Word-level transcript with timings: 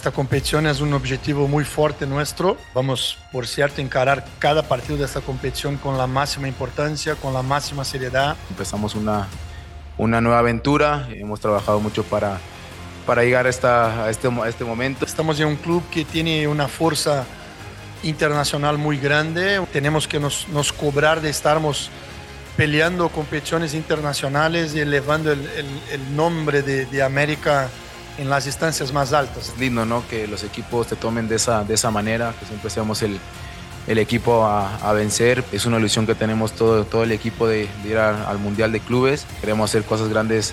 Esta 0.00 0.12
competición 0.12 0.66
es 0.66 0.80
un 0.80 0.94
objetivo 0.94 1.46
muy 1.46 1.62
fuerte 1.62 2.06
nuestro. 2.06 2.56
Vamos, 2.72 3.18
por 3.30 3.46
cierto, 3.46 3.82
encarar 3.82 4.24
cada 4.38 4.62
partido 4.62 4.96
de 4.96 5.04
esta 5.04 5.20
competición 5.20 5.76
con 5.76 5.98
la 5.98 6.06
máxima 6.06 6.48
importancia, 6.48 7.16
con 7.16 7.34
la 7.34 7.42
máxima 7.42 7.84
seriedad. 7.84 8.34
Empezamos 8.48 8.94
una, 8.94 9.28
una 9.98 10.22
nueva 10.22 10.38
aventura, 10.38 11.06
hemos 11.10 11.38
trabajado 11.38 11.80
mucho 11.80 12.02
para, 12.02 12.38
para 13.04 13.24
llegar 13.24 13.46
hasta 13.46 14.04
a 14.04 14.08
este, 14.08 14.28
a 14.28 14.48
este 14.48 14.64
momento. 14.64 15.04
Estamos 15.04 15.38
en 15.38 15.48
un 15.48 15.56
club 15.56 15.82
que 15.90 16.06
tiene 16.06 16.48
una 16.48 16.66
fuerza 16.66 17.26
internacional 18.02 18.78
muy 18.78 18.96
grande. 18.96 19.60
Tenemos 19.70 20.08
que 20.08 20.18
nos, 20.18 20.48
nos 20.48 20.72
cobrar 20.72 21.20
de 21.20 21.28
estarmos 21.28 21.90
peleando 22.56 23.10
competiciones 23.10 23.74
internacionales 23.74 24.74
y 24.74 24.80
elevando 24.80 25.30
el, 25.30 25.40
el, 25.40 25.66
el 25.92 26.16
nombre 26.16 26.62
de, 26.62 26.86
de, 26.86 27.02
América 27.02 27.68
en 28.20 28.28
las 28.28 28.46
instancias 28.46 28.92
más 28.92 29.12
altas. 29.14 29.48
Es 29.48 29.58
lindo, 29.58 29.86
¿no? 29.86 30.06
Que 30.06 30.26
los 30.26 30.44
equipos 30.44 30.86
te 30.86 30.94
tomen 30.94 31.26
de 31.26 31.36
esa, 31.36 31.64
de 31.64 31.74
esa 31.74 31.90
manera, 31.90 32.34
que 32.38 32.44
siempre 32.44 32.68
seamos 32.68 33.02
el, 33.02 33.18
el 33.86 33.98
equipo 33.98 34.44
a, 34.44 34.76
a, 34.76 34.92
vencer. 34.92 35.42
Es 35.52 35.64
una 35.64 35.78
ilusión 35.78 36.06
que 36.06 36.14
tenemos 36.14 36.52
todo, 36.52 36.84
todo 36.84 37.02
el 37.02 37.12
equipo 37.12 37.48
de, 37.48 37.66
de 37.82 37.88
ir 37.88 37.96
a, 37.96 38.28
al 38.28 38.38
Mundial 38.38 38.72
de 38.72 38.80
Clubes. 38.80 39.26
Queremos 39.40 39.70
hacer 39.70 39.84
cosas 39.84 40.08
grandes 40.08 40.52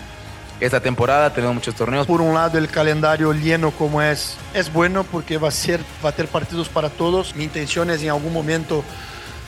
esta 0.61 0.80
temporada, 0.80 1.34
tenemos 1.34 1.55
muchos 1.55 1.75
torneos. 1.75 2.08
Por 2.08 2.22
un 2.22 2.34
lado, 2.34 2.58
el 2.58 2.69
calendario 2.69 3.33
lleno 3.33 3.72
como 3.72 4.02
es, 4.02 4.38
es 4.53 4.72
bueno 4.72 5.03
porque 5.03 5.38
va 5.38 5.50
a, 5.50 5.52
ser, 5.52 5.81
va 6.03 6.09
a 6.09 6.11
tener 6.13 6.31
partidos 6.31 6.69
para 6.69 6.89
todos. 6.89 7.36
Mi 7.36 7.44
intención 7.44 7.91
es 7.91 8.02
en 8.02 8.09
algún 8.09 8.31
momento 8.31 8.84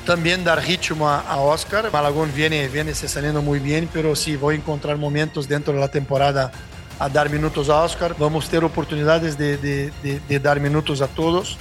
también 0.05 0.43
dar 0.43 0.61
ritmo 0.61 1.09
a, 1.09 1.21
a, 1.21 1.37
Oscar. 1.37 1.89
Malagón 1.91 2.31
viene, 2.35 2.67
viene 2.67 2.93
se 2.93 3.07
saliendo 3.07 3.41
muy 3.41 3.59
bien, 3.59 3.89
pero 3.93 4.13
sí 4.15 4.35
voy 4.35 4.55
a 4.55 4.57
encontrar 4.57 4.97
momentos 4.97 5.47
dentro 5.47 5.73
de 5.73 5.79
la 5.79 5.87
temporada 5.87 6.51
a 6.99 7.07
dar 7.07 7.29
minutos 7.29 7.69
a 7.69 7.81
Oscar. 7.81 8.15
Vamos 8.19 8.47
a 8.47 8.49
tener 8.49 8.65
oportunidades 8.65 9.37
de, 9.37 9.57
de, 9.57 9.91
de, 10.27 10.39
dar 10.39 10.59
minutos 10.59 11.01
a 11.01 11.07
todos. 11.07 11.57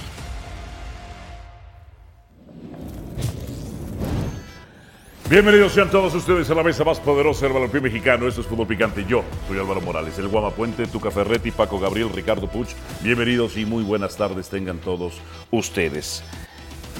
Bienvenidos 5.29 5.73
sean 5.73 5.91
todos 5.91 6.13
ustedes 6.15 6.49
a 6.49 6.55
la 6.55 6.63
mesa 6.63 6.83
más 6.83 6.99
poderosa 6.99 7.45
del 7.45 7.53
balompié 7.53 7.79
mexicano. 7.79 8.27
Esto 8.27 8.41
es 8.41 8.47
Fútbol 8.47 8.67
Picante. 8.67 9.05
Yo 9.07 9.23
soy 9.47 9.59
Álvaro 9.59 9.79
Morales, 9.79 10.17
el 10.17 10.27
Guama 10.27 10.49
Puente, 10.49 10.87
Tuca 10.87 11.11
Ferretti, 11.11 11.51
Paco 11.51 11.79
Gabriel, 11.79 12.09
Ricardo 12.13 12.47
Puch. 12.47 12.69
Bienvenidos 13.01 13.55
y 13.55 13.65
muy 13.65 13.83
buenas 13.83 14.17
tardes 14.17 14.49
tengan 14.49 14.79
todos 14.79 15.21
ustedes. 15.51 16.23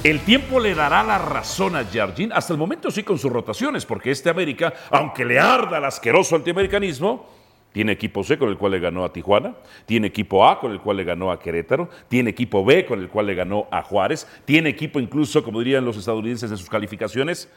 El 0.04 0.20
tiempo 0.20 0.60
le 0.60 0.74
dará 0.74 1.02
la 1.02 1.18
razón 1.18 1.76
a 1.76 1.84
Jardín, 1.84 2.32
hasta 2.32 2.54
el 2.54 2.58
momento 2.58 2.90
sí 2.90 3.02
con 3.02 3.18
sus 3.18 3.30
rotaciones, 3.30 3.84
porque 3.84 4.12
este 4.12 4.30
América, 4.30 4.72
aunque 4.90 5.26
le 5.26 5.38
arda 5.38 5.76
el 5.76 5.84
asqueroso 5.84 6.36
antiamericanismo, 6.36 7.39
tiene 7.72 7.92
equipo 7.92 8.24
C 8.24 8.38
con 8.38 8.48
el 8.48 8.58
cual 8.58 8.72
le 8.72 8.80
ganó 8.80 9.04
a 9.04 9.12
Tijuana, 9.12 9.54
tiene 9.86 10.08
equipo 10.08 10.46
A 10.46 10.58
con 10.60 10.72
el 10.72 10.80
cual 10.80 10.96
le 10.96 11.04
ganó 11.04 11.30
a 11.30 11.38
Querétaro, 11.38 11.88
tiene 12.08 12.30
equipo 12.30 12.64
B 12.64 12.84
con 12.86 13.00
el 13.00 13.08
cual 13.08 13.26
le 13.26 13.34
ganó 13.34 13.68
a 13.70 13.82
Juárez, 13.82 14.26
tiene 14.44 14.70
equipo 14.70 15.00
incluso, 15.00 15.42
como 15.42 15.60
dirían 15.60 15.84
los 15.84 15.96
estadounidenses 15.96 16.50
en 16.50 16.56
sus 16.56 16.68
calificaciones, 16.68 17.50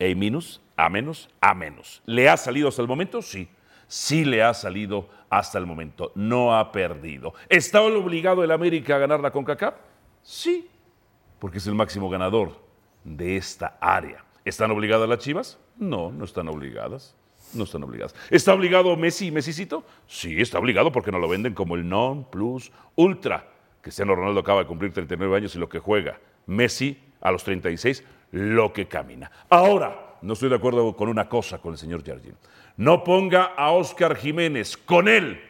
A 0.00 0.14
minus, 0.14 0.60
A 0.76 0.88
menos, 0.88 1.28
A 1.40 1.54
menos. 1.54 2.02
¿Le 2.06 2.28
ha 2.28 2.36
salido 2.36 2.68
hasta 2.68 2.82
el 2.82 2.88
momento? 2.88 3.22
Sí. 3.22 3.48
Sí 3.86 4.24
le 4.24 4.42
ha 4.42 4.52
salido 4.52 5.08
hasta 5.30 5.58
el 5.58 5.64
momento. 5.66 6.12
No 6.14 6.56
ha 6.56 6.72
perdido. 6.72 7.34
¿Está 7.48 7.82
obligado 7.82 8.44
el 8.44 8.50
América 8.50 8.96
a 8.96 8.98
ganar 8.98 9.20
la 9.20 9.30
CONCACAF? 9.30 9.74
Sí, 10.22 10.68
porque 11.38 11.58
es 11.58 11.66
el 11.66 11.74
máximo 11.74 12.10
ganador 12.10 12.60
de 13.04 13.36
esta 13.36 13.78
área. 13.80 14.24
¿Están 14.44 14.70
obligadas 14.70 15.08
las 15.08 15.18
Chivas? 15.18 15.58
No, 15.78 16.10
no 16.10 16.24
están 16.24 16.48
obligadas. 16.48 17.16
No 17.54 17.64
están 17.64 17.82
obligadas. 17.82 18.14
¿Está 18.30 18.52
obligado 18.52 18.96
Messi 18.96 19.26
y 19.26 19.30
Messicito? 19.30 19.84
Sí, 20.06 20.40
está 20.40 20.58
obligado 20.58 20.92
porque 20.92 21.10
nos 21.10 21.20
lo 21.20 21.28
venden 21.28 21.54
como 21.54 21.76
el 21.76 21.88
non 21.88 22.24
plus 22.24 22.70
ultra. 22.96 23.48
Cristiano 23.80 24.14
Ronaldo 24.14 24.40
acaba 24.40 24.60
de 24.60 24.66
cumplir 24.66 24.92
39 24.92 25.36
años 25.36 25.54
y 25.56 25.58
lo 25.58 25.68
que 25.68 25.78
juega. 25.78 26.18
Messi 26.46 26.98
a 27.20 27.30
los 27.30 27.44
36 27.44 28.04
lo 28.32 28.72
que 28.72 28.86
camina. 28.86 29.30
Ahora, 29.48 30.16
no 30.20 30.32
estoy 30.32 30.48
de 30.48 30.56
acuerdo 30.56 30.94
con 30.96 31.08
una 31.08 31.28
cosa 31.28 31.58
con 31.58 31.72
el 31.72 31.78
señor 31.78 32.04
Jardín. 32.04 32.34
No 32.76 33.04
ponga 33.04 33.44
a 33.56 33.70
Oscar 33.70 34.16
Jiménez 34.16 34.76
con 34.76 35.08
él. 35.08 35.40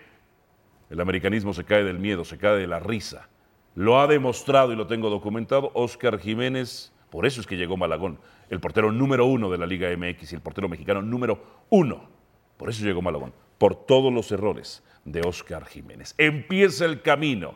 El 0.90 1.00
americanismo 1.00 1.52
se 1.52 1.64
cae 1.64 1.84
del 1.84 1.98
miedo, 1.98 2.24
se 2.24 2.38
cae 2.38 2.56
de 2.56 2.66
la 2.66 2.80
risa. 2.80 3.28
Lo 3.74 4.00
ha 4.00 4.06
demostrado 4.06 4.72
y 4.72 4.76
lo 4.76 4.86
tengo 4.86 5.10
documentado. 5.10 5.70
Oscar 5.74 6.18
Jiménez, 6.18 6.92
por 7.10 7.26
eso 7.26 7.40
es 7.40 7.46
que 7.46 7.56
llegó 7.56 7.76
Malagón, 7.76 8.18
el 8.50 8.60
portero 8.60 8.90
número 8.92 9.26
uno 9.26 9.50
de 9.50 9.58
la 9.58 9.66
Liga 9.66 9.88
MX 9.96 10.32
y 10.32 10.34
el 10.36 10.40
portero 10.40 10.68
mexicano 10.68 11.02
número 11.02 11.64
uno. 11.70 12.08
Por 12.56 12.70
eso 12.70 12.84
llegó 12.84 13.02
Malagón, 13.02 13.32
por 13.58 13.86
todos 13.86 14.12
los 14.12 14.30
errores 14.32 14.82
de 15.04 15.22
Oscar 15.22 15.64
Jiménez. 15.66 16.14
Empieza 16.18 16.84
el 16.84 17.02
camino, 17.02 17.54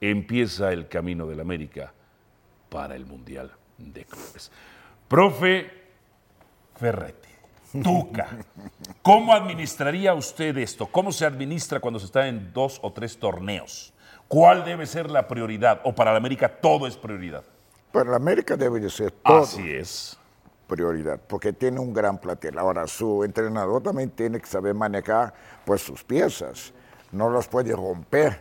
empieza 0.00 0.72
el 0.72 0.88
camino 0.88 1.26
del 1.26 1.40
América 1.40 1.92
para 2.68 2.96
el 2.96 3.06
Mundial 3.06 3.50
de 3.78 4.04
clubes. 4.04 4.50
Profe 5.08 5.70
Ferretti, 6.76 7.28
Tuca, 7.82 8.28
¿cómo 9.02 9.32
administraría 9.32 10.14
usted 10.14 10.56
esto? 10.58 10.86
¿Cómo 10.86 11.12
se 11.12 11.26
administra 11.26 11.80
cuando 11.80 12.00
se 12.00 12.06
está 12.06 12.26
en 12.26 12.52
dos 12.52 12.78
o 12.82 12.92
tres 12.92 13.18
torneos? 13.18 13.92
¿Cuál 14.28 14.64
debe 14.64 14.86
ser 14.86 15.10
la 15.10 15.26
prioridad? 15.26 15.80
¿O 15.84 15.94
para 15.94 16.12
la 16.12 16.18
América 16.18 16.48
todo 16.48 16.86
es 16.86 16.96
prioridad? 16.96 17.42
Para 17.92 18.10
la 18.10 18.16
América 18.16 18.56
debe 18.56 18.78
de 18.78 18.88
ser 18.88 19.10
todo. 19.10 19.42
Así 19.42 19.68
es. 19.68 20.19
Prioridad, 20.70 21.20
porque 21.26 21.52
tiene 21.52 21.80
un 21.80 21.92
gran 21.92 22.18
plantel. 22.18 22.56
Ahora, 22.56 22.86
su 22.86 23.24
entrenador 23.24 23.82
también 23.82 24.10
tiene 24.10 24.38
que 24.38 24.46
saber 24.46 24.72
manejar 24.72 25.34
pues, 25.64 25.80
sus 25.82 26.04
piezas. 26.04 26.72
No 27.10 27.28
las 27.28 27.48
puede 27.48 27.74
romper. 27.74 28.38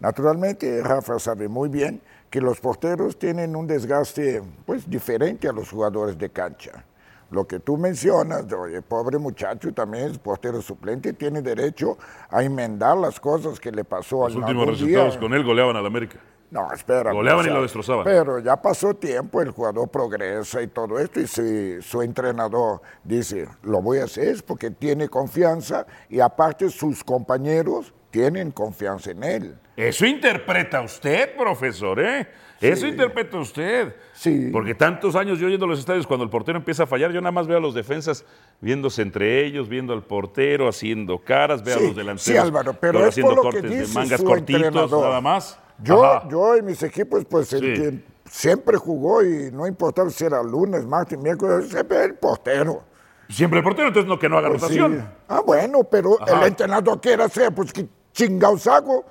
Naturalmente, 0.00 0.82
Rafa 0.82 1.18
sabe 1.18 1.46
muy 1.46 1.68
bien 1.68 2.00
que 2.30 2.40
los 2.40 2.58
porteros 2.60 3.18
tienen 3.18 3.54
un 3.54 3.66
desgaste 3.66 4.42
pues 4.64 4.88
diferente 4.88 5.46
a 5.46 5.52
los 5.52 5.70
jugadores 5.70 6.16
de 6.16 6.30
cancha. 6.30 6.82
Lo 7.30 7.46
que 7.46 7.60
tú 7.60 7.76
mencionas, 7.76 8.50
oye, 8.52 8.80
pobre 8.80 9.18
muchacho 9.18 9.72
también 9.74 10.10
es 10.12 10.18
portero 10.18 10.62
suplente, 10.62 11.12
tiene 11.12 11.42
derecho 11.42 11.98
a 12.30 12.42
enmendar 12.42 12.96
las 12.96 13.20
cosas 13.20 13.60
que 13.60 13.70
le 13.70 13.84
pasó 13.84 14.24
Los 14.28 14.36
últimos 14.36 14.66
resultados 14.66 15.12
día. 15.12 15.20
con 15.20 15.34
él 15.34 15.44
goleaban 15.44 15.76
al 15.76 15.84
América. 15.84 16.18
No, 16.54 16.72
espera. 16.72 17.10
Goleaban 17.12 17.40
o 17.40 17.42
sea, 17.42 17.52
y 17.52 17.54
lo 17.56 17.62
destrozaban. 17.62 18.04
Pero 18.04 18.38
ya 18.38 18.56
pasó 18.62 18.94
tiempo, 18.94 19.42
el 19.42 19.50
jugador 19.50 19.88
progresa 19.88 20.62
y 20.62 20.68
todo 20.68 21.00
esto, 21.00 21.18
y 21.18 21.26
si 21.26 21.82
su 21.82 22.00
entrenador 22.00 22.80
dice, 23.02 23.48
lo 23.64 23.82
voy 23.82 23.98
a 23.98 24.04
hacer 24.04 24.28
es 24.28 24.40
porque 24.40 24.70
tiene 24.70 25.08
confianza 25.08 25.84
y 26.08 26.20
aparte 26.20 26.70
sus 26.70 27.02
compañeros 27.02 27.92
tienen 28.10 28.52
confianza 28.52 29.10
en 29.10 29.24
él. 29.24 29.58
Eso 29.76 30.06
interpreta 30.06 30.80
usted, 30.80 31.36
profesor, 31.36 31.98
¿eh? 31.98 32.28
Eso 32.72 32.86
interpreta 32.86 33.36
usted. 33.38 33.94
Sí. 34.12 34.48
Porque 34.52 34.74
tantos 34.74 35.14
años 35.16 35.38
yo 35.38 35.48
yendo 35.48 35.66
a 35.66 35.68
los 35.68 35.78
estadios, 35.78 36.06
cuando 36.06 36.24
el 36.24 36.30
portero 36.30 36.58
empieza 36.58 36.84
a 36.84 36.86
fallar, 36.86 37.12
yo 37.12 37.20
nada 37.20 37.32
más 37.32 37.46
veo 37.46 37.58
a 37.58 37.60
los 37.60 37.74
defensas 37.74 38.24
viéndose 38.60 39.02
entre 39.02 39.44
ellos, 39.44 39.68
viendo 39.68 39.92
al 39.92 40.02
portero, 40.02 40.68
haciendo 40.68 41.18
caras, 41.18 41.62
veo 41.62 41.78
sí, 41.78 41.84
a 41.84 41.86
los 41.88 41.96
delanteros 41.96 42.22
sí, 42.24 42.36
Álvaro, 42.36 42.74
pero 42.80 43.04
haciendo 43.06 43.32
es 43.32 43.36
por 43.36 43.44
lo 43.44 43.50
cortes 43.50 43.70
que 43.70 43.76
de 43.86 43.86
mangas 43.94 44.20
su 44.20 44.26
cortitos, 44.26 44.62
entrenador. 44.62 45.04
nada 45.06 45.20
más. 45.20 45.58
Yo, 45.82 46.04
Ajá. 46.04 46.28
yo 46.28 46.54
en 46.54 46.64
mis 46.66 46.82
equipos, 46.82 47.24
pues 47.24 47.52
el 47.52 47.60
que 47.60 48.04
siempre 48.30 48.76
jugó 48.76 49.22
y 49.24 49.50
no 49.52 49.66
importaba 49.66 50.08
si 50.10 50.24
era 50.24 50.42
lunes, 50.42 50.86
martes, 50.86 51.18
miércoles, 51.18 51.68
siempre 51.68 52.04
el 52.04 52.14
portero. 52.14 52.82
Siempre 53.28 53.58
el 53.58 53.64
portero, 53.64 53.88
entonces 53.88 54.08
no 54.08 54.18
que 54.18 54.28
no 54.28 54.38
haga 54.38 54.48
Pues 54.50 54.62
sí. 54.62 54.78
rotación. 54.78 55.08
Ah, 55.28 55.40
bueno, 55.44 55.82
pero 55.84 56.16
Ajá. 56.22 56.40
el 56.42 56.48
entrenador 56.48 57.00
quiere 57.00 57.24
hacer, 57.24 57.52
pues 57.54 57.72
que 57.72 57.86
chingados 58.12 58.66
hago. 58.66 59.04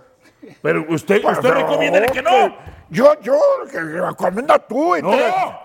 Pero 0.61 0.85
usted, 0.89 1.21
Pues, 1.21 1.37
usted 1.37 1.51
recomienda 1.51 2.05
que 2.07 2.21
no. 2.21 2.55
Yo, 2.93 3.19
yo, 3.21 3.39
que 3.71 3.81
recomienda 3.81 4.59
tú. 4.59 4.95
No. 5.01 5.11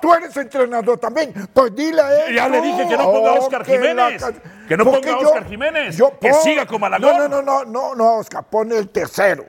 Tú 0.01 0.15
eres 0.15 0.35
entrenador 0.35 0.97
también. 0.99 1.35
Pues 1.53 1.75
dile 1.75 2.01
a 2.01 2.27
él. 2.27 2.35
Ya 2.35 2.49
le 2.49 2.63
dije 2.63 2.89
que 2.89 2.97
no 2.97 3.05
ponga 3.13 3.31
a 3.31 3.35
Oscar 3.35 3.65
Jiménez. 3.67 4.25
Que 4.67 4.77
no 4.79 4.85
ponga 4.85 5.13
a 5.13 5.19
Oscar 5.19 5.47
Jiménez. 5.47 6.03
Que 6.21 6.33
siga 6.33 6.65
con 6.65 6.81
Malagón. 6.81 7.17
No, 7.17 7.29
no, 7.29 7.43
no, 7.43 7.43
no, 7.43 7.65
no, 7.65 7.95
no, 7.95 8.17
Oscar, 8.17 8.45
pone 8.49 8.79
el 8.79 8.89
tercero. 8.89 9.45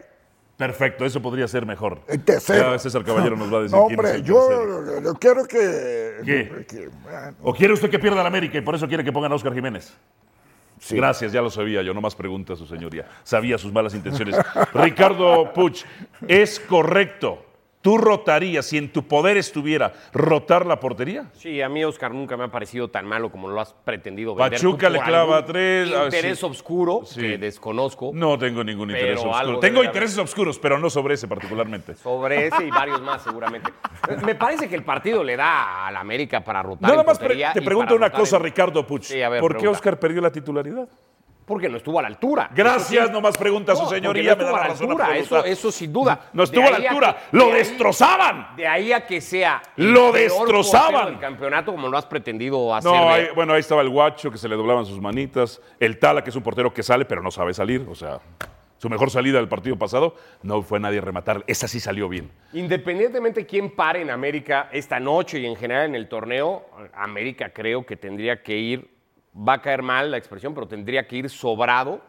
Perfecto, 0.58 1.06
eso 1.06 1.22
podría 1.22 1.48
ser 1.48 1.66
mejor. 1.66 2.02
El 2.06 2.22
tercero. 2.22 2.74
Ya 2.74 2.80
César 2.80 3.06
Caballero 3.06 3.38
nos 3.38 3.54
va 3.54 3.60
a 3.60 3.62
decir 3.62 3.78
No, 3.78 3.88
quién 3.88 3.98
es 3.98 4.06
hombre, 4.06 4.20
el 4.20 4.24
yo, 4.26 5.14
quiero 5.18 5.46
que. 5.46 6.18
¿Qué? 6.26 6.66
que, 6.68 6.90
bueno, 7.02 7.38
¿O 7.44 7.54
quiere 7.54 7.74
usted 7.74 7.90
que 7.90 7.98
pierda 7.98 8.22
la 8.22 8.28
América 8.28 8.58
y 8.58 8.62
por 8.62 8.76
eso 8.76 8.86
quiere 8.90 9.06
que 9.06 9.14
pongan 9.14 9.32
a 9.32 9.36
Oscar 9.36 9.54
Jiménez? 9.54 9.96
sí. 10.82 10.98
Gracias, 10.98 11.32
ya 11.32 11.42
lo 11.42 11.50
sabía 11.50 11.82
yo, 11.82 11.94
no 11.94 12.02
más 12.02 12.14
pregunta 12.14 12.58
su 12.58 12.66
señoría. 12.66 13.06
Sabía 13.24 13.58
sus 13.58 13.72
malas 13.72 13.94
intenciones. 13.94 14.36
Ricardo 14.74 15.54
Puch, 15.54 15.86
es 16.28 16.60
correcto. 16.60 17.46
¿Tú 17.82 17.98
rotarías, 17.98 18.66
si 18.66 18.78
en 18.78 18.92
tu 18.92 19.08
poder 19.08 19.38
estuviera, 19.38 19.94
rotar 20.12 20.66
la 20.66 20.82
portería? 20.82 21.28
Sí, 21.32 21.62
a 21.62 21.70
mí 21.70 21.82
Oscar 21.86 22.14
nunca 22.14 22.36
me 22.36 22.44
ha 22.44 22.48
parecido 22.50 22.90
tan 22.90 23.06
malo 23.06 23.32
como 23.32 23.48
lo 23.48 23.62
has 23.62 23.74
pretendido 23.74 24.36
vender. 24.36 24.60
Pachuca 24.60 24.90
le 24.90 25.00
clava 25.00 25.46
tres, 25.46 25.90
ah, 25.96 26.04
Interés 26.06 26.40
sí. 26.40 26.46
obscuro 26.46 27.04
Sí. 27.06 27.22
que 27.22 27.38
desconozco. 27.38 28.12
No 28.14 28.38
tengo 28.38 28.66
ningún 28.66 28.92
interés 28.92 29.22
oscuro. 29.24 29.60
Tengo 29.60 29.78
haber. 29.80 29.92
intereses 29.92 30.18
oscuros, 30.18 30.60
pero 30.60 30.78
no 30.78 30.90
sobre 30.90 31.14
ese 31.14 31.30
particularmente. 31.30 31.96
Sobre 31.96 32.48
ese 32.48 32.66
y 32.66 32.70
varios 32.70 33.02
más, 33.02 33.24
seguramente. 33.24 33.72
Me 34.26 34.36
parece 34.36 34.68
que 34.68 34.76
el 34.76 34.84
partido 34.84 35.24
le 35.24 35.38
da 35.38 35.88
a 35.88 35.92
la 35.92 36.02
América 36.02 36.44
para 36.44 36.62
rotar. 36.62 36.90
Nada 36.90 37.04
más 37.04 37.18
te 37.18 37.62
pregunto 37.62 37.96
una 37.96 38.10
cosa, 38.12 38.36
en- 38.36 38.44
Ricardo 38.44 38.86
Puch. 38.86 39.04
Sí, 39.04 39.22
a 39.22 39.30
ver, 39.30 39.40
¿Por 39.40 39.56
qué. 39.56 39.70
Oscar 39.70 39.98
perdió 39.98 40.20
la 40.22 40.32
titularidad? 40.34 40.90
Porque 41.50 41.68
no 41.68 41.78
estuvo 41.78 41.98
a 41.98 42.04
la 42.04 42.08
altura. 42.10 42.50
Gracias, 42.56 43.10
no 43.12 43.22
más 43.22 43.36
pregunta 43.36 43.76
su 43.76 43.84
No, 43.84 43.90
señoría. 43.90 44.36
me 44.36 44.44
no 44.46 44.52
da 44.52 44.68
estuvo 44.68 44.92
a 44.94 44.98
la 45.00 45.06
altura, 45.06 45.18
eso, 45.18 45.44
eso 45.44 45.72
sin 45.72 45.92
duda. 45.92 46.30
No 46.32 46.44
estuvo 46.44 46.62
De 46.62 46.68
a 46.70 46.72
la 46.80 46.90
altura. 46.90 47.18
que- 47.32 47.36
¡Lo 47.38 47.46
de 47.48 47.52
ahí- 47.54 47.58
destrozaban! 47.58 48.56
De 48.56 48.68
ahí 48.68 48.94
a 48.94 49.06
que 49.08 49.20
sea 49.20 49.62
el 49.76 49.92
Lo 49.92 50.12
destrozaban. 50.12 51.06
del 51.08 51.20
campeonato 51.20 51.72
como 51.72 51.88
lo 51.90 51.98
has 51.98 52.06
pretendido 52.06 52.74
hacer. 52.76 52.92
No, 52.92 53.08
ver. 53.08 53.14
ahí- 53.14 53.28
bueno, 53.36 53.54
ahí 53.54 53.62
estaba 53.62 53.82
el 53.82 53.90
guacho 53.90 54.30
que 54.32 54.38
se 54.38 54.48
le 54.48 54.56
doblaban 54.56 54.86
sus 54.86 55.02
manitas. 55.02 55.60
El 55.80 55.98
Tala, 55.98 56.24
que 56.24 56.30
es 56.30 56.36
un 56.36 56.44
portero 56.44 56.72
que 56.72 56.84
sale, 56.84 57.04
pero 57.06 57.24
no 57.24 57.32
sabe 57.32 57.52
salir. 57.56 57.86
O 57.90 57.96
sea, 57.96 58.20
su 58.78 58.88
mejor 58.88 59.10
salida 59.10 59.40
del 59.40 59.48
partido 59.50 59.76
pasado 59.76 60.16
no 60.44 60.62
fue 60.62 60.80
nadie 60.80 61.00
a 61.00 61.02
rematar. 61.02 61.44
Esa 61.48 61.68
sí 61.68 61.80
salió 61.80 62.08
bien. 62.08 62.32
Independientemente 62.54 63.46
quién 63.48 63.72
pare 63.76 64.02
en 64.04 64.12
América 64.12 64.70
esta 64.72 65.00
noche 65.00 65.40
y 65.40 65.48
en 65.48 65.56
general 65.56 65.88
en 65.88 65.96
el 65.96 66.08
torneo, 66.08 66.66
América 66.94 67.50
creo 67.52 67.86
que 67.86 67.96
tendría 67.98 68.44
que 68.44 68.56
ir, 68.56 68.99
va 69.36 69.54
a 69.54 69.62
caer 69.62 69.82
mal 69.82 70.12
la 70.12 70.18
expresión, 70.18 70.54
pero 70.54 70.68
tendría 70.68 71.08
que 71.08 71.16
ir 71.18 71.30
sobrado 71.30 72.02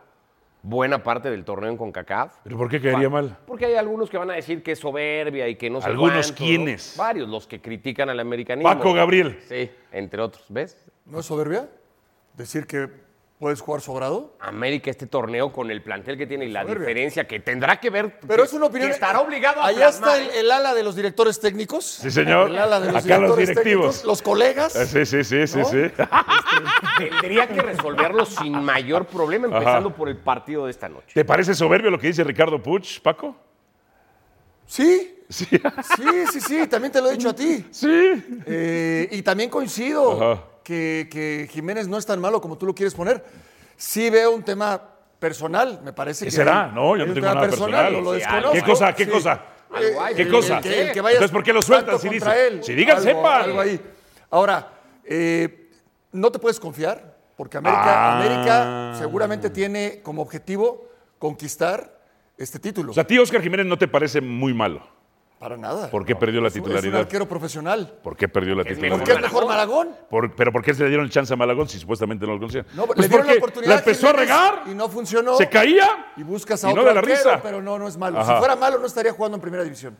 buena 0.62 1.02
parte 1.02 1.30
del 1.30 1.44
torneo 1.44 1.70
en 1.70 1.76
CONCACAF. 1.76 2.38
¿Pero 2.44 2.58
por 2.58 2.68
qué 2.68 2.80
caería 2.80 3.08
mal? 3.08 3.36
Porque 3.46 3.66
hay 3.66 3.74
algunos 3.74 4.10
que 4.10 4.18
van 4.18 4.30
a 4.30 4.34
decir 4.34 4.62
que 4.62 4.72
es 4.72 4.78
soberbia 4.78 5.48
y 5.48 5.56
que 5.56 5.70
no 5.70 5.80
sé 5.80 5.88
¿Algunos 5.88 6.12
cuánto, 6.12 6.30
¿no? 6.32 6.36
quiénes? 6.36 6.94
Varios, 6.96 7.28
los 7.28 7.46
que 7.46 7.60
critican 7.60 8.10
al 8.10 8.20
americanismo. 8.20 8.68
Paco 8.70 8.92
Gabriel. 8.92 9.38
Sí, 9.48 9.70
entre 9.92 10.20
otros. 10.20 10.44
¿Ves? 10.48 10.86
¿No 11.06 11.20
es 11.20 11.26
soberbia? 11.26 11.68
Decir 12.36 12.66
que 12.66 12.88
puedes 13.40 13.60
jugar 13.62 13.80
sobrado. 13.80 14.34
América 14.38 14.90
este 14.90 15.06
torneo 15.06 15.50
con 15.50 15.70
el 15.70 15.82
plantel 15.82 16.18
que 16.18 16.26
tiene 16.26 16.44
y 16.44 16.50
la 16.50 16.60
Soberbia. 16.62 16.86
diferencia 16.86 17.26
que 17.26 17.40
tendrá 17.40 17.80
que 17.80 17.88
ver. 17.88 18.20
Pero 18.20 18.42
que- 18.42 18.46
es 18.48 18.52
una 18.52 18.66
opinión. 18.66 18.88
que 18.90 18.94
estará 18.94 19.18
obligado 19.20 19.62
a 19.62 19.66
Allá 19.68 19.88
está 19.88 20.18
el, 20.18 20.26
¿eh? 20.28 20.40
el 20.40 20.50
ala 20.50 20.74
de 20.74 20.82
los 20.82 20.94
directores 20.94 21.40
técnicos. 21.40 21.84
Sí, 21.86 22.10
señor. 22.10 22.50
El 22.50 22.58
ala 22.58 22.78
de 22.80 22.92
los 22.92 22.96
Acá 23.04 23.18
los 23.18 23.36
directores 23.36 23.48
directivos. 23.48 23.86
técnicos, 23.86 24.04
los 24.04 24.22
colegas. 24.22 24.76
Eh, 24.76 24.86
Sí, 24.86 25.06
sí, 25.06 25.24
sí, 25.24 25.46
sí, 25.46 25.64
sí. 25.64 25.78
Tendría 26.98 27.48
que 27.48 27.62
resolverlo 27.62 28.26
sin 28.26 28.62
mayor 28.62 29.06
problema, 29.06 29.46
empezando 29.46 29.94
por 29.94 30.08
el 30.10 30.18
partido 30.18 30.66
de 30.66 30.70
esta 30.72 30.88
noche. 30.90 31.06
¿Te 31.14 31.24
parece 31.24 31.54
soberbio 31.54 31.90
lo 31.90 31.98
que 31.98 32.08
dice 32.08 32.22
Ricardo 32.22 32.62
Puch, 32.62 33.00
Paco? 33.00 33.34
Sí, 34.66 35.16
Sí. 35.30 35.46
sí, 35.46 36.26
sí, 36.32 36.40
sí. 36.40 36.66
También 36.66 36.92
te 36.92 37.00
lo 37.00 37.08
he 37.08 37.12
dicho 37.12 37.30
a 37.30 37.34
ti. 37.34 37.64
Sí. 37.70 38.42
Eh, 38.46 39.08
y 39.12 39.22
también 39.22 39.48
coincido 39.48 40.12
Ajá. 40.34 40.42
Que, 40.70 41.08
que 41.10 41.48
Jiménez 41.50 41.88
no 41.88 41.98
es 41.98 42.06
tan 42.06 42.20
malo 42.20 42.40
como 42.40 42.56
tú 42.56 42.66
lo 42.66 42.74
quieres 42.74 42.94
poner. 42.94 43.24
Sí 43.76 44.08
veo 44.10 44.30
un 44.30 44.42
tema 44.44 44.80
personal, 45.18 45.80
me 45.82 45.92
parece 45.92 46.24
¿Qué 46.24 46.30
que. 46.30 46.36
será? 46.36 46.66
hay- 46.66 46.72
No, 46.74 46.96
yo 46.96 47.06
no 47.06 47.12
tengo 47.14 47.26
nada 47.26 47.40
personal, 47.40 47.70
personal. 47.92 48.04
lo 48.04 48.12
desconozco. 48.12 48.52
¿Qué 48.52 48.62
cosa? 48.62 48.94
¿Qué 48.94 49.04
Sí. 49.04 49.10
cosa? 49.10 49.42
¿Qué 50.14 50.22
el- 50.22 50.30
cosa? 50.30 50.56
el 50.58 50.62
que- 50.62 50.80
El 50.82 50.92
que 50.92 50.98
Entonces, 51.00 51.30
¿por 51.30 51.42
qué 51.42 51.52
lo 51.52 51.62
sueltan 51.62 51.98
si 51.98 52.08
contra 52.08 52.32
dice? 52.34 52.46
él? 52.46 52.62
Si 52.64 52.74
digan, 52.74 52.96
Algo- 52.98 53.08
sepan. 53.10 53.42
algo 53.42 53.60
ahí. 53.60 53.80
Ahora, 54.30 54.68
eh, 55.04 55.70
no 56.12 56.30
te 56.30 56.38
puedes 56.38 56.60
confiar, 56.60 57.16
porque 57.36 57.56
América, 57.58 57.82
Ah. 57.86 58.18
América 58.20 58.94
seguramente 58.98 59.50
tiene 59.50 60.00
como 60.02 60.22
objetivo 60.22 60.88
conquistar 61.18 61.98
este 62.38 62.58
título. 62.58 62.92
O 62.92 62.94
sea, 62.94 63.02
a 63.02 63.06
ti 63.06 63.18
Oscar 63.18 63.42
Jiménez 63.42 63.66
no 63.66 63.76
te 63.76 63.88
parece 63.88 64.20
muy 64.20 64.54
malo. 64.54 64.86
Para 65.40 65.56
nada. 65.56 65.90
¿Por 65.90 66.04
qué 66.04 66.14
perdió 66.14 66.38
la 66.40 66.44
un- 66.44 66.46
Es 66.48 66.52
titularidad? 66.52 66.94
un 67.00 67.00
arquero 67.06 67.26
profesional. 67.26 67.90
¿Por 68.02 68.14
qué 68.14 68.28
perdió 68.28 68.54
la 68.54 68.62
titularidad? 68.62 68.98
¿Por 68.98 69.06
qué 69.06 69.12
es 69.14 69.20
mejor 69.22 69.46
Malagón? 69.46 69.88
Por- 70.10 70.36
¿Pero 70.36 70.52
por 70.52 70.62
qué 70.62 70.74
se 70.74 70.82
le 70.82 70.90
dieron 70.90 71.06
el 71.06 71.10
chance 71.10 71.32
a 71.32 71.36
Malagón 71.36 71.66
si 71.66 71.78
supuestamente 71.78 72.26
no 72.26 72.34
lo 72.34 72.38
conocían? 72.40 72.66
No, 72.74 72.84
Pues 72.86 72.98
le 72.98 73.08
dieron 73.08 73.26
la 73.26 73.32
oportunidad. 73.32 73.72
la 73.72 73.78
empezó 73.78 74.10
a 74.10 74.12
regar, 74.12 74.62
Y 74.66 74.74
no 74.74 74.90
funcionó. 74.90 75.36
se 75.36 75.48
caía 75.48 76.12
Y 76.18 76.24
buscas 76.24 76.62
a 76.62 76.68
y 76.68 76.72
otro 76.72 76.82
no 76.82 76.88
de 76.88 76.94
la 76.94 77.00
arquero, 77.00 77.16
risa. 77.16 77.40
pero 77.42 77.62
no, 77.62 77.78
no 77.78 77.88
es 77.88 77.96
malo. 77.96 78.20
Ajá. 78.20 78.34
Si 78.34 78.38
fuera 78.38 78.54
malo, 78.54 78.78
no 78.78 78.84
estaría 78.86 79.12
jugando 79.14 79.36
en 79.36 79.40
primera 79.40 79.64
división. 79.64 79.96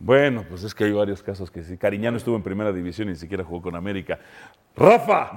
Bueno, 0.00 0.42
pues 0.48 0.62
es 0.64 0.74
que 0.74 0.84
hay 0.84 0.92
varios 0.92 1.22
casos 1.22 1.50
que 1.50 1.62
sí. 1.62 1.76
Cariñano 1.76 2.16
estuvo 2.16 2.34
en 2.34 2.42
primera 2.42 2.72
división 2.72 3.08
y 3.08 3.10
ni 3.10 3.16
siquiera 3.18 3.44
jugó 3.44 3.60
con 3.60 3.76
América. 3.76 4.18
Rafa, 4.74 5.32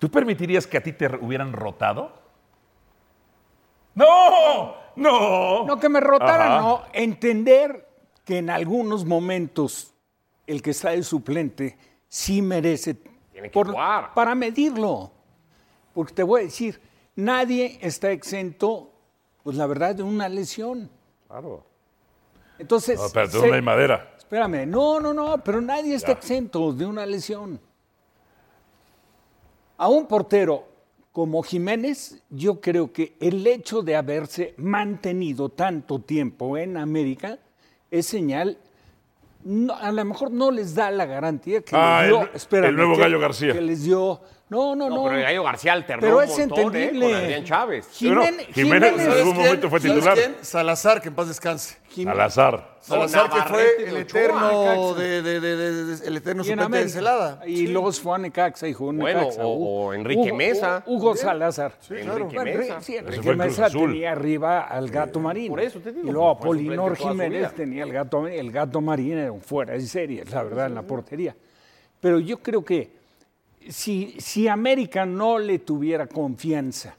¿tú 0.00 0.10
permitirías 0.10 0.66
que 0.66 0.76
a 0.76 0.82
ti 0.82 0.92
te 0.92 1.06
hubieran 1.20 1.52
rotado? 1.52 2.18
¡No! 3.94 4.74
¡No! 4.96 5.64
No 5.66 5.78
que 5.78 5.88
me 5.88 6.00
rotaran, 6.00 6.50
Ajá. 6.52 6.60
no. 6.62 6.82
Entender 6.92 7.87
que 8.28 8.36
en 8.36 8.50
algunos 8.50 9.06
momentos 9.06 9.94
el 10.46 10.60
que 10.60 10.72
está 10.72 10.90
de 10.90 11.02
suplente 11.02 11.78
sí 12.08 12.42
merece 12.42 12.92
Tiene 13.32 13.50
que 13.50 13.58
jugar. 13.64 14.12
para 14.12 14.34
medirlo. 14.34 15.10
Porque 15.94 16.12
te 16.12 16.22
voy 16.22 16.42
a 16.42 16.44
decir, 16.44 16.78
nadie 17.16 17.78
está 17.80 18.10
exento, 18.12 18.92
pues 19.42 19.56
la 19.56 19.66
verdad, 19.66 19.94
de 19.94 20.02
una 20.02 20.28
lesión. 20.28 20.90
Claro. 21.26 21.64
Entonces, 22.58 23.00
No, 23.00 23.06
pero 23.14 23.30
tú 23.30 23.40
se- 23.40 23.48
no 23.48 23.54
hay 23.54 23.62
madera. 23.62 24.12
espérame, 24.18 24.66
no, 24.68 25.00
no, 25.00 25.14
no, 25.14 25.42
pero 25.42 25.62
nadie 25.62 25.94
está 25.94 26.12
exento 26.12 26.70
de 26.74 26.84
una 26.84 27.06
lesión. 27.06 27.58
A 29.78 29.88
un 29.88 30.06
portero 30.06 30.66
como 31.12 31.42
Jiménez, 31.42 32.22
yo 32.28 32.60
creo 32.60 32.92
que 32.92 33.16
el 33.20 33.46
hecho 33.46 33.80
de 33.80 33.96
haberse 33.96 34.52
mantenido 34.58 35.48
tanto 35.48 35.98
tiempo 36.00 36.58
en 36.58 36.76
América 36.76 37.38
es 37.90 38.06
señal, 38.06 38.58
no, 39.44 39.74
a 39.74 39.90
lo 39.92 40.04
mejor 40.04 40.30
no 40.30 40.50
les 40.50 40.74
da 40.74 40.90
la 40.90 41.06
garantía 41.06 41.62
que 41.62 41.74
Ah, 41.76 42.00
les 42.02 42.10
dio, 42.10 42.22
el- 42.22 42.28
espérame, 42.34 42.68
el 42.70 42.76
nuevo 42.76 42.94
que- 42.96 43.00
Gallo 43.02 43.20
García. 43.20 43.52
Que 43.52 43.60
les 43.60 43.82
dio, 43.84 44.20
no, 44.50 44.74
no, 44.74 44.88
No, 44.88 44.96
no. 44.96 45.04
pero 45.04 45.16
el 45.16 45.22
Gallo 45.22 45.42
García 45.44 45.72
alternó 45.74 46.00
Pero 46.00 46.16
un 46.18 46.24
es 46.24 46.38
montón, 46.38 46.58
¿eh? 46.58 46.62
entendible. 46.84 47.06
Con 47.06 47.14
Adrián 47.14 47.44
Chávez. 47.44 47.88
Jiménez, 47.92 48.46
Jiménez 48.54 48.92
en 48.98 49.10
algún 49.12 49.36
momento 49.36 49.68
fue 49.68 49.80
¿Sabes 49.80 49.94
titular. 49.94 50.14
quién? 50.16 50.36
Salazar, 50.40 51.02
que 51.02 51.08
en 51.08 51.14
paz 51.14 51.28
descanse. 51.28 51.76
Jiménez- 51.90 52.12
Al 52.14 52.20
azar. 52.20 52.78
Salazar, 52.80 53.28
que 53.30 53.42
fue 53.42 53.88
el 53.88 53.96
eterno, 53.98 54.94
de, 54.94 55.20
de- 55.22 55.40
de- 55.40 55.56
de- 55.56 55.84
de- 55.96 56.06
el 56.06 56.16
eterno 56.16 56.44
suplente 56.44 56.78
de. 56.78 56.88
Celada. 56.88 57.40
Y 57.46 57.66
luego 57.66 57.92
se 57.92 58.00
fue 58.00 58.14
a 58.14 58.18
Necaxa 58.18 58.66
y 58.68 58.72
jugó 58.72 58.90
en 58.92 58.98
Bueno, 58.98 59.20
Necaxa. 59.20 59.42
o- 59.44 59.92
Enrique 59.92 60.32
Mesa. 60.32 60.82
Hugo 60.86 61.14
Salazar. 61.14 61.72
claro. 61.86 62.00
Enrique 62.24 62.36
Bueno, 62.36 62.58
Mesa. 62.58 62.80
sí, 62.80 62.96
Enrique 62.96 63.34
Mesa 63.34 63.68
tenía 63.70 64.12
arriba 64.12 64.60
al 64.62 64.88
Gato 64.90 65.20
Marín. 65.20 65.48
por 65.50 65.60
eso 65.60 65.80
te 65.80 65.92
digo, 65.92 66.08
Y 66.08 66.10
luego 66.12 66.30
Apolinor 66.30 66.96
Jiménez 66.96 67.52
tenía 67.54 67.84
el 67.84 67.92
Gato, 67.92 68.26
el 68.26 68.50
Gato 68.50 68.80
Marín, 68.80 69.18
era 69.18 69.32
un 69.32 69.40
fuera 69.42 69.74
de 69.74 69.80
serie, 69.82 70.24
la 70.30 70.42
verdad, 70.42 70.66
en 70.66 70.74
la 70.74 70.82
portería. 70.82 71.36
Pero 72.00 72.18
yo 72.20 72.38
creo 72.38 72.64
que 72.64 72.97
si, 73.68 74.14
si 74.18 74.48
América 74.48 75.04
no 75.06 75.38
le 75.38 75.58
tuviera 75.58 76.06
confianza 76.06 76.96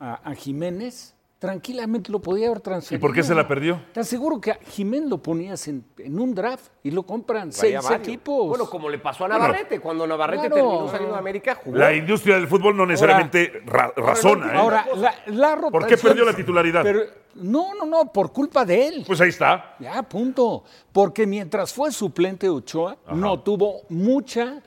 a, 0.00 0.14
a 0.30 0.34
Jiménez, 0.34 1.14
tranquilamente 1.38 2.10
lo 2.10 2.20
podía 2.20 2.46
haber 2.46 2.60
transferido. 2.60 3.00
por 3.06 3.14
qué 3.14 3.22
se 3.22 3.34
la 3.34 3.46
perdió? 3.46 3.78
Te 3.92 4.00
aseguro 4.00 4.40
que 4.40 4.52
a 4.52 4.54
Jiménez 4.54 5.10
lo 5.10 5.18
ponías 5.18 5.68
en, 5.68 5.84
en 5.98 6.18
un 6.18 6.34
draft 6.34 6.68
y 6.82 6.90
lo 6.90 7.02
compran 7.02 7.50
Traía 7.50 7.82
seis 7.82 7.98
equipos. 8.00 8.48
Bueno, 8.48 8.64
como 8.70 8.88
le 8.88 8.98
pasó 8.98 9.26
a 9.26 9.28
Navarrete. 9.28 9.78
Cuando 9.78 10.06
Navarrete 10.06 10.48
Claro. 10.48 10.54
terminó 10.54 10.88
saliendo 10.88 11.12
de 11.12 11.18
América, 11.18 11.54
jugó. 11.62 11.76
La 11.76 11.92
industria 11.94 12.36
del 12.36 12.48
fútbol 12.48 12.74
no 12.76 12.86
necesariamente 12.86 13.62
ra- 13.66 13.92
razona, 13.94 14.54
¿eh? 14.54 14.56
Ahora, 14.56 14.86
la, 14.96 15.14
la 15.26 15.56
¿Por 15.70 15.86
qué 15.86 15.98
perdió 15.98 16.24
la 16.24 16.34
titularidad? 16.34 16.82
Pero, 16.82 17.00
no, 17.34 17.74
no, 17.74 17.84
no, 17.84 18.10
por 18.12 18.32
culpa 18.32 18.64
de 18.64 18.88
él. 18.88 19.04
Pues 19.06 19.20
ahí 19.20 19.28
está. 19.28 19.76
Ya, 19.80 20.02
punto. 20.02 20.64
Porque 20.92 21.26
mientras 21.26 21.74
fue 21.74 21.92
suplente 21.92 22.46
de 22.46 22.50
Ochoa, 22.52 22.96
no 23.12 23.40
tuvo 23.40 23.82
mucha 23.90 24.62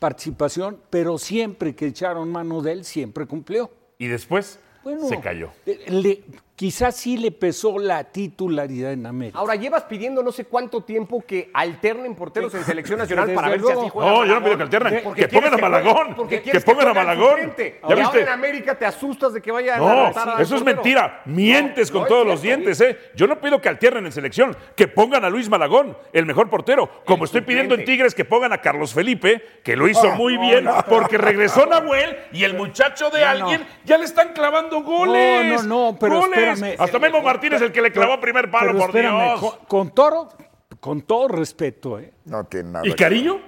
participación, 0.00 0.80
pero 0.90 1.16
siempre 1.18 1.76
que 1.76 1.86
echaron 1.86 2.32
mano 2.32 2.60
de 2.62 2.72
él, 2.72 2.84
siempre 2.84 3.26
cumplió. 3.26 3.70
Y 3.98 4.08
después 4.08 4.58
Bueno, 4.82 5.06
se 5.06 5.20
cayó. 5.20 5.50
eh, 5.66 5.84
le- 5.88 6.24
quizás 6.60 6.94
sí 6.94 7.16
le 7.16 7.30
pesó 7.30 7.78
la 7.78 8.04
titularidad 8.04 8.92
en 8.92 9.06
América. 9.06 9.38
Ahora 9.38 9.54
llevas 9.54 9.84
pidiendo 9.84 10.22
no 10.22 10.30
sé 10.30 10.44
cuánto 10.44 10.82
tiempo 10.82 11.24
que 11.26 11.50
alternen 11.54 12.14
porteros 12.14 12.52
en 12.54 12.64
selección 12.64 12.98
nacional 12.98 13.32
para 13.32 13.48
ver 13.48 13.62
si 13.62 13.72
así 13.72 13.88
juega 13.88 14.10
No, 14.10 14.26
yo 14.26 14.34
no 14.34 14.44
pido 14.44 14.56
que 14.58 14.62
alternen. 14.64 15.00
Porque 15.02 15.22
Que 15.22 15.28
pongan 15.28 15.54
a 15.54 15.56
Malagón. 15.56 16.14
porque 16.14 16.36
Que 16.36 16.42
quieres 16.42 16.62
pongan 16.62 16.88
a 16.88 16.92
Malagón. 16.92 17.38
¿Ya 17.40 17.46
viste? 17.46 17.80
ahora 17.80 18.10
en 18.20 18.28
América 18.28 18.78
te 18.78 18.84
asustas 18.84 19.32
de 19.32 19.40
que 19.40 19.50
vaya 19.50 19.76
a 19.76 19.78
No, 19.78 19.88
derrotar 19.88 20.28
al 20.28 20.42
eso 20.42 20.54
es 20.56 20.62
mentira. 20.62 21.22
Mientes 21.24 21.88
No, 21.88 21.94
con 21.94 22.02
no 22.02 22.08
todos 22.08 22.26
los 22.26 22.42
dientes, 22.42 22.78
¿eh? 22.82 22.98
Yo 23.16 23.26
no 23.26 23.40
pido 23.40 23.58
que 23.62 23.70
alternen 23.70 24.04
en 24.04 24.12
selección, 24.12 24.54
que 24.76 24.86
pongan 24.86 25.24
a 25.24 25.30
Luis 25.30 25.48
Malagón, 25.48 25.96
el 26.12 26.26
mejor 26.26 26.50
portero. 26.50 26.90
Como 27.06 27.24
estoy 27.24 27.40
pidiendo 27.40 27.74
en. 27.74 27.86
Tigres 27.86 28.14
que 28.14 28.26
pongan 28.26 28.52
a 28.52 28.58
Carlos 28.58 28.92
Felipe, 28.92 29.42
que 29.64 29.76
lo 29.76 29.88
hizo 29.88 30.10
muy 30.10 30.36
bien, 30.36 30.68
porque 30.90 31.16
regresó 31.16 31.64
Nahuel 31.64 32.18
y 32.32 32.44
el 32.44 32.52
muchacho 32.52 33.08
de 33.08 33.24
alguien 33.24 33.66
ya 33.86 33.96
le 33.96 34.04
están 34.04 34.34
clavando 34.34 34.82
goles. 34.82 35.64
no, 35.64 35.92
no, 35.92 35.98
pero 35.98 36.20
goles. 36.20 36.49
Espérame. 36.54 36.76
Hasta 36.80 36.98
Memo 36.98 37.22
Martínez, 37.22 37.62
el 37.62 37.72
que 37.72 37.82
le 37.82 37.92
clavó 37.92 38.20
primer 38.20 38.50
palo, 38.50 38.72
por 38.78 38.88
espérame, 38.90 39.24
Dios. 39.38 39.40
Con, 39.40 39.66
con 39.66 39.90
Toro, 39.94 40.28
con 40.80 41.02
todo 41.02 41.28
respeto, 41.28 41.98
¿eh? 41.98 42.12
No 42.26 42.44
tiene 42.44 42.70
nada. 42.70 42.86
¿Y 42.88 42.92
cariño? 42.94 43.40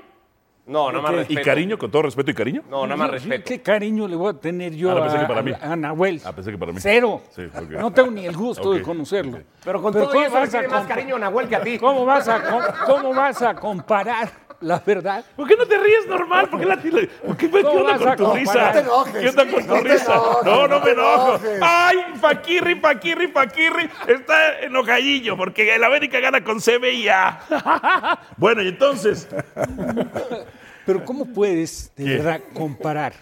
No, 0.65 0.93
nada 0.93 1.03
más 1.03 1.11
¿Y 1.13 1.15
¿Y 1.15 1.19
respeto. 1.19 1.43
cariño? 1.45 1.77
¿Con 1.79 1.91
todo 1.91 2.03
respeto 2.03 2.31
y 2.31 2.35
cariño? 2.35 2.63
No, 2.71 2.85
nada 2.87 2.97
más 2.97 3.11
respeto. 3.11 3.45
¿Qué 3.45 3.61
cariño 3.61 4.07
le 4.07 4.15
voy 4.15 4.31
a 4.31 4.35
tener 4.39 4.73
yo 4.73 4.91
Ah, 4.93 4.99
a, 4.99 5.03
pensé 5.03 5.19
que 5.19 5.27
para 5.27 5.43
mí. 5.43 5.53
a- 5.61 5.75
Nahuel? 5.77 6.21
Ah, 6.25 6.33
pensé 6.33 6.53
que 6.53 6.59
para 6.59 6.71
mí. 6.73 6.79
Cero. 6.81 7.21
Sí. 7.31 7.43
No 7.71 7.91
tengo 7.93 8.13
ni 8.13 8.25
el 8.27 8.37
gusto 8.37 8.73
de 8.73 8.81
conocerlo. 8.81 9.41
Pero 9.65 9.83
con 9.83 9.93
Pero 9.93 10.05
todo 10.05 10.13
¿cómo 10.15 10.25
eso 10.25 10.35
le 10.35 10.41
vas 10.41 10.49
a 10.55 10.59
tiene 10.61 10.69
más 10.69 10.87
cariño 10.87 11.17
a 11.17 11.19
Nahuel 11.19 11.49
que 11.49 11.57
a 11.57 11.63
ti. 11.63 11.79
¿Cómo 11.79 12.05
vas 12.07 12.29
a, 12.29 12.41
cómo 12.87 13.13
vas 13.13 13.43
a 13.43 13.55
comparar 13.57 14.31
la 14.63 14.79
verdad? 14.85 15.25
¿Por 15.37 15.47
qué 15.49 15.57
no 15.57 15.67
te 15.67 15.79
ríes 15.79 16.07
normal? 16.09 16.49
¿Por 16.49 16.61
qué, 16.61 16.67
la, 16.67 16.77
¿por 16.77 17.37
qué, 17.37 17.51
qué 17.51 17.63
¿Cómo 17.63 17.81
onda 17.81 17.99
con 17.99 18.17
tu 18.17 18.33
risa? 18.35 18.67
No 18.67 18.73
te 18.73 18.79
enojes. 18.81 19.15
¿Qué 19.23 19.29
onda 19.29 19.51
con 19.51 19.63
tu 19.67 19.75
No 19.75 19.83
te 19.83 19.89
risa? 19.93 20.13
enojes, 20.15 20.45
no, 20.45 20.53
no 20.53 20.69
no 20.69 20.81
me 20.85 20.91
enojo. 20.93 21.29
enojes. 21.37 21.59
Ay, 21.63 21.97
Paquirri, 22.21 22.75
Paquirri, 22.77 23.29
Paquirri 23.29 23.89
está 24.09 24.61
enojadillo 24.61 25.37
porque 25.37 25.75
el 25.75 25.85
América 25.85 26.21
gana 26.21 26.43
con 26.43 26.61
CB 26.61 26.85
y 26.95 27.09
A. 27.09 28.19
bueno, 28.37 28.63
y 28.63 28.69
entonces, 28.69 29.29
Pero 30.87 31.05
¿cómo 31.05 31.27
puedes 31.27 31.93
de 31.97 32.05
¿Qué? 32.05 32.11
verdad 32.17 32.41
comparar 32.55 33.13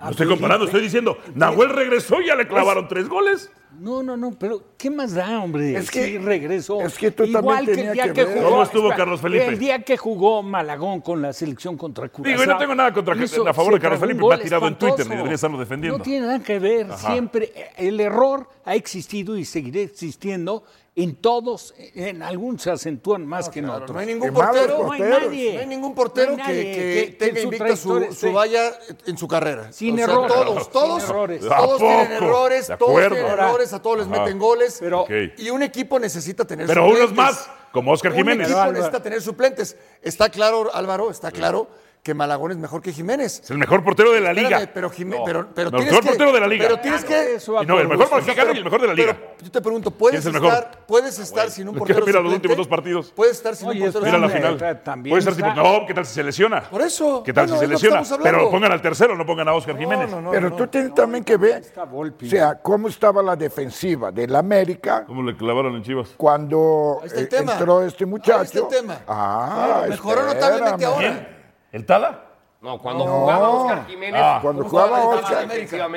No 0.00 0.10
estoy 0.10 0.26
comparando, 0.28 0.64
estoy 0.66 0.80
diciendo, 0.82 1.18
Nahuel 1.34 1.70
regresó 1.70 2.20
y 2.20 2.26
ya 2.26 2.34
le 2.34 2.46
clavaron 2.48 2.88
tres 2.88 3.08
goles. 3.08 3.50
No, 3.78 4.02
no, 4.02 4.16
no, 4.16 4.32
pero 4.38 4.62
¿qué 4.76 4.90
más 4.90 5.14
da, 5.14 5.40
hombre? 5.40 5.74
Es 5.76 5.90
que- 5.90 6.04
Sí, 6.04 6.18
regresó. 6.18 6.80
es 6.82 6.98
que 6.98 7.10
tú 7.10 7.24
Igual 7.24 7.44
también 7.44 7.64
que 7.64 7.70
el 7.70 7.76
tenías 7.76 7.92
día 7.94 8.04
que 8.12 8.12
que, 8.12 8.34
jugó. 8.34 8.50
¿Cómo 8.50 8.62
estuvo 8.62 8.88
Carlos 8.90 9.20
Felipe? 9.20 9.46
El 9.46 9.58
día 9.58 9.82
que 9.82 9.96
jugó 9.96 10.42
Malagón 10.42 11.00
con 11.00 11.22
la 11.22 11.32
selección 11.32 11.76
contra 11.78 12.08
Curazao. 12.08 12.30
Digo, 12.38 12.44
y 12.44 12.52
no 12.54 12.58
tengo 12.58 12.74
nada 12.74 12.92
contra- 12.92 13.16
hizo- 13.22 13.46
a 13.48 13.54
favor 13.54 13.72
de 13.74 13.80
Carlos 13.80 14.00
Felipe, 14.00 14.22
me 14.26 14.34
ha 14.34 14.40
tirado 14.40 14.66
en 14.66 14.74
Twitter, 14.76 15.06
ni 15.08 15.16
debería 15.16 15.34
estarlo 15.36 15.58
defendiendo. 15.58 15.98
No 15.98 16.04
tiene 16.04 16.26
nada 16.26 16.40
que 16.42 16.58
ver. 16.58 16.86
Ajá. 16.90 17.12
Siempre 17.12 17.52
el 17.76 18.00
error 18.00 18.48
ha 18.64 18.74
existido 18.74 19.36
y 19.38 19.44
seguirá 19.44 19.80
existiendo 19.80 20.64
en 21.02 21.16
todos. 21.16 21.74
En 21.94 22.22
algunos 22.22 22.62
se 22.62 22.70
acentúan 22.70 23.26
más 23.26 23.48
que 23.48 23.58
en 23.60 23.68
otros. 23.70 23.90
no 23.92 23.98
hay 23.98 24.06
ningún 24.06 24.32
portero. 24.32 24.82
No 24.84 24.92
hay 24.92 25.00
porteros. 25.00 25.22
nadie. 25.28 25.54
No 25.54 25.60
hay 25.60 25.66
ningún 25.66 25.94
portero 25.94 26.36
No 26.36 26.42
hay 26.42 26.48
nadie 26.48 26.62
que, 26.64 26.72
que 26.72 27.06
que- 27.06 27.12
tenga 27.18 27.30
en 27.32 27.36
su 27.36 27.44
invicta 27.44 27.76
su, 27.76 28.12
su 28.14 28.32
valla 28.32 28.72
en 29.06 29.18
su 29.18 29.28
carrera. 29.28 29.72
Sin 29.72 29.94
O 29.94 29.96
sea, 29.96 30.04
errores. 30.04 30.28
Todos, 30.34 30.62
Sin 30.64 30.72
todos, 30.72 31.02
errores. 31.04 31.44
¿A 31.44 31.56
todos 31.58 31.78
tienen 31.78 32.06
poco? 32.08 32.24
errores, 32.24 32.66
todos 32.78 32.94
tienen 33.08 33.26
errores, 33.26 33.72
a 33.72 33.82
todos 33.82 33.98
les 33.98 34.06
Ajá. 34.08 34.20
meten 34.22 34.38
goles. 34.38 34.76
Pero-. 34.80 35.06
Y 35.38 35.50
un 35.50 35.62
equipo 35.62 35.98
necesita 35.98 36.44
tener 36.44 36.66
Pero 36.66 36.82
suplentes. 36.86 37.04
unos 37.12 37.16
más, 37.16 37.50
como 37.72 37.92
Oscar 37.92 38.12
Un 38.12 38.18
Jiménez. 38.18 38.46
equipo 38.46 38.58
Pero, 38.58 38.62
Álvaro- 38.62 38.72
necesita 38.78 39.02
tener 39.02 39.22
suplentes. 39.22 39.76
Está 40.02 40.28
claro, 40.28 40.70
Álvaro, 40.74 41.10
está 41.10 41.30
claro 41.30 41.68
que 42.02 42.14
Malagón 42.14 42.50
es 42.52 42.56
mejor 42.56 42.80
que 42.80 42.92
Jiménez. 42.92 43.40
Es 43.44 43.50
el 43.50 43.58
mejor 43.58 43.84
portero 43.84 44.10
de 44.12 44.20
la 44.22 44.30
Espérame, 44.30 44.60
liga. 44.60 44.70
pero, 44.72 44.88
Jimé- 44.90 45.20
pero, 45.24 45.48
pero 45.54 45.70
tienes 45.70 45.86
mejor 45.88 46.02
que, 46.02 46.08
portero 46.08 46.32
de 46.32 46.40
la 46.40 46.46
liga. 46.46 46.64
Pero 46.66 46.80
tienes 46.80 47.04
que... 47.04 47.34
Eso 47.34 47.62
no, 47.64 47.78
el 47.78 47.88
mejor 47.88 48.14
mexicano 48.16 48.52
y 48.54 48.56
el 48.58 48.64
mejor 48.64 48.80
de 48.80 48.86
la 48.86 48.94
liga. 48.94 49.12
Pero 49.18 49.34
yo 49.44 49.50
te 49.50 49.60
pregunto, 49.60 49.90
¿puedes, 49.90 50.20
¿Quién 50.22 50.34
es 50.34 50.36
el 50.36 50.42
mejor? 50.42 50.58
estar, 50.64 50.86
¿puedes 50.86 51.18
estar 51.18 51.50
sin 51.50 51.68
un 51.68 51.76
portero 51.76 52.06
mira 52.06 52.20
los 52.20 52.32
últimos 52.32 52.56
dos 52.56 52.68
partidos. 52.68 53.12
¿Puedes 53.14 53.36
estar 53.36 53.54
sin 53.54 53.68
Oye, 53.68 53.80
un 53.86 53.92
portero 53.92 54.06
Mira 54.06 54.18
la 54.18 54.28
final. 54.56 54.82
también 54.82 55.12
Puede 55.12 55.30
estar 55.30 55.34
sin- 55.54 55.62
No, 55.62 55.86
¿qué 55.86 55.92
tal 55.94 56.06
si 56.06 56.14
se 56.14 56.22
lesiona? 56.24 56.62
Por 56.62 56.80
eso. 56.80 57.22
¿Qué 57.22 57.32
tal 57.34 57.44
Bueno, 57.46 57.60
si 57.60 57.66
se 57.66 57.70
lesiona? 57.70 58.02
Pero 58.22 58.50
pongan 58.50 58.72
al 58.72 58.80
tercero, 58.80 59.14
no 59.14 59.26
pongan 59.26 59.48
a 59.48 59.52
Oscar 59.54 59.76
Jiménez. 59.76 60.10
No, 60.10 60.22
no, 60.22 60.30
Pero 60.30 60.48
no. 60.50 60.56
tú 60.56 60.66
tienes 60.68 60.94
también 60.94 61.22
que 61.22 61.36
ver, 61.36 61.62
o 61.76 62.26
sea, 62.26 62.54
cómo 62.62 62.88
estaba 62.88 63.22
la 63.22 63.36
defensiva 63.36 64.10
del 64.10 64.34
América 64.34 65.04
¿Cómo 65.06 65.22
le 65.22 65.36
clavaron 65.36 65.74
en 65.76 65.82
Chivas? 65.82 66.10
cuando 66.16 67.00
el 67.04 67.24
eh, 67.24 67.28
entró 67.30 67.82
este 67.84 68.06
muchacho. 68.06 68.38
Ahí 68.38 68.44
está 68.46 68.58
el 68.60 68.68
tema. 68.68 69.00
Ah, 69.06 69.62
Claro, 69.76 69.90
mejoró 69.90 70.22
notablemente 70.24 70.84
espérame. 70.84 70.92
ahora. 70.94 71.36
¿El 71.72 71.86
Tala? 71.86 72.24
No, 72.60 72.78
cuando 72.78 73.06
jugaba 73.06 73.48
Oscar 73.48 73.86
Jiménez. 73.86 74.20
Ah. 74.22 74.38
Cuando 74.42 74.64
¿cómo 74.64 74.70
jugaba 74.70 75.04
Oscar, 75.06 75.48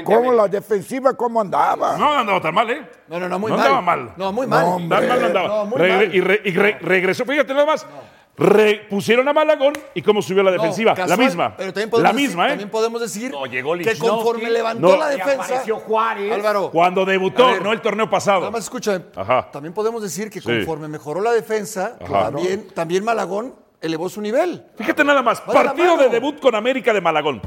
¿Cómo 0.05 0.31
la 0.31 0.47
defensiva 0.47 1.13
cómo 1.13 1.41
andaba? 1.41 1.97
No 1.97 2.13
andaba 2.13 2.39
tan 2.41 2.53
mal, 2.55 2.69
¿eh? 2.69 2.89
No, 3.09 3.19
no, 3.19 3.27
no, 3.27 3.37
muy 3.37 3.51
No 3.51 3.57
mal. 3.57 3.65
andaba 3.65 3.81
mal. 3.81 4.13
No, 4.15 4.31
muy 4.31 4.47
mal. 4.47 4.65
No. 4.65 4.77
Tan 4.95 5.07
mal 5.09 5.19
no 5.19 5.25
andaba. 5.27 5.47
No, 5.49 5.65
muy 5.65 5.77
Regre- 5.77 5.95
mal. 6.07 6.15
y 6.15 6.21
re- 6.21 6.41
y 6.45 6.51
re- 6.51 6.77
regresó, 6.79 7.25
fíjate 7.25 7.53
nada 7.53 7.65
más. 7.65 7.85
Re- 8.35 8.87
pusieron 8.89 9.27
a 9.27 9.33
Malagón 9.33 9.73
y 9.93 10.01
cómo 10.01 10.21
subió 10.21 10.41
la 10.41 10.49
No, 10.51 10.57
defensiva. 10.57 10.95
casual, 10.95 11.09
la 11.19 11.23
misma. 11.23 11.53
Pero 11.57 11.71
también 11.73 11.89
podemos 11.91 12.03
la 12.09 12.13
decir, 12.13 12.27
misma, 12.29 12.45
¿eh? 12.45 12.49
También 12.49 12.69
podemos 12.71 13.01
decir 13.01 13.31
No, 13.31 13.45
llegó 13.45 13.73
que 13.77 13.97
conforme 13.99 14.49
levantó 14.49 14.87
No. 14.87 14.97
la 14.97 15.09
defensa. 15.09 15.43
apareció 15.43 15.75
Juárez. 15.79 16.31
Álvaro, 16.33 16.71
Cuando 16.71 17.03
debutó, 17.05 17.45
ver. 17.45 17.61
no 17.61 17.73
el 17.73 17.81
torneo 17.81 18.09
pasado. 18.09 18.39
nada 18.39 18.51
más 18.51 18.63
escúchame. 18.63 19.03
Ajá. 19.15 19.51
También 19.51 19.73
podemos 19.73 20.01
decir 20.01 20.31
que 20.31 20.39
Sí. 20.41 20.47
conforme 20.47 20.87
mejoró 20.87 21.19
la 21.21 21.31
defensa, 21.31 21.97
también 22.73 23.03
Malagón 23.03 23.53
elevó 23.83 24.09
su 24.09 24.21
nivel. 24.21 24.65
Fíjate 24.77 25.03
nada 25.03 25.21
más, 25.21 25.41
Va 25.41 25.53
partido 25.53 25.97
de 25.97 26.09
debut 26.09 26.39
con 26.39 26.55
América 26.55 26.93
de 26.93 27.01
Malagón. 27.01 27.41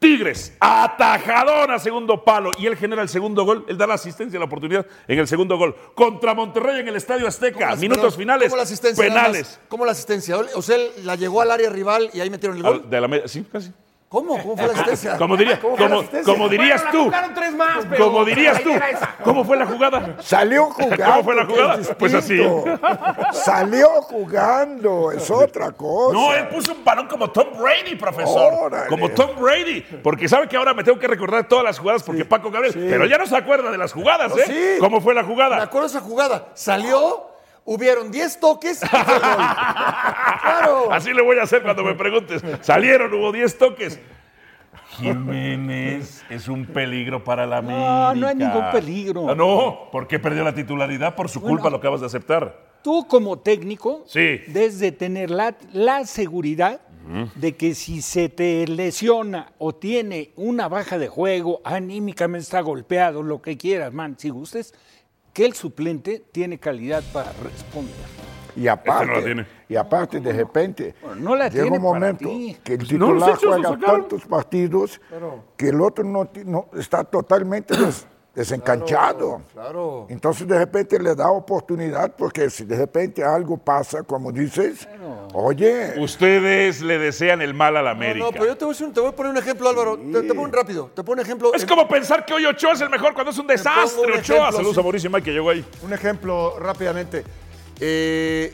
Tigres, 0.00 0.54
atajadón 0.60 1.70
a 1.70 1.78
segundo 1.78 2.24
palo 2.24 2.50
y 2.58 2.66
él 2.66 2.76
genera 2.76 3.00
el 3.00 3.08
segundo 3.08 3.44
gol, 3.44 3.64
él 3.68 3.78
da 3.78 3.86
la 3.86 3.94
asistencia, 3.94 4.38
la 4.38 4.44
oportunidad 4.44 4.84
en 5.08 5.18
el 5.18 5.26
segundo 5.26 5.56
gol. 5.56 5.74
Contra 5.94 6.34
Monterrey 6.34 6.80
en 6.80 6.88
el 6.88 6.96
Estadio 6.96 7.26
Azteca, 7.26 7.58
¿Cómo 7.60 7.70
la- 7.70 7.76
minutos 7.76 8.16
finales, 8.16 8.48
¿Cómo 8.48 8.56
la 8.58 8.62
asistencia? 8.64 9.02
penales. 9.02 9.42
más? 9.46 9.60
¿Cómo 9.68 9.86
la 9.86 9.92
asistencia? 9.92 10.36
O 10.56 10.60
sea, 10.62 10.76
él 10.76 10.90
la 11.04 11.14
llegó 11.14 11.40
al 11.40 11.50
área 11.50 11.70
rival 11.70 12.10
y 12.12 12.20
ahí 12.20 12.28
metieron 12.28 12.56
el 12.58 12.62
gol. 12.62 12.90
de 12.90 13.00
la 13.00 13.08
sí, 13.28 13.46
casi. 13.50 13.72
¿Cómo? 14.14 14.38
¿Cómo 14.40 14.56
fue 14.56 14.66
la 14.68 14.72
asistencia? 14.72 15.16
Como, 15.18 15.36
diría, 15.36 15.58
¿Cómo 15.60 15.76
fue 15.76 15.84
la 15.84 15.88
como, 15.90 16.00
asistencia? 16.00 16.32
como 16.32 16.48
dirías 16.48 16.82
Bueno, 16.82 16.84
la 16.84 16.90
tú, 16.92 17.04
tocaron 17.06 17.34
tres 17.34 17.54
más, 17.54 17.86
pero 17.90 18.04
como 18.04 18.24
dirías 18.24 18.54
la 18.54 18.60
tú, 18.62 18.68
idea 18.70 18.76
era 18.76 18.90
esa. 18.90 19.14
¿cómo 19.24 19.44
fue 19.44 19.56
la 19.56 19.66
jugada? 19.66 20.16
Salió 20.20 20.64
jugando. 20.66 21.04
¿Cómo 21.04 21.24
fue 21.24 21.34
la 21.34 21.46
que 21.46 21.52
jugada? 21.52 21.74
es 21.80 21.94
Pues 21.98 22.14
así. 22.14 22.34
distinto. 22.34 22.78
Salió 23.32 23.88
jugando, 24.02 25.10
es 25.12 25.30
otra 25.30 25.72
cosa. 25.72 26.12
No, 26.16 26.32
él 26.32 26.46
puso 26.48 26.72
un 26.72 26.84
balón 26.84 27.08
como 27.08 27.30
Tom 27.30 27.48
Brady, 27.58 27.96
profesor. 27.96 28.52
Órale. 28.54 28.86
Como 28.88 29.10
Tom 29.10 29.30
Brady. 29.40 29.80
Porque 30.02 30.28
sabe 30.28 30.46
que 30.48 30.56
ahora 30.56 30.74
me 30.74 30.84
tengo 30.84 30.98
que 30.98 31.08
recordar 31.08 31.48
todas 31.48 31.64
las 31.64 31.78
jugadas 31.78 32.02
porque 32.04 32.24
Paco 32.24 32.50
Gabriel. 32.50 32.72
Pero 32.74 33.06
ya 33.06 33.18
no 33.18 33.26
se 33.26 33.36
acuerda 33.36 33.70
de 33.70 33.78
las 33.78 33.92
jugadas, 33.92 34.32
¿eh? 34.38 34.44
sí. 34.46 34.80
¿Cómo 34.80 35.00
fue 35.00 35.14
la 35.14 35.22
Me 35.22 35.28
jugada? 35.28 35.62
acuerdo 35.62 35.88
de 35.88 35.96
esa 35.96 36.00
jugada. 36.06 36.46
Salió, 36.54 37.33
hubieron 37.64 38.10
10 38.10 38.40
toques 38.40 38.82
y 38.82 38.86
fue 38.86 38.98
el 39.16 39.20
gol. 39.20 39.20
Claro. 40.44 40.92
Así 40.92 41.12
le 41.14 41.22
voy 41.22 41.38
a 41.38 41.42
hacer 41.44 41.62
cuando 41.62 41.82
me 41.82 41.94
preguntes. 41.94 42.42
Salieron, 42.60 43.12
hubo 43.14 43.32
10 43.32 43.58
toques. 43.58 43.98
Jiménez 44.98 46.24
es 46.30 46.48
un 46.48 46.66
peligro 46.66 47.22
para 47.24 47.46
la 47.46 47.58
América. 47.58 48.12
no 48.14 48.26
hay 48.28 48.34
ningún 48.34 48.64
peligro. 48.72 49.28
Ah, 49.28 49.34
no, 49.34 49.88
¿por 49.90 50.06
qué 50.06 50.18
perdió 50.18 50.44
la 50.44 50.54
titularidad? 50.54 51.14
Por 51.14 51.28
su 51.28 51.40
culpa 51.40 51.70
lo 51.70 51.78
acabas 51.78 52.00
de 52.00 52.06
aceptar. 52.06 52.74
Tú 52.82 53.06
como 53.08 53.38
técnico 53.38 54.04
Sí. 54.06 54.40
debes 54.48 54.78
de 54.78 54.92
tener 54.92 55.30
la, 55.30 55.54
la 55.72 56.04
seguridad 56.06 56.80
de 57.34 57.54
que 57.54 57.74
si 57.74 58.00
se 58.00 58.28
te 58.30 58.66
lesiona 58.66 59.52
o 59.58 59.74
tiene 59.74 60.30
una 60.36 60.68
baja 60.68 60.96
de 60.98 61.08
juego, 61.08 61.60
anímicamente 61.64 62.44
está 62.44 62.60
golpeado, 62.62 63.22
lo 63.22 63.42
que 63.42 63.58
quieras, 63.58 63.92
man, 63.92 64.14
si 64.18 64.30
gustes, 64.30 64.72
que 65.34 65.44
el 65.44 65.52
suplente 65.52 66.24
tiene 66.32 66.58
calidad 66.58 67.02
para 67.12 67.32
responder. 67.32 67.92
Y 68.56 68.68
aparte, 68.68 69.06
no 69.06 69.14
la 69.14 69.24
tiene. 69.24 69.46
y 69.68 69.74
aparte 69.74 70.20
de 70.20 70.32
repente, 70.32 70.94
Bueno, 71.02 71.16
no 71.16 71.36
la 71.36 71.48
llega 71.48 71.62
tiene 71.64 71.76
un 71.76 71.82
momento 71.82 72.28
que 72.62 72.74
el 72.74 72.78
no, 72.78 72.84
titular 72.86 73.36
juega 73.36 73.78
tantos 73.78 74.24
partidos 74.26 75.00
que 75.56 75.70
el 75.70 75.80
otro 75.80 76.04
no, 76.04 76.30
está 76.78 77.02
totalmente 77.02 77.74
desencanchado. 78.34 79.42
Claro. 79.52 80.06
Entonces 80.08 80.46
de 80.46 80.58
repente 80.58 80.98
le 80.98 81.14
da 81.14 81.30
oportunidad 81.30 82.12
porque 82.16 82.50
si 82.50 82.64
de 82.64 82.76
repente 82.76 83.22
algo 83.22 83.56
pasa, 83.56 84.02
como 84.02 84.32
dices, 84.32 84.88
oye, 85.32 85.94
Ustedes 85.98 86.80
le 86.82 86.98
desean 86.98 87.42
el 87.42 87.54
mal 87.54 87.76
a 87.76 87.82
la 87.82 87.90
América. 87.92 88.26
no, 88.26 88.32
pero 88.32 88.46
yo 88.46 88.56
te 88.56 88.64
voy, 88.64 88.72
a, 88.72 88.74
decir 88.74 88.86
un- 88.86 88.92
te 88.92 89.00
voy 89.00 89.10
a 89.10 89.12
poner 89.16 89.32
un 89.32 89.38
ejemplo, 89.38 89.68
Álvaro. 89.68 89.96
Te, 89.98 90.22
te 90.22 90.28
pongo 90.28 90.42
un 90.42 90.52
rápido. 90.52 90.90
Te 90.94 91.02
pongo 91.02 91.12
un 91.14 91.20
ejemplo. 91.20 91.54
Es 91.54 91.62
en- 91.62 91.68
como 91.68 91.86
pensar 91.88 92.24
que 92.26 92.34
hoy 92.34 92.44
Ochoa 92.46 92.72
es 92.72 92.80
el 92.80 92.90
mejor 92.90 93.14
cuando 93.14 93.30
es 93.30 93.38
un 93.38 93.46
desastre, 93.46 94.00
un 94.02 94.10
Ochoa. 94.18 94.18
ejemplo, 94.18 94.52
Saludos 94.52 94.74
sí. 94.74 94.80
a 94.80 94.82
Mauricio 94.82 95.10
Mike 95.10 95.24
que 95.24 95.32
llegó 95.32 95.50
ahí. 95.50 95.64
Un 95.82 95.92
ejemplo 95.92 96.58
rápidamente. 96.58 97.24
Eh, 97.80 98.52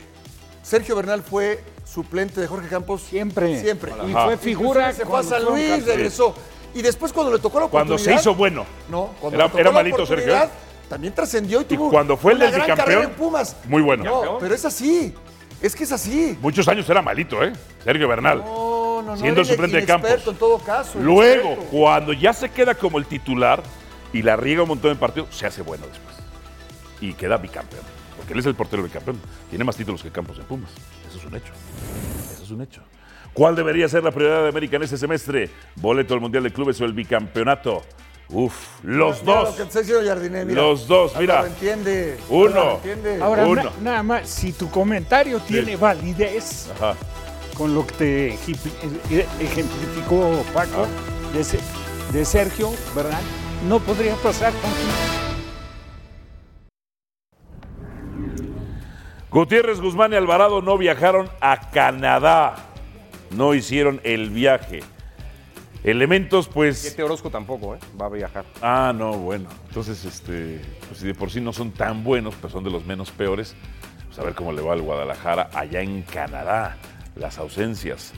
Sergio 0.63 0.95
Bernal 0.95 1.21
fue 1.23 1.59
suplente 1.85 2.39
de 2.39 2.47
Jorge 2.47 2.67
Campos. 2.69 3.01
Siempre. 3.01 3.59
Siempre. 3.59 3.91
Y 4.07 4.11
fue 4.13 4.37
figura 4.37 4.91
Se 4.93 5.05
fue 5.05 5.05
a 5.05 5.09
cuando 5.23 5.29
San 5.29 5.45
Luis, 5.45 5.85
regresó. 5.85 6.33
Y 6.73 6.81
después 6.81 7.11
cuando 7.11 7.33
le 7.33 7.39
tocó 7.39 7.59
la 7.59 7.67
Cuando 7.67 7.93
oportunidad. 7.95 8.19
se 8.19 8.21
hizo 8.29 8.35
bueno. 8.35 8.65
No, 8.89 9.13
cuando 9.19 9.35
Era- 9.37 9.45
le 9.45 9.49
tocó 9.49 9.59
era 9.59 9.69
la 9.69 9.75
malito, 9.75 9.97
Sergio. 10.05 10.13
oportunidad, 10.33 10.49
También 10.89 11.13
trascendió 11.15 11.61
y 11.61 11.65
tuvo 11.65 11.89
cuando 11.89 12.17
fue 12.17 12.33
el 12.33 12.37
una 12.39 12.47
gran 12.51 12.61
bicampeón, 12.63 12.85
carrera 12.85 13.03
en 13.03 13.15
Pumas. 13.15 13.55
muy 13.65 13.81
bueno. 13.81 14.03
No, 14.03 14.37
pero 14.39 14.53
es 14.53 14.65
así. 14.65 15.13
Es 15.61 15.73
que 15.75 15.83
es 15.85 15.91
así. 15.93 16.37
Muchos 16.41 16.67
años 16.67 16.89
era 16.89 17.01
malito, 17.01 17.41
¿eh? 17.43 17.53
Sergio 17.83 18.07
Bernal. 18.09 18.39
No, 18.39 19.01
no, 19.01 19.11
no. 19.11 19.17
siendo 19.17 19.45
suplente 19.45 19.77
de 19.77 19.85
Campos. 19.85 20.09
en 20.27 20.35
todo 20.35 20.57
caso. 20.59 20.99
Luego, 20.99 21.43
inexperto. 21.51 21.71
cuando 21.71 22.11
ya 22.13 22.33
se 22.33 22.49
queda 22.49 22.75
como 22.75 22.97
el 22.97 23.05
titular 23.05 23.63
y 24.11 24.21
la 24.21 24.35
riega 24.35 24.63
un 24.63 24.67
montón 24.69 24.91
de 24.91 24.99
partidos, 24.99 25.29
se 25.31 25.45
hace 25.45 25.61
bueno 25.61 25.85
después. 25.87 26.15
Y 26.99 27.13
queda 27.13 27.37
bicampeón. 27.37 27.83
Porque 28.17 28.33
él 28.33 28.39
es 28.39 28.45
el 28.47 28.55
portero 28.55 28.83
bicampeón. 28.83 29.19
Tiene 29.49 29.63
más 29.63 29.75
títulos 29.77 30.03
que 30.03 30.11
Campos 30.11 30.37
en 30.39 30.43
Pumas. 30.45 30.71
Eso 31.09 31.19
es 31.19 31.25
un 31.25 31.35
hecho. 31.35 31.53
Eso 32.33 32.43
es 32.43 32.51
un 32.51 32.61
hecho. 32.61 32.81
¿Cuál 33.33 33.55
debería 33.55 33.87
ser 33.87 34.03
la 34.03 34.11
prioridad 34.11 34.43
de 34.43 34.49
América 34.49 34.75
en 34.75 34.83
este 34.83 34.97
semestre? 34.97 35.49
¿Boleto 35.75 36.13
al 36.13 36.19
Mundial 36.19 36.43
de 36.43 36.51
Clubes 36.51 36.79
o 36.81 36.85
el 36.85 36.93
bicampeonato? 36.93 37.81
Uf, 38.29 38.53
los 38.83 39.21
Mira 39.23 39.35
dos. 39.35 39.49
Lo 39.49 39.55
que 39.55 39.61
te 39.63 39.67
está 39.67 39.79
diciendo 39.79 40.05
Jardiné, 40.07 40.45
mira. 40.45 40.61
Los 40.61 40.87
dos, 40.87 41.15
mira. 41.17 41.35
Álvaro 41.39 41.53
entiende. 41.53 42.17
Uno. 42.29 42.71
Entiende. 42.75 43.21
Ahora, 43.21 43.45
Uno. 43.45 43.63
na- 43.63 43.71
nada 43.81 44.03
más, 44.03 44.29
si 44.29 44.51
tu 44.53 44.69
comentario 44.69 45.39
tiene 45.39 45.75
validez 45.75 46.69
Ajá. 46.75 46.95
con 47.57 47.73
lo 47.73 47.85
que 47.87 47.93
te 47.95 48.33
ejipi- 48.35 48.71
eh, 49.11 49.25
ejemplificó 49.39 50.43
Paco 50.53 50.87
de, 51.33 51.43
Se- 51.43 51.59
de 52.13 52.23
Sergio, 52.25 52.71
¿verdad? 52.95 53.19
No 53.67 53.79
podría 53.79 54.15
pasar 54.15 54.53
con 54.53 54.71
Gutiérrez, 59.29 59.79
Guzmán 59.79 60.11
y 60.11 60.15
Alvarado 60.17 60.61
no 60.61 60.77
viajaron 60.77 61.29
a 61.39 61.69
Canadá. 61.71 62.55
No 63.35 63.53
hicieron 63.53 64.01
el 64.03 64.29
viaje. 64.29 64.81
Elementos, 65.83 66.47
pues. 66.47 66.77
Siete 66.77 67.01
Orozco 67.01 67.29
tampoco, 67.29 67.75
¿eh? 67.75 67.79
Va 67.99 68.05
a 68.05 68.09
viajar. 68.09 68.45
Ah, 68.61 68.93
no, 68.95 69.13
bueno. 69.13 69.49
Entonces, 69.67 70.05
este, 70.05 70.61
pues 70.87 70.99
si 70.99 71.07
de 71.07 71.15
por 71.15 71.31
sí 71.31 71.41
no 71.41 71.53
son 71.53 71.71
tan 71.71 72.03
buenos, 72.03 72.35
pues 72.35 72.53
son 72.53 72.63
de 72.63 72.69
los 72.69 72.85
menos 72.85 73.09
peores. 73.09 73.55
Pues 74.07 74.19
a 74.19 74.23
ver 74.23 74.35
cómo 74.35 74.51
le 74.51 74.61
va 74.61 74.73
al 74.73 74.81
Guadalajara 74.81 75.49
allá 75.53 75.81
en 75.81 76.03
Canadá. 76.03 76.77
Las 77.15 77.39
ausencias. 77.39 78.13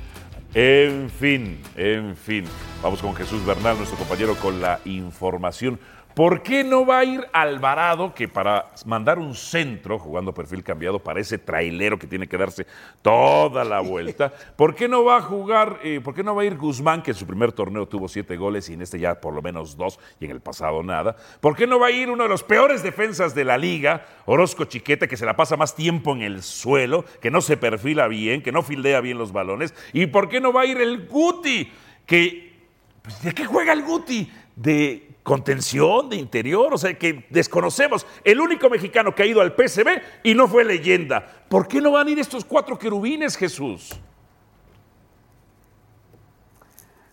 En 0.53 1.09
fin, 1.09 1.59
en 1.77 2.15
fin. 2.15 2.45
Vamos 2.81 3.01
con 3.01 3.15
Jesús 3.15 3.45
Bernal, 3.45 3.77
nuestro 3.77 3.97
compañero, 3.97 4.35
con 4.35 4.61
la 4.61 4.79
información. 4.85 5.79
¿Por 6.13 6.43
qué 6.43 6.63
no 6.63 6.85
va 6.85 6.99
a 6.99 7.05
ir 7.05 7.27
Alvarado, 7.33 8.13
que 8.13 8.27
para 8.27 8.67
mandar 8.85 9.17
un 9.17 9.33
centro, 9.33 9.97
jugando 9.97 10.31
perfil 10.31 10.63
cambiado, 10.63 10.99
para 10.99 11.19
ese 11.19 11.39
trailero 11.39 11.97
que 11.97 12.05
tiene 12.05 12.27
que 12.27 12.37
darse 12.37 12.67
toda 13.01 13.63
la 13.63 13.79
vuelta? 13.79 14.31
¿Por 14.55 14.75
qué 14.75 14.87
no 14.87 15.03
va 15.03 15.17
a 15.17 15.21
jugar, 15.21 15.79
eh, 15.83 16.01
por 16.03 16.13
qué 16.13 16.23
no 16.23 16.35
va 16.35 16.43
a 16.43 16.45
ir 16.45 16.55
Guzmán, 16.55 17.01
que 17.01 17.11
en 17.11 17.17
su 17.17 17.25
primer 17.25 17.51
torneo 17.51 17.87
tuvo 17.87 18.07
siete 18.07 18.37
goles 18.37 18.69
y 18.69 18.73
en 18.73 18.83
este 18.83 18.99
ya 18.99 19.19
por 19.19 19.33
lo 19.33 19.41
menos 19.41 19.75
dos 19.75 19.99
y 20.19 20.25
en 20.25 20.31
el 20.31 20.39
pasado 20.39 20.83
nada? 20.83 21.15
¿Por 21.41 21.55
qué 21.55 21.65
no 21.65 21.79
va 21.79 21.87
a 21.87 21.91
ir 21.91 22.11
uno 22.11 22.23
de 22.23 22.29
los 22.29 22.43
peores 22.43 22.83
defensas 22.83 23.33
de 23.33 23.45
la 23.45 23.57
liga, 23.57 24.05
Orozco 24.25 24.65
Chiquete, 24.65 25.07
que 25.07 25.17
se 25.17 25.25
la 25.25 25.35
pasa 25.35 25.57
más 25.57 25.75
tiempo 25.75 26.13
en 26.13 26.21
el 26.21 26.43
suelo, 26.43 27.05
que 27.21 27.31
no 27.31 27.41
se 27.41 27.57
perfila 27.57 28.07
bien, 28.07 28.43
que 28.43 28.51
no 28.51 28.61
fildea 28.61 29.01
bien 29.01 29.17
los 29.17 29.31
balones? 29.31 29.73
¿Y 29.93 30.05
por 30.05 30.29
qué 30.29 30.39
no 30.39 30.53
va 30.53 30.61
a 30.61 30.65
ir 30.67 30.79
el 30.79 31.07
Guti, 31.07 31.71
que... 32.05 32.53
pues, 33.01 33.23
¿De 33.23 33.33
qué 33.33 33.45
juega 33.45 33.73
el 33.73 33.81
Guti? 33.81 34.31
De 34.55 35.12
contención 35.23 36.09
de 36.09 36.17
interior, 36.17 36.73
o 36.73 36.77
sea, 36.77 36.97
que 36.97 37.25
desconocemos. 37.29 38.05
El 38.23 38.39
único 38.39 38.69
mexicano 38.69 39.15
que 39.15 39.23
ha 39.23 39.25
ido 39.25 39.41
al 39.41 39.55
PSV 39.55 40.01
y 40.23 40.35
no 40.35 40.47
fue 40.47 40.63
leyenda. 40.63 41.25
¿Por 41.49 41.67
qué 41.67 41.81
no 41.81 41.91
van 41.91 42.07
a 42.07 42.11
ir 42.11 42.19
estos 42.19 42.45
cuatro 42.45 42.77
querubines, 42.77 43.35
Jesús? 43.35 43.99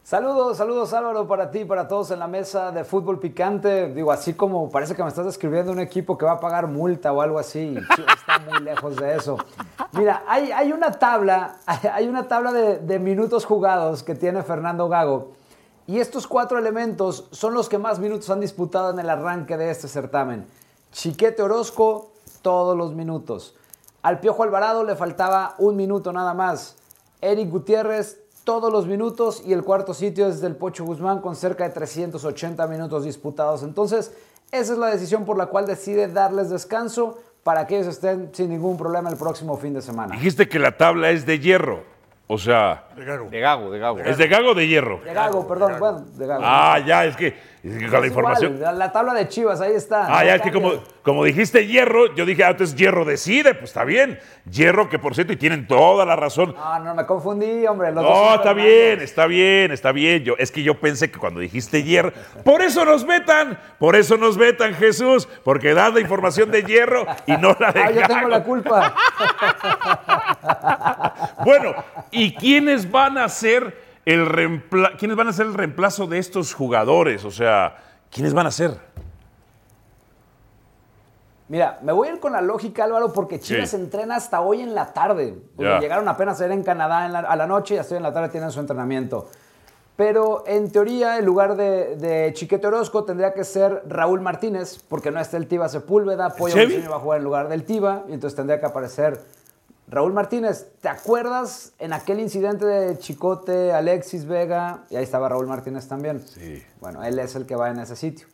Saludos, 0.02 0.56
saludos 0.56 0.92
Álvaro 0.92 1.28
para 1.28 1.52
ti, 1.52 1.64
para 1.64 1.86
todos 1.86 2.10
en 2.10 2.18
la 2.18 2.26
mesa 2.26 2.72
de 2.72 2.82
fútbol 2.82 3.20
picante. 3.20 3.94
Digo, 3.94 4.10
así 4.10 4.34
como 4.34 4.68
parece 4.68 4.96
que 4.96 5.04
me 5.04 5.08
estás 5.08 5.24
describiendo 5.24 5.70
un 5.70 5.78
equipo 5.78 6.18
que 6.18 6.24
va 6.24 6.32
a 6.32 6.40
pagar 6.40 6.66
multa 6.66 7.12
o 7.12 7.20
algo 7.20 7.38
así. 7.38 7.76
Está 7.78 8.40
muy 8.40 8.58
lejos 8.58 8.96
de 8.96 9.14
eso. 9.14 9.36
Mira, 9.92 10.24
hay, 10.26 10.50
hay 10.50 10.72
una 10.72 10.90
tabla, 10.90 11.58
hay 11.92 12.08
una 12.08 12.26
tabla 12.26 12.52
de 12.52 12.98
minutos 12.98 13.44
jugados 13.44 14.02
que 14.02 14.16
tiene 14.16 14.42
Fernando 14.42 14.88
Gago. 14.88 15.39
Y 15.90 15.98
estos 15.98 16.28
cuatro 16.28 16.56
elementos 16.56 17.26
son 17.32 17.52
los 17.52 17.68
que 17.68 17.76
más 17.76 17.98
minutos 17.98 18.30
han 18.30 18.38
disputado 18.38 18.90
en 18.90 19.00
el 19.00 19.10
arranque 19.10 19.56
de 19.56 19.72
este 19.72 19.88
certamen. 19.88 20.46
Chiquete 20.92 21.42
Orozco, 21.42 22.12
todos 22.42 22.78
los 22.78 22.94
minutos. 22.94 23.56
Al 24.00 24.20
Piojo 24.20 24.44
Alvarado 24.44 24.84
le 24.84 24.94
faltaba 24.94 25.56
un 25.58 25.74
minuto 25.74 26.12
nada 26.12 26.32
más. 26.32 26.76
Eric 27.20 27.50
Gutiérrez, 27.50 28.20
todos 28.44 28.72
los 28.72 28.86
minutos. 28.86 29.42
Y 29.44 29.52
el 29.52 29.64
cuarto 29.64 29.92
sitio 29.92 30.28
es 30.28 30.40
del 30.40 30.54
Pocho 30.54 30.84
Guzmán 30.84 31.20
con 31.20 31.34
cerca 31.34 31.64
de 31.64 31.70
380 31.70 32.68
minutos 32.68 33.02
disputados. 33.02 33.64
Entonces, 33.64 34.12
esa 34.52 34.72
es 34.74 34.78
la 34.78 34.86
decisión 34.86 35.24
por 35.24 35.36
la 35.36 35.46
cual 35.46 35.66
decide 35.66 36.06
darles 36.06 36.50
descanso 36.50 37.18
para 37.42 37.66
que 37.66 37.78
ellos 37.78 37.88
estén 37.88 38.30
sin 38.32 38.50
ningún 38.50 38.76
problema 38.76 39.10
el 39.10 39.16
próximo 39.16 39.56
fin 39.56 39.74
de 39.74 39.82
semana. 39.82 40.14
Dijiste 40.14 40.48
que 40.48 40.60
la 40.60 40.76
tabla 40.76 41.10
es 41.10 41.26
de 41.26 41.40
hierro. 41.40 41.82
O 42.32 42.38
sea, 42.38 42.84
De 42.94 43.04
Gago, 43.04 43.28
de 43.72 43.80
Gago. 43.80 43.98
¿es 43.98 44.16
de 44.16 44.28
gago 44.28 44.50
o 44.50 44.54
de 44.54 44.68
hierro? 44.68 45.00
De 45.04 45.12
Gago, 45.12 45.48
perdón, 45.48 45.80
bueno, 45.80 46.04
de 46.14 46.26
Gago. 46.28 46.42
Ah, 46.46 46.78
ya, 46.78 47.04
es 47.04 47.16
que, 47.16 47.26
es 47.26 47.34
que 47.59 47.59
con 47.62 48.00
la 48.00 48.06
información. 48.06 48.54
igual, 48.54 48.78
la, 48.78 48.86
la 48.86 48.92
tabla 48.92 49.12
de 49.12 49.28
Chivas, 49.28 49.60
ahí 49.60 49.74
está. 49.74 50.06
Ah, 50.06 50.20
no 50.20 50.26
ya, 50.26 50.34
es 50.36 50.42
que 50.42 50.50
como, 50.50 50.72
como 51.02 51.24
dijiste 51.24 51.66
hierro, 51.66 52.14
yo 52.14 52.24
dije 52.24 52.42
antes 52.42 52.74
hierro 52.74 53.04
decide, 53.04 53.54
pues 53.54 53.70
está 53.70 53.84
bien. 53.84 54.18
Hierro, 54.50 54.88
que 54.88 54.98
por 54.98 55.14
cierto, 55.14 55.34
y 55.34 55.36
tienen 55.36 55.66
toda 55.66 56.06
la 56.06 56.16
razón. 56.16 56.54
No, 56.56 56.78
no, 56.78 56.94
me 56.94 57.04
confundí, 57.04 57.66
hombre. 57.66 57.92
los 57.92 58.02
No, 58.02 58.34
está 58.34 58.54
bien, 58.54 59.00
está 59.00 59.26
bien, 59.26 59.72
está 59.72 59.92
bien. 59.92 60.24
Yo, 60.24 60.34
es 60.38 60.50
que 60.50 60.62
yo 60.62 60.80
pensé 60.80 61.10
que 61.10 61.18
cuando 61.18 61.40
dijiste 61.40 61.82
hierro, 61.82 62.12
por 62.44 62.62
eso 62.62 62.84
nos 62.84 63.06
vetan, 63.06 63.58
por 63.78 63.94
eso 63.94 64.16
nos 64.16 64.38
vetan, 64.38 64.74
Jesús, 64.74 65.28
porque 65.44 65.74
das 65.74 65.92
la 65.92 66.00
información 66.00 66.50
de 66.50 66.62
hierro 66.62 67.06
y 67.26 67.32
no 67.32 67.56
la 67.60 67.72
de 67.72 67.80
Ah, 67.90 67.90
yo 67.90 68.06
tengo 68.06 68.28
la 68.28 68.42
culpa. 68.42 68.94
Bueno, 71.44 71.74
¿y 72.10 72.34
quiénes 72.34 72.90
van 72.90 73.18
a 73.18 73.28
ser 73.28 73.89
el 74.10 74.26
reempla- 74.26 74.96
quiénes 74.98 75.16
van 75.16 75.28
a 75.28 75.32
ser 75.32 75.46
el 75.46 75.54
reemplazo 75.54 76.06
de 76.06 76.18
estos 76.18 76.54
jugadores? 76.54 77.24
O 77.24 77.30
sea, 77.30 77.76
¿quiénes 78.10 78.34
van 78.34 78.46
a 78.46 78.50
ser? 78.50 78.78
Mira, 81.48 81.78
me 81.82 81.92
voy 81.92 82.08
a 82.08 82.12
ir 82.14 82.20
con 82.20 82.32
la 82.32 82.40
lógica, 82.40 82.84
Álvaro, 82.84 83.12
porque 83.12 83.40
Chivas 83.40 83.70
Sí. 83.70 83.76
entrena 83.76 84.16
hasta 84.16 84.40
hoy 84.40 84.60
en 84.60 84.74
la 84.74 84.92
tarde. 84.92 85.34
Llegaron 85.58 86.06
apenas 86.08 86.40
a 86.40 86.46
ir 86.46 86.52
en 86.52 86.62
Canadá 86.62 87.06
en 87.06 87.12
la- 87.12 87.18
a 87.20 87.34
la 87.36 87.46
noche 87.46 87.74
y 87.74 87.78
hasta 87.78 87.94
hoy 87.94 87.96
en 87.96 88.04
la 88.04 88.12
tarde 88.12 88.28
tienen 88.28 88.52
su 88.52 88.60
entrenamiento. 88.60 89.28
Pero 89.96 90.44
en 90.46 90.70
teoría, 90.70 91.18
el 91.18 91.24
lugar 91.24 91.56
de, 91.56 91.96
de 91.96 92.32
Chiquete 92.34 92.66
Orozco 92.68 93.04
tendría 93.04 93.34
que 93.34 93.42
ser 93.44 93.82
Raúl 93.86 94.20
Martínez, 94.20 94.78
porque 94.88 95.10
no 95.10 95.20
está 95.20 95.36
el 95.36 95.46
Tiba 95.48 95.68
Sepúlveda. 95.68 96.30
Pollo 96.36 96.54
va 96.88 96.96
a 96.96 97.00
jugar 97.00 97.18
en 97.18 97.24
lugar 97.24 97.48
del 97.48 97.64
Tiba, 97.64 98.04
y 98.08 98.12
entonces 98.14 98.36
tendría 98.36 98.60
que 98.60 98.66
aparecer 98.66 99.20
Raúl 99.90 100.12
Martínez. 100.12 100.68
¿Te 100.80 100.88
acuerdas 100.88 101.72
en 101.80 101.92
aquel 101.92 102.20
incidente 102.20 102.64
de 102.64 102.96
Chicote, 102.98 103.72
Alexis 103.72 104.24
Vega? 104.24 104.84
Y 104.88 104.94
ahí 104.96 105.02
estaba 105.02 105.28
Raúl 105.28 105.48
Martínez 105.48 105.88
también. 105.88 106.20
Sí. 106.20 106.62
Bueno, 106.80 107.02
él 107.02 107.18
es 107.18 107.34
el 107.34 107.44
que 107.44 107.56
va 107.56 107.70
en 107.70 107.80
ese 107.80 107.96
sitio. 107.96 108.28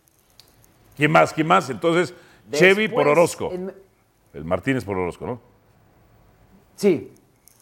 ¿Quién 0.96 1.10
más? 1.10 1.32
¿Quién 1.32 1.46
más? 1.46 1.70
Entonces, 1.70 2.14
Chevy 2.52 2.88
por 2.88 3.08
Orozco. 3.08 3.50
en- 3.52 3.72
El 4.34 4.44
Martínez 4.44 4.84
por 4.84 4.98
Orozco, 4.98 5.26
¿no? 5.26 5.40
Sí. 6.76 7.12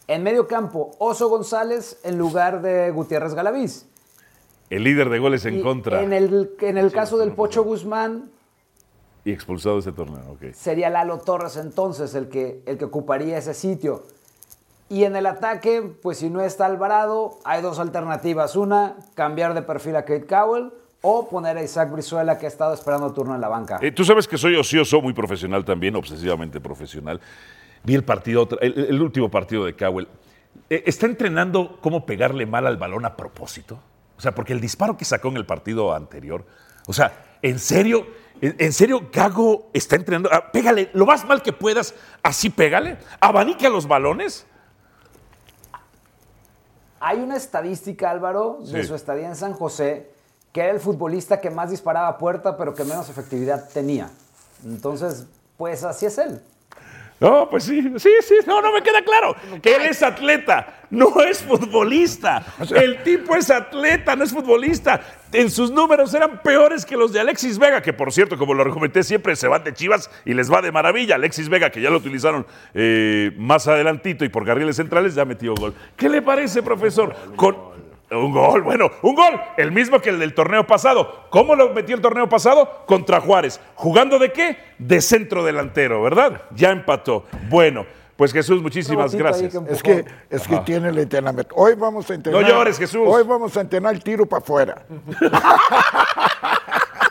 En 0.07 0.23
medio 0.23 0.45
campo, 0.47 0.91
Oso 0.99 1.29
González 1.29 1.99
en 2.03 2.17
lugar 2.17 2.61
de 2.61 2.91
Gutiérrez 2.91 3.33
Galaviz. 3.33 3.87
El 4.69 4.83
líder 4.83 5.09
de 5.09 5.19
goles 5.19 5.45
en 5.45 5.59
Y 5.59 5.61
contra 5.61 6.01
En 6.01 6.11
el, 6.11 6.51
en 6.59 6.77
el 6.77 6.91
caso 6.91 7.17
del 7.17 7.31
Pocho 7.31 7.63
Guzmán, 7.63 8.29
y 9.25 9.31
expulsado 9.31 9.75
de 9.75 9.81
ese 9.81 9.91
torneo. 9.91 10.21
ok. 10.33 10.53
sería 10.53 10.89
Lalo 10.89 11.17
Torres 11.17 11.57
entonces 11.57 12.13
el 12.15 12.29
que, 12.29 12.61
el 12.65 12.77
que 12.77 12.85
ocuparía 12.85 13.37
ese 13.37 13.53
sitio. 13.53 14.03
Y 14.87 15.03
en 15.03 15.15
el 15.15 15.25
ataque, 15.25 15.81
pues 15.81 16.19
si 16.19 16.29
no 16.29 16.41
está 16.41 16.67
Alvarado, 16.67 17.39
hay 17.43 17.63
dos 17.63 17.79
alternativas. 17.79 18.55
Una, 18.55 18.95
cambiar 19.15 19.55
de 19.55 19.63
perfil 19.63 19.95
a 19.95 20.05
Kate 20.05 20.27
Cowell 20.27 20.71
o 21.01 21.27
poner 21.27 21.57
a 21.57 21.63
Isaac 21.63 21.91
Brizuela 21.91 22.37
que 22.37 22.45
ha 22.45 22.49
estado 22.49 22.73
esperando 22.75 23.11
turno 23.11 23.33
en 23.33 23.41
la 23.41 23.47
banca. 23.47 23.79
Eh, 23.81 23.91
Tú 23.91 24.05
sabes 24.05 24.27
que 24.27 24.37
soy 24.37 24.55
ocioso, 24.55 25.01
muy 25.01 25.13
profesional 25.13 25.65
también, 25.65 25.95
obsesivamente 25.95 26.61
profesional. 26.61 27.19
Vi 27.83 27.95
el 27.95 28.03
partido, 28.03 28.47
el, 28.61 28.85
el 28.89 29.01
último 29.01 29.29
partido 29.29 29.65
de 29.65 29.75
Cowell. 29.75 30.07
Eh, 30.69 30.83
¿Está 30.85 31.07
entrenando 31.07 31.79
cómo 31.81 32.05
pegarle 32.05 32.45
mal 32.45 32.67
al 32.67 32.77
balón 32.77 33.05
a 33.05 33.15
propósito? 33.15 33.79
O 34.17 34.21
sea, 34.21 34.33
porque 34.33 34.53
el 34.53 34.61
disparo 34.61 34.97
que 34.97 35.05
sacó 35.05 35.29
en 35.29 35.37
el 35.37 35.47
partido 35.47 35.95
anterior, 35.95 36.45
o 36.85 36.93
sea, 36.93 37.24
¿en 37.41 37.59
serio? 37.59 38.05
¿En, 38.41 38.73
serio 38.73 39.09
Gago 39.11 39.69
está 39.73 39.95
entrenando? 39.95 40.29
Ah, 40.31 40.51
pégale 40.51 40.89
lo 40.93 41.05
más 41.05 41.25
mal 41.25 41.41
que 41.41 41.53
puedas, 41.53 41.93
así 42.21 42.49
pégale. 42.49 42.97
Abanica 43.19 43.69
los 43.69 43.87
balones. 43.87 44.45
Hay 46.99 47.19
una 47.19 47.37
estadística, 47.37 48.09
Álvaro, 48.09 48.59
de 48.61 48.81
Sí. 48.81 48.87
su 48.87 48.95
estadía 48.95 49.27
en 49.27 49.35
San 49.35 49.53
José, 49.53 50.11
que 50.51 50.61
era 50.61 50.71
el 50.71 50.79
futbolista 50.79 51.39
que 51.39 51.49
más 51.49 51.69
disparaba 51.69 52.07
a 52.07 52.17
puerta, 52.17 52.57
pero 52.57 52.73
que 52.73 52.83
menos 52.83 53.09
efectividad 53.09 53.69
tenía. 53.69 54.09
Entonces, 54.63 55.27
pues 55.57 55.83
así 55.83 56.05
es 56.05 56.17
él. 56.17 56.41
No, 57.19 57.49
pues 57.49 57.63
sí, 57.63 57.81
sí, 57.97 58.09
sí, 58.21 58.35
no, 58.45 58.61
no 58.61 58.73
me 58.73 58.81
queda 58.81 59.01
claro. 59.01 59.35
Que 59.61 59.75
él 59.75 59.83
es 59.83 60.03
atleta, 60.03 60.81
no 60.89 61.21
es 61.21 61.41
futbolista. 61.41 62.45
El 62.75 63.03
tipo 63.03 63.35
es 63.35 63.49
atleta, 63.49 64.15
no 64.15 64.23
es 64.25 64.31
futbolista. 64.31 64.99
En 65.31 65.49
sus 65.49 65.71
números 65.71 66.13
eran 66.13 66.41
peores 66.41 66.85
que 66.85 66.97
los 66.97 67.13
de 67.13 67.21
Alexis 67.21 67.57
Vega, 67.57 67.81
que 67.81 67.93
por 67.93 68.11
cierto, 68.11 68.37
como 68.37 68.53
lo 68.53 68.61
argumenté 68.61 69.03
siempre, 69.03 69.35
se 69.35 69.47
van 69.47 69.63
de 69.63 69.73
Chivas 69.73 70.09
y 70.25 70.33
les 70.33 70.51
va 70.51 70.61
de 70.61 70.71
maravilla. 70.71 71.15
Alexis 71.15 71.47
Vega, 71.47 71.69
que 71.69 71.81
ya 71.81 71.89
lo 71.89 71.97
utilizaron 71.97 72.45
eh, 72.73 73.31
más 73.37 73.67
adelantito 73.67 74.25
y 74.25 74.29
por 74.29 74.45
carriles 74.45 74.75
centrales, 74.75 75.15
ya 75.15 75.23
metió 75.23 75.55
gol. 75.55 75.73
¿Qué 75.95 76.09
le 76.09 76.21
parece, 76.21 76.63
profesor? 76.63 77.15
Con, 77.35 77.74
un 78.23 78.31
gol, 78.31 78.61
bueno, 78.61 78.89
un 79.01 79.15
gol, 79.15 79.39
el 79.57 79.71
mismo 79.71 79.99
que 79.99 80.09
el 80.09 80.19
del 80.19 80.33
torneo 80.33 80.65
pasado. 80.65 81.25
¿Cómo 81.29 81.55
lo 81.55 81.71
metió 81.73 81.95
el 81.95 82.01
torneo 82.01 82.29
pasado? 82.29 82.83
Contra 82.85 83.19
Juárez. 83.21 83.59
¿Jugando 83.75 84.19
de 84.19 84.31
qué? 84.31 84.57
De 84.77 85.01
centro 85.01 85.43
delantero, 85.43 86.01
¿verdad? 86.01 86.41
Ya 86.55 86.71
empató. 86.71 87.25
Bueno, 87.49 87.85
pues 88.15 88.31
Jesús, 88.31 88.61
muchísimas 88.61 89.13
gracias. 89.13 89.53
que 89.53 89.73
Es 89.73 89.83
que, 89.83 90.05
es 90.29 90.47
que 90.47 90.57
tiene 90.59 90.89
el 90.89 90.97
entrenamiento. 90.97 91.53
Hoy 91.55 91.75
vamos 91.75 92.09
a 92.09 92.13
entrenar. 92.13 92.41
No 92.41 92.47
llores, 92.47 92.77
Jesús. 92.77 93.01
Hoy 93.05 93.23
vamos 93.23 93.55
a 93.57 93.61
entrenar 93.61 93.93
el 93.93 94.03
tiro 94.03 94.25
para 94.25 94.41
afuera. 94.41 94.85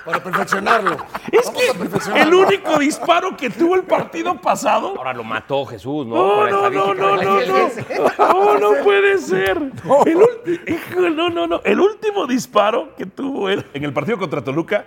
Para 0.05 0.23
perfeccionarlo. 0.23 0.97
Es 1.33 1.51
que 1.51 2.21
el 2.21 2.35
único 2.35 2.79
disparo 2.79 3.37
que 3.37 3.49
tuvo 3.51 3.75
el 3.75 3.85
partido 3.85 4.41
pasado. 4.41 4.95
Ahora 4.99 5.15
lo 5.15 5.25
mató 5.25 5.65
Jesús, 5.65 6.07
¿no? 6.07 6.15
No, 6.15 6.45
la 6.45 6.51
no, 6.51 6.71
no, 6.71 6.95
no, 6.95 7.17
no, 7.17 7.41
no. 7.41 7.69
No, 8.19 8.59
no 8.59 8.85
puede 8.85 9.19
ser. 9.19 9.57
El 9.57 10.17
ulti- 10.19 10.61
hijo, 10.71 11.01
no, 11.11 11.31
no, 11.31 11.47
no. 11.47 11.61
El 11.65 11.81
último 11.81 12.27
disparo 12.27 12.95
que 12.97 13.07
tuvo 13.07 13.49
él 13.49 13.65
en 13.73 13.85
el 13.85 13.93
partido 13.93 14.19
contra 14.19 14.43
Toluca 14.45 14.85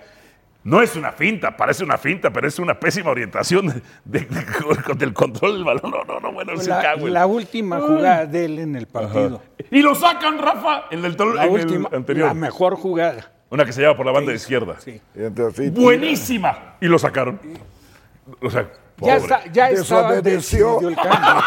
no 0.63 0.81
es 0.81 0.95
una 0.97 1.11
finta, 1.13 1.55
parece 1.55 1.83
una 1.83 1.97
finta, 1.97 2.31
pero 2.31 2.47
es 2.47 2.59
una 2.59 2.77
pésima 2.77 3.09
orientación 3.09 3.67
de, 3.67 4.19
de- 4.19 4.19
de- 4.25 4.95
del 4.97 5.13
control 5.13 5.53
del 5.55 5.63
balón. 5.63 5.91
No, 5.91 6.03
no, 6.03 6.19
no, 6.19 6.31
bueno, 6.33 6.57
se 6.57 6.69
La, 6.69 6.81
cago 6.81 7.07
en- 7.07 7.13
la 7.13 7.25
última 7.25 7.79
jugada 7.79 8.25
de 8.25 8.45
él 8.45 8.59
en 8.59 8.75
el 8.75 8.85
partido. 8.87 9.41
Y 9.71 9.81
lo 9.81 9.95
sacan, 9.95 10.37
Rafa, 10.37 10.89
tol- 10.89 11.35
La 11.35 11.45
en 11.45 11.55
el 11.55 11.61
última, 11.65 11.89
anterior. 11.93 12.27
la 12.27 12.33
mejor 12.33 12.75
jugada. 12.75 13.31
Una 13.49 13.65
que 13.65 13.71
se 13.73 13.81
lleva 13.81 13.95
por 13.95 14.05
la 14.05 14.11
banda 14.11 14.33
izquierda. 14.33 14.75
Sí. 14.79 15.01
Y 15.15 15.23
entonces, 15.23 15.65
sí, 15.65 15.69
Buenísima. 15.71 16.75
Y 16.81 16.87
lo 16.87 16.99
sacaron. 16.99 17.39
O 18.41 18.49
sea, 18.49 18.63
Ya, 18.63 18.71
pobre. 18.97 19.15
está, 19.17 19.45
ya 19.51 19.69
estaba 19.69 20.11
Desobedeció. 20.15 20.67
decidido 20.79 20.89
el 20.89 20.95
cambio. 20.95 21.43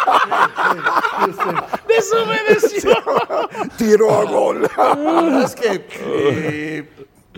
Desobedeció. 1.88 2.92
tiro 3.76 4.14
a 4.14 4.24
gol. 4.24 4.62
La 4.76 4.94
verdad 4.94 5.42
es 5.44 5.54
que 5.54 5.86
eh, 5.92 6.88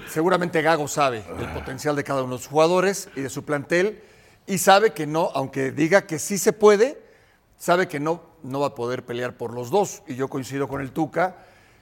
seguramente 0.09 0.63
Gago 0.63 0.87
sabe 0.89 1.25
del 1.39 1.49
potencial 1.53 1.97
de 1.97 2.05
cada 2.05 2.23
uno 2.23 2.35
de 2.35 2.39
los 2.39 2.47
jugadores 2.47 3.09
y 3.17 3.23
de 3.23 3.31
su 3.31 3.45
plantel 3.45 4.01
y 4.47 4.59
sabe 4.59 4.93
que 4.93 5.07
no, 5.07 5.31
aunque 5.35 5.73
diga 5.73 6.03
que 6.07 6.19
sí 6.19 6.39
se 6.39 6.53
puede, 6.53 7.01
sabe 7.57 7.89
que 7.89 7.99
no, 8.01 8.23
no 8.43 8.61
va 8.61 8.69
a 8.69 8.75
poder 8.75 9.05
pelear 9.05 9.37
por 9.37 9.53
los 9.55 9.71
dos. 9.71 10.03
Y 10.07 10.15
yo 10.15 10.29
coincido 10.29 10.69
con 10.69 10.81
el 10.81 10.93
Tuca, 10.93 11.37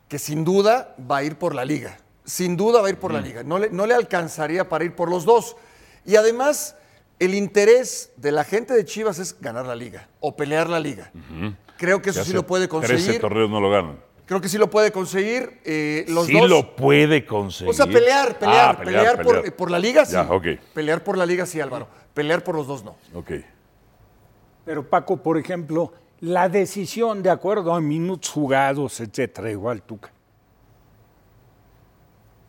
que 0.09 0.19
sin 0.19 0.45
duda 0.45 0.95
va 1.11 1.19
a 1.19 1.23
ir 1.25 1.37
por 1.37 1.55
la 1.55 1.65
liga. 1.65 1.99
Sin 2.25 2.57
duda 2.57 2.81
va 2.81 2.89
a 2.89 2.91
ir 2.91 2.99
por 2.99 3.13
la 3.13 3.21
liga. 3.21 3.43
No 3.43 3.59
le, 3.59 3.71
no 3.71 3.87
le 3.87 3.95
alcanzaría 3.95 4.69
para 4.69 4.85
ir 4.85 4.95
por 4.95 5.09
los 5.11 5.25
dos. 5.25 5.57
Y 6.05 6.17
además, 6.17 6.77
el 7.19 7.35
interés 7.35 8.13
de 8.17 8.33
la 8.33 8.45
gente 8.45 8.75
de 8.75 8.85
Chivas 8.85 9.19
es 9.19 9.41
ganar 9.41 9.67
la 9.67 9.75
liga 9.75 10.09
o 10.21 10.37
pelear 10.37 10.69
la 10.69 10.81
liga. 10.81 11.11
Creo 11.77 12.01
que 12.03 12.11
eso 12.11 12.21
Ya 12.21 12.25
sí 12.25 12.33
lo 12.33 12.47
puede 12.47 12.69
13 12.69 12.89
conseguir. 12.89 13.21
torneos 13.21 13.51
no 13.51 13.61
lo 13.61 13.71
ganan. 13.71 13.99
Creo 14.27 14.41
que 14.41 14.49
sí 14.49 14.59
lo 14.59 14.71
puede 14.71 14.93
conseguir. 14.93 15.61
eh, 15.65 16.05
los 16.09 16.27
sí 16.27 16.39
dos. 16.39 16.49
lo 16.49 16.77
puede 16.77 17.27
conseguir. 17.27 17.71
O 17.71 17.75
sea, 17.75 17.87
pelear, 17.87 18.39
pelear, 18.39 18.77
Ah, 18.79 18.85
pelear, 18.85 19.23
por, 19.23 19.53
por 19.55 19.71
la 19.71 19.79
liga 19.79 20.05
sí. 20.05 20.13
Ya, 20.13 20.23
ok. 20.31 20.47
Pelear 20.73 21.03
por 21.03 21.19
la 21.19 21.27
liga 21.27 21.47
sí, 21.47 21.61
Álvaro. 21.61 21.89
Pelear 22.15 22.45
por 22.45 22.55
los 22.55 22.67
dos 22.67 22.85
no. 22.85 22.97
Ok. 23.15 23.31
Pero 24.65 24.89
Paco, 24.89 25.17
por 25.17 25.37
ejemplo, 25.39 25.93
la 26.21 26.49
decisión 26.49 27.23
de 27.23 27.31
acuerdo 27.31 27.75
a 27.75 27.81
minutos 27.81 28.31
jugados, 28.31 29.01
etcétera, 29.01 29.51
igual 29.51 29.83
Tuca. 29.83 30.13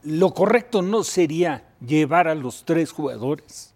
Lo 0.03 0.33
correcto 0.33 0.81
no 0.81 1.03
sería 1.03 1.63
llevar 1.85 2.27
a 2.27 2.35
los 2.35 2.63
tres 2.65 2.91
jugadores, 2.91 3.73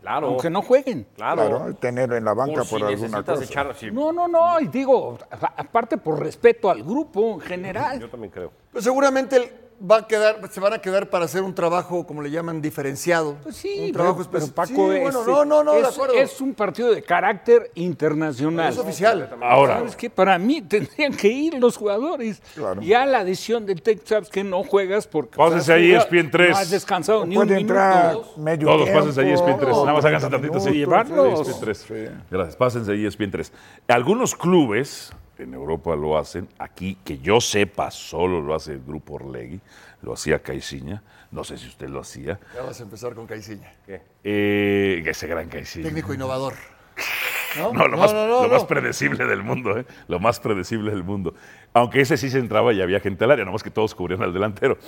Claro. 0.00 0.28
aunque 0.28 0.50
no 0.50 0.62
jueguen. 0.62 1.06
Claro. 1.16 1.48
Claro, 1.48 1.74
tenerlo 1.74 2.16
en 2.16 2.24
la 2.24 2.34
banca 2.34 2.62
Por 2.62 2.68
por, 2.68 2.78
si 2.80 2.84
alguna 2.86 3.22
cosa. 3.22 3.44
echar- 3.44 3.92
No, 3.92 4.12
no, 4.12 4.28
no, 4.28 4.60
y 4.60 4.66
digo, 4.68 5.18
aparte 5.30 5.96
por 5.98 6.20
respeto 6.20 6.70
al 6.70 6.82
grupo 6.82 7.34
en 7.34 7.40
general. 7.40 8.00
Yo 8.00 8.08
también 8.10 8.32
creo. 8.32 8.52
Pero 8.72 8.82
seguramente 8.82 9.36
él 9.36 9.52
va 9.90 9.96
a 9.98 10.06
quedar, 10.06 10.40
se 10.50 10.60
van 10.60 10.72
a 10.74 10.78
quedar 10.78 11.10
para 11.10 11.24
hacer 11.24 11.42
un 11.42 11.54
trabajo, 11.54 12.06
como 12.06 12.22
le 12.22 12.30
llaman, 12.30 12.62
diferenciado. 12.62 13.36
Pues 13.42 13.56
sí, 13.56 13.86
un 13.86 13.92
trabajo 13.92 14.16
pero, 14.18 14.30
pero 14.30 14.44
especial. 14.44 14.68
Paco 14.76 14.90
Sí, 14.92 14.96
es, 14.96 15.02
bueno, 15.02 15.24
no, 15.26 15.44
no, 15.44 15.64
no, 15.64 15.72
de 15.74 15.80
es- 15.80 15.86
acuerdo. 15.88 16.14
es 16.14 16.40
un 16.40 16.54
partido 16.54 16.94
de 16.94 17.02
carácter 17.02 17.70
internacional. 17.74 18.72
Es 18.72 18.78
oficial. 18.78 19.28
Ahora, 19.42 19.78
¿Sabes 19.78 19.96
qué? 19.96 20.08
Para 20.10 20.38
mí 20.38 20.62
tendrían 20.68 21.14
que 21.14 21.28
ir 21.28 21.54
los 21.54 21.76
jugadores. 21.76 22.40
Claro. 22.54 22.80
Ya 22.82 23.04
la 23.06 23.24
decisión 23.24 23.66
del 23.66 23.82
Tech 23.82 24.00
sabes 24.04 24.28
que 24.28 24.44
no 24.44 24.62
juegas 24.62 25.06
porque 25.06 25.36
Pásense 25.36 25.72
has 25.72 25.78
ahí, 25.78 25.92
ESPN 25.92 26.30
3. 26.30 26.50
No 26.50 26.56
has 26.56 26.70
descansado 26.70 27.26
ni 27.26 27.36
un 27.36 27.42
minuto. 27.46 27.60
entrar 27.60 28.16
medio 28.36 28.68
todos 28.68 28.88
pásense 28.90 29.20
ahí 29.20 29.30
ESPN 29.32 29.58
3. 29.58 29.68
Nada 29.76 29.92
más 29.92 30.04
háganse 30.04 30.28
30 30.28 30.30
tantito. 30.30 30.60
Sí, 30.60 30.78
llevarlos. 30.78 31.40
ESPN 31.48 31.60
3. 31.60 31.86
Gracias. 32.30 32.56
Pásense 32.56 32.92
ahí 32.92 33.04
ESPN 33.06 33.30
3. 33.30 33.52
Algunos 33.88 34.34
clubes 34.36 35.12
en 35.42 35.54
Europa 35.54 35.94
lo 35.96 36.18
hacen. 36.18 36.48
Aquí, 36.58 36.98
que 37.04 37.18
yo 37.18 37.40
sepa, 37.40 37.90
solo 37.90 38.40
lo 38.40 38.54
hace 38.54 38.72
el 38.72 38.82
grupo 38.82 39.14
Orlegui. 39.14 39.60
Lo 40.02 40.14
hacía 40.14 40.42
Caixinha. 40.42 41.02
No 41.30 41.44
sé 41.44 41.56
si 41.56 41.68
usted 41.68 41.88
lo 41.88 42.00
hacía. 42.00 42.38
Ya 42.54 42.62
vas 42.62 42.80
a 42.80 42.82
empezar 42.82 43.14
con 43.14 43.26
Caiciña. 43.26 43.74
Eh, 44.22 45.02
ese 45.04 45.26
gran 45.26 45.48
Caixinha. 45.48 45.86
Técnico 45.86 46.12
innovador. 46.14 46.54
No, 47.54 47.86
lo, 47.86 47.98
más, 47.98 48.14
lo 48.14 48.48
más 48.48 48.64
predecible 48.64 49.26
del 49.26 49.42
mundo, 49.42 49.78
¿eh? 49.78 49.84
Lo 50.08 50.18
más 50.18 50.40
predecible 50.40 50.90
del 50.90 51.04
mundo. 51.04 51.34
Aunque 51.74 52.00
ese 52.00 52.16
sí 52.16 52.30
se 52.30 52.38
entraba 52.38 52.72
y 52.72 52.80
había 52.80 52.98
gente 52.98 53.24
al 53.24 53.30
área, 53.30 53.44
nomás 53.44 53.62
que 53.62 53.70
todos 53.70 53.94
cubrían 53.94 54.22
al 54.22 54.32
delantero. 54.32 54.78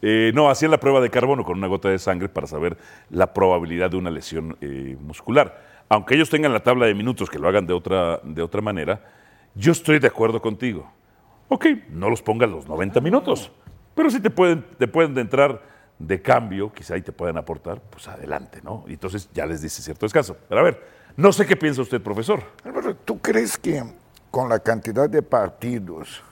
Eh, 0.00 0.32
no, 0.34 0.48
hacían 0.48 0.70
la 0.70 0.80
prueba 0.80 1.00
de 1.00 1.10
carbono 1.10 1.44
con 1.44 1.58
una 1.58 1.66
gota 1.66 1.90
de 1.90 1.98
sangre 1.98 2.30
para 2.30 2.46
saber 2.46 2.78
la 3.10 3.34
probabilidad 3.34 3.90
de 3.90 3.96
una 3.98 4.10
lesión 4.10 4.56
eh, 4.62 4.96
muscular. 4.98 5.62
Aunque 5.88 6.14
ellos 6.14 6.30
tengan 6.30 6.52
la 6.52 6.60
tabla 6.60 6.86
de 6.86 6.94
minutos 6.94 7.30
que 7.30 7.38
lo 7.38 7.48
hagan 7.48 7.66
de 7.66 7.74
otra, 7.74 8.20
de 8.22 8.42
otra 8.42 8.60
manera, 8.60 9.02
yo 9.56 9.72
estoy 9.72 9.98
de 9.98 10.06
acuerdo 10.06 10.40
contigo. 10.40 10.88
Ok, 11.48 11.66
no 11.90 12.10
los 12.10 12.22
pongas 12.22 12.50
los 12.50 12.68
90 12.68 13.00
minutos, 13.00 13.50
pero 13.94 14.10
si 14.10 14.20
te 14.20 14.30
pueden, 14.30 14.64
te 14.78 14.86
pueden 14.86 15.16
entrar 15.18 15.62
de 15.98 16.20
cambio, 16.20 16.72
quizá 16.72 16.94
ahí 16.94 17.02
te 17.02 17.12
puedan 17.12 17.38
aportar, 17.38 17.80
pues 17.80 18.06
adelante, 18.06 18.60
¿no? 18.62 18.84
Y 18.86 18.94
entonces 18.94 19.30
ya 19.32 19.46
les 19.46 19.62
dice 19.62 19.80
cierto 19.80 20.04
descanso. 20.04 20.36
Pero 20.48 20.60
a 20.60 20.64
ver, 20.64 20.82
no 21.16 21.32
sé 21.32 21.46
qué 21.46 21.56
piensa 21.56 21.80
usted, 21.80 22.02
profesor. 22.02 22.42
Álvaro, 22.64 22.94
¿tú 22.96 23.18
crees 23.18 23.56
que 23.56 23.82
con 24.30 24.48
la 24.48 24.58
cantidad 24.58 25.08
de 25.08 25.22
partidos, 25.22 26.22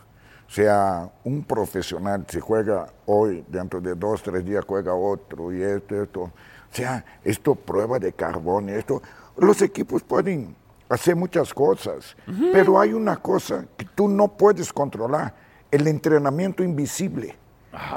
o 0.47 0.51
sea, 0.51 1.11
un 1.25 1.43
profesional 1.45 2.27
si 2.29 2.41
juega 2.41 2.87
hoy, 3.07 3.43
dentro 3.49 3.81
de 3.81 3.95
dos, 3.95 4.23
tres 4.23 4.45
días 4.45 4.65
juega 4.67 4.93
otro 4.95 5.53
y 5.53 5.63
esto, 5.63 6.03
esto, 6.03 6.21
o 6.23 6.33
sea, 6.71 7.03
esto 7.25 7.55
prueba 7.55 7.99
de 7.99 8.13
carbón, 8.13 8.69
esto, 8.69 9.01
los 9.39 9.63
equipos 9.63 10.03
pueden 10.03 10.55
hacer 10.89 11.17
muchas 11.17 11.53
cosas, 11.53 12.17
pero 12.53 12.79
hay 12.79 12.93
una 12.93 13.17
cosa 13.17 13.67
que 13.77 13.85
tú 13.85 14.09
no 14.09 14.29
puedes 14.29 14.73
controlar, 14.73 15.35
el 15.71 15.87
entrenamiento 15.89 16.63
invisible, 16.63 17.37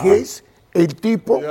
que 0.02 0.18
es 0.18 0.44
el 0.78 0.96
tipo 0.96 1.42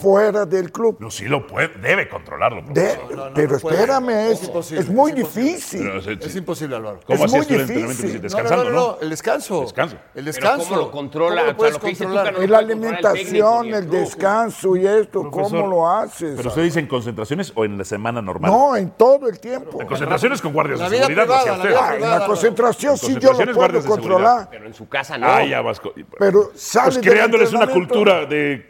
fuera 0.00 0.44
del 0.46 0.70
club. 0.72 0.96
No, 1.00 1.10
sí 1.10 1.26
lo 1.26 1.46
puede, 1.46 1.68
debe 1.80 2.08
controlarlo. 2.08 2.62
De- 2.68 2.98
pero 3.34 3.56
espérame, 3.56 4.10
Es 4.30 4.42
es, 4.42 4.72
es 4.72 4.88
muy 4.88 5.12
es 5.12 5.18
imposible. 5.18 5.22
difícil. 5.52 5.80
Pero, 5.82 6.00
sí, 6.02 6.18
Es 6.20 6.36
imposible, 6.36 6.76
Álvaro. 6.76 7.00
¿Cómo 7.06 7.24
es 7.24 7.32
muy 7.32 7.46
tú 7.46 7.54
el 7.54 7.60
entrenamiento 7.60 8.02
difícil. 8.02 8.22
descansando, 8.22 8.64
no, 8.64 8.70
no? 8.70 8.76
no, 8.76 8.86
no, 8.92 8.98
el 9.00 9.10
descanso. 9.10 9.60
Descanso. 9.62 9.96
El 10.14 10.24
descanso. 10.24 10.68
¿cómo 10.68 10.80
lo 10.80 10.90
controla? 10.90 11.54
¿Cómo 11.56 11.68
O 11.68 11.70
lo 11.70 11.94
sea, 11.94 12.32
Y 12.42 12.46
la 12.46 12.58
alimentación, 12.58 13.66
el 13.74 13.90
descanso 13.90 14.76
y 14.76 14.86
esto, 14.86 15.30
¿cómo 15.30 15.66
lo 15.66 15.88
haces? 15.88 16.34
Pero 16.36 16.48
usted 16.48 16.62
dice 16.62 16.80
en 16.80 16.86
concentraciones 16.86 17.52
o 17.54 17.64
en 17.64 17.78
la 17.78 17.84
semana 17.84 18.22
normal. 18.22 18.50
No, 18.50 18.76
en 18.76 18.90
todo 18.90 19.28
el 19.28 19.38
tiempo. 19.40 19.80
En 19.80 19.86
concentraciones 19.86 20.40
con 20.40 20.52
guardias 20.52 20.80
La 20.80 20.88
de 20.88 20.96
vida 20.98 21.06
seguridad, 21.06 21.76
Ah, 21.82 21.94
en 21.96 22.00
la 22.02 22.18
no. 22.20 22.26
concentración 22.26 22.92
En 22.92 22.98
sí 22.98 23.16
yo 23.20 23.32
lo 23.32 23.54
puedo 23.54 23.84
controlar. 23.84 24.48
Pero 24.50 24.66
en 24.66 24.74
su 24.74 24.88
casa 24.88 25.18
no. 25.18 25.26
Ah, 25.26 25.44
ya 25.44 25.60
vas. 25.60 25.80
co- 25.80 25.92
Pero 26.18 26.50
Pues 26.50 26.60
sales 26.62 26.94
del 26.96 27.04
creándoles 27.04 27.52
una 27.52 27.66
cultura 27.66 28.24
de 28.26 28.61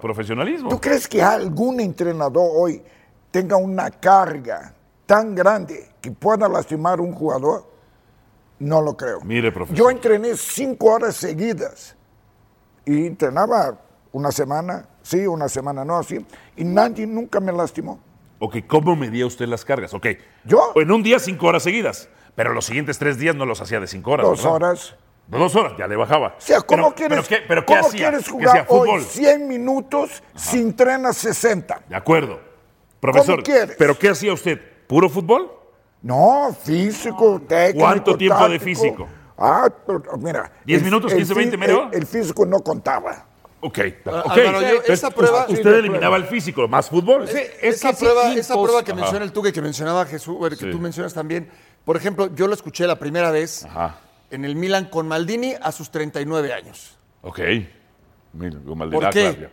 profesionalismo. 0.00 0.68
¿Tú 0.68 0.80
crees 0.80 1.08
que 1.08 1.22
algún 1.22 1.80
entrenador 1.80 2.50
hoy 2.54 2.82
tenga 3.30 3.56
una 3.56 3.90
carga 3.90 4.74
tan 5.04 5.34
grande 5.34 5.90
que 6.00 6.10
pueda 6.10 6.48
lastimar 6.48 6.98
a 6.98 7.02
un 7.02 7.12
jugador? 7.12 7.64
No 8.58 8.80
lo 8.80 8.96
creo. 8.96 9.20
Mire, 9.22 9.52
profesor. 9.52 9.76
Yo 9.76 9.90
entrené 9.90 10.36
cinco 10.36 10.92
horas 10.92 11.16
seguidas 11.16 11.94
y 12.84 13.06
entrenaba 13.06 13.78
una 14.12 14.32
semana, 14.32 14.88
sí, 15.02 15.26
una 15.26 15.48
semana 15.48 15.84
no, 15.84 15.98
así, 15.98 16.24
y 16.56 16.64
nadie 16.64 17.06
nunca 17.06 17.38
me 17.38 17.52
lastimó. 17.52 18.00
Ok, 18.38 18.56
¿cómo 18.66 18.96
medía 18.96 19.26
usted 19.26 19.46
las 19.46 19.64
cargas? 19.64 19.92
Ok. 19.94 20.06
¿Yo? 20.44 20.72
En 20.76 20.90
un 20.90 21.02
día 21.02 21.18
cinco 21.18 21.46
horas 21.46 21.62
seguidas, 21.62 22.08
pero 22.34 22.52
los 22.52 22.66
siguientes 22.66 22.98
tres 22.98 23.18
días 23.18 23.34
no 23.34 23.44
los 23.44 23.60
hacía 23.60 23.80
de 23.80 23.86
cinco 23.86 24.12
horas. 24.12 24.26
Dos 24.26 24.38
¿verdad? 24.38 24.54
horas. 24.54 24.96
Dos 25.28 25.56
horas, 25.56 25.72
ya 25.76 25.86
le 25.88 25.96
bajaba. 25.96 26.34
O 26.38 26.40
sea, 26.40 26.60
¿cómo 26.60 26.84
Pero- 26.84 26.94
quieres, 26.94 27.26
pero 27.26 27.28
qué- 27.42 27.46
pero 27.48 27.66
cómo 27.66 27.80
hacía? 27.80 28.08
quieres 28.10 28.24
¿Qué 28.26 28.30
jugar 28.30 28.48
hacía? 28.48 28.66
hoy 28.68 28.88
¿Fútbol? 28.88 29.02
100 29.02 29.48
minutos 29.48 30.22
si 30.36 30.58
entrenas 30.60 31.16
60? 31.16 31.80
De 31.88 31.96
acuerdo. 31.96 32.38
Profesor, 33.00 33.42
quieres? 33.42 33.76
¿pero 33.78 33.98
qué 33.98 34.08
hacía 34.10 34.32
usted? 34.32 34.60
¿Puro 34.86 35.08
fútbol? 35.08 35.50
No, 36.02 36.54
físico, 36.62 37.40
técnico. 37.46 37.84
¿Cuánto 37.84 38.16
tiempo 38.16 38.48
de 38.48 38.60
físico? 38.60 39.08
Ah, 39.36 39.68
pero, 39.86 40.02
mira. 40.18 40.50
¿Diez 40.64 40.78
el- 40.78 40.84
minutos, 40.84 41.10
el 41.12 41.18
15, 41.18 41.34
fí- 41.34 41.36
20, 41.36 41.56
media 41.56 41.76
hora? 41.76 41.88
El, 41.92 41.98
el 41.98 42.06
físico 42.06 42.46
no 42.46 42.60
contaba. 42.60 43.26
Ok. 43.60 43.78
Ah, 44.06 44.22
ok. 44.26 44.30
Álvaro, 44.32 44.60
yo- 44.60 44.68
Entonces, 44.68 44.90
esa 44.90 45.10
prueba- 45.10 45.46
usted 45.48 45.62
Sí, 45.62 45.68
eliminaba 45.78 46.16
el 46.16 46.24
físico, 46.26 46.68
más 46.68 46.88
fútbol. 46.88 47.28
esa, 47.28 47.90
que 47.90 47.96
prueba, 47.96 48.32
sí 48.32 48.38
esa 48.38 48.54
prueba 48.54 48.84
que 48.84 48.92
Ajá. 48.92 49.00
menciona 49.00 49.24
el 49.24 49.32
Tuque, 49.32 49.52
que 49.52 49.60
mencionaba 49.60 50.06
Jesús, 50.06 50.36
que 50.50 50.56
Sí. 50.56 50.70
tú 50.70 50.78
mencionas 50.78 51.12
también. 51.12 51.50
Por 51.84 51.96
ejemplo, 51.96 52.28
yo 52.34 52.46
lo 52.46 52.54
escuché 52.54 52.86
la 52.86 52.96
primera 52.98 53.30
vez 53.30 53.64
Ajá. 53.64 53.98
En 54.30 54.44
el 54.44 54.56
Milan 54.56 54.86
con 54.86 55.08
Maldini 55.08 55.54
a 55.60 55.72
sus 55.72 55.90
39 55.90 56.52
años. 56.52 56.96
Ok. 57.22 57.40
Con 58.38 58.50
¿Por 58.62 58.76
Maldini, 58.76 59.10
qué? 59.12 59.34
claro. 59.36 59.50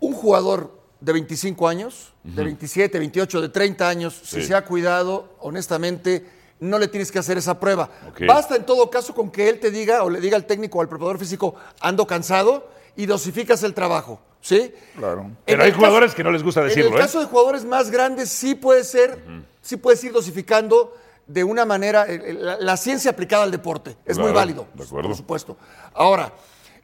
Un 0.00 0.12
jugador 0.12 0.78
de 1.00 1.12
25 1.12 1.68
años, 1.68 2.12
de 2.22 2.44
27, 2.44 2.98
28, 2.98 3.40
de 3.42 3.48
30 3.48 3.88
años, 3.88 4.20
si 4.24 4.42
se 4.42 4.54
ha 4.54 4.64
cuidado, 4.64 5.36
honestamente, 5.40 6.24
no 6.60 6.78
le 6.78 6.88
tienes 6.88 7.12
que 7.12 7.18
hacer 7.18 7.36
esa 7.36 7.60
prueba. 7.60 7.90
Basta 8.26 8.56
en 8.56 8.64
todo 8.64 8.90
caso 8.90 9.14
con 9.14 9.30
que 9.30 9.48
él 9.48 9.60
te 9.60 9.70
diga 9.70 10.02
o 10.02 10.10
le 10.10 10.20
diga 10.20 10.36
al 10.36 10.46
técnico 10.46 10.78
o 10.78 10.80
al 10.80 10.88
preparador 10.88 11.18
físico, 11.18 11.54
ando 11.80 12.06
cansado 12.06 12.68
y 12.96 13.06
dosificas 13.06 13.62
el 13.62 13.74
trabajo. 13.74 14.20
¿Sí? 14.40 14.74
Claro. 14.98 15.22
En 15.22 15.36
Pero 15.46 15.62
hay 15.62 15.72
jugadores 15.72 16.14
que 16.14 16.22
no 16.22 16.30
les 16.30 16.42
gusta 16.42 16.62
decirlo, 16.62 16.88
En 16.88 16.94
el 16.94 16.98
¿eh? 16.98 17.02
caso 17.02 17.18
de 17.18 17.24
jugadores 17.24 17.64
más 17.64 17.90
grandes, 17.90 18.28
sí 18.28 18.54
puede 18.54 18.84
ser, 18.84 19.18
sí 19.62 19.78
puedes 19.78 20.04
ir 20.04 20.12
dosificando 20.12 20.94
de 21.26 21.44
una 21.44 21.64
manera, 21.64 22.06
eh, 22.06 22.20
eh, 22.26 22.32
la, 22.34 22.58
la 22.58 22.76
ciencia 22.76 23.10
aplicada 23.10 23.44
al 23.44 23.50
deporte. 23.50 23.96
Es 24.04 24.18
muy 24.18 24.32
válido, 24.32 24.66
de 24.74 24.84
acuerdo. 24.84 25.08
por 25.08 25.16
supuesto. 25.16 25.56
Ahora, 25.94 26.32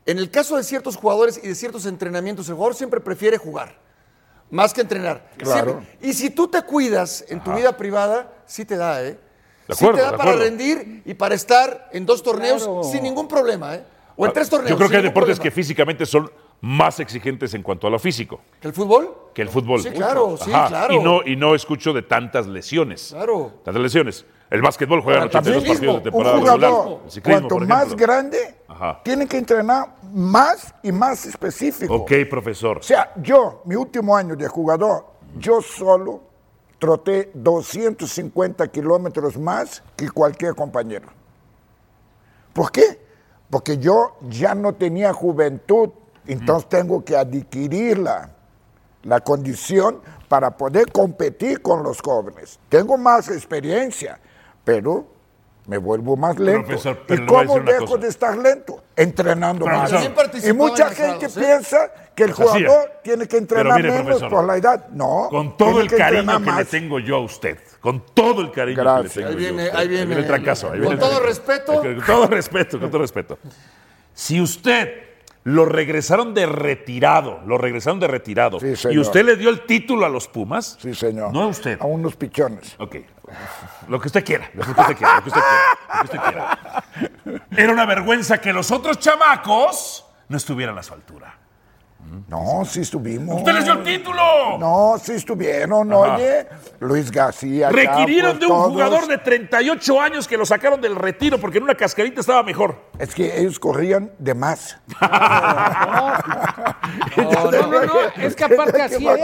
en 0.07 0.19
el 0.19 0.31
caso 0.31 0.57
de 0.57 0.65
ciertos 0.65 0.97
jugadores 0.97 1.41
y 1.43 1.47
de 1.49 1.55
ciertos 1.55 1.85
entrenamientos, 1.87 2.49
el 2.49 2.55
jugador 2.55 2.75
siempre 2.75 3.01
prefiere 3.01 3.37
jugar, 3.37 3.77
más 4.51 4.73
que 4.73 4.81
entrenar. 4.81 5.31
Claro. 5.37 5.73
Siempre. 5.83 5.99
Y 6.09 6.13
si 6.15 6.31
tú 6.31 6.49
te 6.49 6.63
cuidas 6.63 7.25
en 7.29 7.43
tu 7.45 7.53
vida 7.53 7.77
privada, 7.77 8.33
sí 8.47 8.65
te 8.65 8.77
da, 8.77 9.03
¿eh? 9.05 9.19
De 9.69 9.75
sí 9.75 9.85
te 9.87 9.93
da 10.01 10.11
de 10.13 10.17
para 10.17 10.31
acuerdo. 10.33 10.41
rendir 10.41 11.03
y 11.05 11.15
para 11.15 11.35
estar 11.35 11.89
en 11.93 12.05
dos 12.07 12.23
torneos 12.23 12.63
Claro. 12.65 12.83
sin 12.85 13.03
ningún 13.03 13.29
problema, 13.29 13.75
¿eh? 13.77 13.85
O 14.17 14.27
en 14.27 14.33
tres 14.33 14.49
torneos. 14.51 14.71
Yo 14.71 14.77
creo 14.77 14.91
que 14.91 14.97
hay 14.97 15.03
deportes 15.03 15.39
que 15.39 15.51
físicamente 15.51 16.05
son 16.07 16.31
más 16.63 17.01
exigentes 17.01 17.55
en 17.55 17.63
cuanto 17.63 17.87
a 17.87 17.91
lo 17.91 17.99
físico 17.99 18.41
¿Que 18.61 18.69
el 18.69 18.75
fútbol? 18.75 19.17
que 19.33 19.43
el 19.43 19.49
fútbol. 19.49 19.81
Sí, 19.81 19.91
claro, 19.91 20.37
sí, 20.37 20.51
claro. 20.51 20.93
Y 20.93 20.99
no, 20.99 21.21
y 21.25 21.37
no 21.37 21.55
escucho 21.55 21.93
de 21.93 22.03
tantas 22.03 22.47
lesiones. 22.49 23.11
Claro. 23.13 23.53
Tantas 23.65 23.81
lesiones. 23.83 24.27
El 24.51 24.61
básquetbol 24.61 25.01
juega 25.03 25.21
Ahora, 25.23 25.39
82 25.39 25.55
también 25.65 25.77
partidos 25.77 25.97
de 25.97 26.11
temporada 26.11 26.37
un 26.37 26.45
regular. 26.47 26.71
jugador, 26.73 27.01
El 27.05 27.11
ciclismo, 27.13 27.49
cuanto 27.49 27.67
más 27.67 27.95
grande, 27.97 28.57
Ajá. 28.67 29.01
tiene 29.05 29.27
que 29.29 29.39
entrenar 29.39 29.95
más 30.13 30.75
y 30.83 30.91
más 30.91 31.25
específico. 31.27 31.95
Ok, 31.95 32.11
profesor. 32.29 32.79
O 32.79 32.83
sea, 32.83 33.13
yo, 33.23 33.63
mi 33.67 33.77
último 33.77 34.17
año 34.17 34.35
de 34.35 34.49
jugador, 34.49 35.07
yo 35.39 35.63
solo 35.63 36.21
troté 36.81 37.31
250 37.35 38.67
kilómetros 38.69 39.39
más 39.39 39.83
que 39.97 40.11
cualquier 40.11 40.57
compañero. 40.57 41.09
¿Por 42.53 42.73
qué? 42.73 42.99
Porque 43.49 43.79
yo 43.79 44.17
ya 44.29 44.55
no 44.57 44.75
tenía 44.75 45.13
juventud, 45.13 45.91
entonces 46.27 46.69
tengo 46.69 47.05
que 47.05 47.17
adquirirla, 47.17 48.31
la 49.03 49.21
condición 49.21 50.01
para 50.29 50.57
poder 50.57 50.93
competir 50.93 51.63
con 51.63 51.83
los 51.83 52.01
jóvenes. 52.03 52.59
Tengo 52.69 52.99
más 52.99 53.29
experiencia, 53.29 54.21
pero 54.63 55.07
me 55.67 55.79
vuelvo 55.79 56.17
más 56.17 56.39
lento. 56.39 56.67
Profesor, 56.67 57.05
¿Y 57.09 57.25
cómo 57.27 57.61
dejo 57.61 57.87
cosa. 57.87 57.97
de 57.99 58.09
estar 58.09 58.37
lento? 58.37 58.83
Entrenando 58.97 59.65
más. 59.67 59.91
Profesor. 59.91 60.51
Y 60.51 60.53
mucha 60.53 60.89
en 60.89 60.95
gente 60.95 61.27
¿eh? 61.27 61.31
piensa 61.35 61.91
que 62.15 62.25
el 62.25 62.33
Pues 62.35 62.49
jugador 62.51 62.93
tiene 63.03 63.27
que 63.27 63.37
entrenar 63.39 63.77
mire, 63.77 63.91
menos 63.91 64.05
profesor, 64.07 64.31
por 64.31 64.45
la 64.45 64.57
edad. 64.57 64.89
No. 64.91 65.29
Con 65.31 65.57
todo 65.57 65.81
el 65.81 65.89
que 65.89 65.97
cariño 65.97 66.43
que 66.45 66.53
le 66.53 66.65
tengo 66.67 66.99
yo 66.99 67.17
a 67.17 67.21
usted, 67.21 67.59
con 67.81 68.05
todo 68.15 68.43
el 68.43 68.51
cariño 68.53 68.83
Gracias. 68.83 69.15
que 69.15 69.21
le 69.21 69.27
tengo 69.27 69.39
Ahí 69.39 69.43
yo 69.43 69.49
a 69.49 69.53
viene- 69.53 69.65
usted. 69.69 69.79
ahí 69.79 69.89
viene- 69.89 70.15
el 70.17 70.27
trancazo. 70.27 70.67
ahí 70.67 70.73
con 70.73 70.81
viene 70.81 70.95
el 70.95 71.01
todo 71.01 71.21
respeto. 71.21 71.73
Con 71.83 72.05
todo 72.05 72.27
respeto, 72.27 72.79
con 72.81 72.91
todo 72.91 73.01
respeto. 73.03 73.39
Si 74.13 74.41
usted 74.41 75.10
lo 75.45 75.65
regresaron 75.65 76.35
de 76.35 76.45
retirado, 76.47 77.41
lo 77.47 77.57
regresaron 77.57 77.99
de 77.99 78.07
retirado, 78.09 78.61
Sí, 78.61 78.67
y 78.69 78.77
señor. 78.77 78.99
usted 79.01 79.25
le 79.25 79.37
dio 79.37 79.49
el 79.51 79.63
título 79.65 80.05
a 80.05 80.09
los 80.09 80.29
Pumas, 80.29 80.77
Sí, 80.81 80.95
señor. 80.95 81.33
no 81.33 81.43
a 81.43 81.47
usted. 81.47 81.81
A 81.81 81.87
unos 81.87 82.15
pichones. 82.17 82.75
Ok. 82.79 82.97
Lo 83.89 84.01
que 84.01 84.09
usted 84.09 84.25
quiera, 84.25 84.51
lo 84.55 84.63
que 84.65 84.71
usted 84.73 84.97
quiera, 84.97 85.17
lo 85.17 85.23
que 85.23 85.29
usted 85.29 85.41
quiera, 85.41 85.59
lo 85.95 86.01
que 86.01 86.05
usted 86.05 86.21
quiera. 86.21 86.85
Era 87.57 87.73
una 87.73 87.87
vergüenza 87.87 88.39
que 88.39 88.53
los 88.53 88.71
otros 88.71 88.99
chamacos 88.99 90.05
no 90.29 90.37
estuvieran 90.37 90.77
a 90.79 90.83
su 90.83 90.93
altura. 90.95 91.35
No, 92.29 92.65
sí 92.65 92.81
estuvimos. 92.81 93.37
¡Usted 93.39 93.53
les 93.53 93.65
dio 93.65 93.73
el 93.75 93.83
título! 93.83 94.59
No, 94.59 94.97
sí 95.03 95.13
estuvieron, 95.13 95.93
Ajá. 95.93 96.17
oye. 96.17 96.47
Luis 96.81 97.11
García. 97.11 97.71
Requirieron 97.71 98.33
Campos, 98.33 98.41
de 98.41 98.47
un 98.47 98.53
todos. 98.61 98.73
jugador 98.73 99.07
de 99.07 99.19
38 99.19 100.01
años 100.01 100.27
que 100.29 100.37
lo 100.37 100.45
sacaron 100.47 100.81
del 100.81 100.97
retiro 100.97 101.39
porque 101.39 101.59
en 101.59 101.65
una 101.65 101.75
cascarita 101.75 102.21
estaba 102.21 102.43
mejor. 102.43 102.77
Es 102.99 103.15
que 103.15 103.39
ellos 103.41 103.59
corrían 103.59 104.11
de 104.19 104.35
más. 104.35 104.79
No, 107.17 107.51
no, 107.51 107.67
no, 107.67 107.85
no, 107.85 107.93
es 108.23 108.35
que 108.35 108.45
aparte 108.45 108.83
así 108.83 109.07
es. 109.07 109.21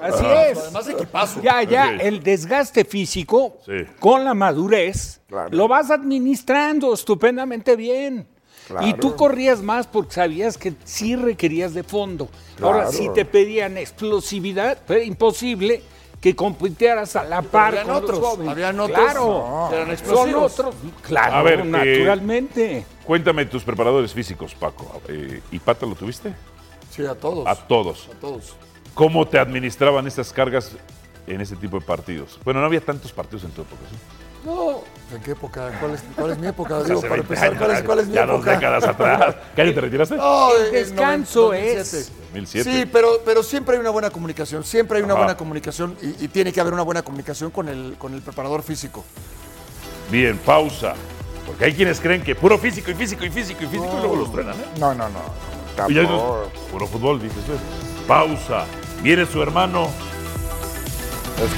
Así 0.00 0.24
es. 0.26 0.58
Además, 0.58 0.88
equipazo. 0.88 1.40
Ya, 1.42 1.62
ya, 1.62 1.90
el 1.92 2.22
desgaste 2.22 2.84
físico 2.84 3.58
Sí. 3.64 3.84
con 3.98 4.24
la 4.24 4.34
madurez 4.34 5.20
Claro. 5.28 5.48
lo 5.50 5.68
vas 5.68 5.90
administrando 5.90 6.92
estupendamente 6.94 7.76
bien. 7.76 8.28
Y 8.82 8.94
tú 8.94 9.16
corrías 9.16 9.62
más 9.62 9.86
porque 9.86 10.14
sabías 10.14 10.56
que 10.56 10.74
sí 10.84 11.16
requerías 11.16 11.74
de 11.74 11.82
fondo. 11.82 12.28
Ahora, 12.60 12.90
si 12.90 13.08
te 13.10 13.24
pedían 13.24 13.76
explosividad, 13.78 14.78
era 14.88 15.02
imposible 15.02 15.82
que 16.20 16.36
compitieras 16.36 17.16
a 17.16 17.24
la 17.24 17.40
par 17.40 17.68
habían 17.68 17.86
con 17.86 17.96
otros, 17.96 18.18
los 18.18 18.28
jóvenes. 18.28 18.52
habían 18.52 18.78
otros 18.78 18.98
Claro, 18.98 19.70
eran 19.72 19.98
son 19.98 20.34
otros. 20.34 20.74
Claro, 21.02 21.34
A 21.34 21.42
ver, 21.42 21.60
eh, 21.60 21.64
naturalmente. 21.64 22.86
Cuéntame 23.04 23.46
tus 23.46 23.64
preparadores 23.64 24.12
físicos, 24.12 24.54
Paco. 24.54 25.00
Eh, 25.08 25.40
¿Y 25.50 25.58
Pata 25.58 25.86
lo 25.86 25.94
tuviste? 25.94 26.34
Sí, 26.90 27.06
a 27.06 27.14
todos. 27.14 27.46
A 27.46 27.54
todos. 27.54 28.08
A 28.14 28.20
todos. 28.20 28.54
¿Cómo 28.94 29.26
te 29.26 29.38
administraban 29.38 30.06
estas 30.06 30.32
cargas 30.32 30.72
en 31.26 31.40
ese 31.40 31.56
tipo 31.56 31.78
de 31.78 31.86
partidos? 31.86 32.38
Bueno, 32.44 32.60
no 32.60 32.66
había 32.66 32.80
tantos 32.82 33.12
partidos 33.12 33.44
en 33.44 33.52
tu 33.52 33.62
época. 33.62 33.80
¿sí? 33.88 33.96
No, 34.44 34.82
¿en 35.14 35.22
qué 35.22 35.32
época? 35.32 35.70
¿Cuál 35.80 35.94
es, 35.94 36.00
cuál 36.16 36.30
es 36.32 36.38
mi 36.38 36.46
época? 36.46 36.76
Hace 36.78 36.88
Digo, 36.88 37.00
para 37.02 37.14
20 37.14 37.26
empezar, 37.26 37.48
años, 37.48 37.58
¿cuál 37.58 37.70
es, 37.76 37.82
cuál 37.82 37.98
es 37.98 38.06
mi 38.06 38.14
ya 38.14 38.26
dos 38.26 38.36
época? 38.36 38.50
décadas 38.52 38.84
atrás. 38.84 39.34
¿Qué 39.54 39.62
año 39.62 39.74
te 39.74 39.80
retiraste? 39.82 40.16
No, 40.16 40.56
El 40.56 40.72
descanso 40.72 41.40
2007. 41.42 41.80
es- 41.80 42.12
2007. 42.32 42.70
Sí, 42.72 42.86
pero, 42.90 43.20
pero 43.24 43.42
siempre 43.42 43.74
hay 43.74 43.80
una 43.80 43.90
buena 43.90 44.10
comunicación, 44.10 44.64
siempre 44.64 44.98
hay 44.98 45.04
una 45.04 45.14
Ajá. 45.14 45.22
buena 45.22 45.36
comunicación 45.36 45.96
y, 46.00 46.24
y 46.24 46.28
tiene 46.28 46.52
que 46.52 46.60
haber 46.60 46.72
una 46.72 46.82
buena 46.82 47.02
comunicación 47.02 47.50
con 47.50 47.68
el, 47.68 47.96
con 47.98 48.14
el 48.14 48.22
preparador 48.22 48.62
físico. 48.62 49.04
Bien, 50.10 50.38
pausa. 50.38 50.94
Porque 51.46 51.64
hay 51.64 51.74
quienes 51.74 52.00
creen 52.00 52.22
que 52.22 52.34
puro 52.34 52.56
físico 52.58 52.90
y 52.90 52.94
físico 52.94 53.24
y 53.24 53.30
físico 53.30 53.64
y 53.64 53.66
físico 53.66 53.92
y 53.96 54.00
luego 54.00 54.16
los 54.16 54.32
trenan, 54.32 54.54
¿eh? 54.54 54.64
No, 54.78 54.94
no, 54.94 55.08
no. 55.08 55.20
Y 55.88 55.94
ya 55.94 56.02
puro 56.70 56.86
fútbol, 56.86 57.20
dices 57.20 57.42
tú. 57.44 57.52
Pausa. 58.06 58.64
Viene 59.02 59.24
su 59.26 59.42
hermano. 59.42 59.88
Es 61.42 61.50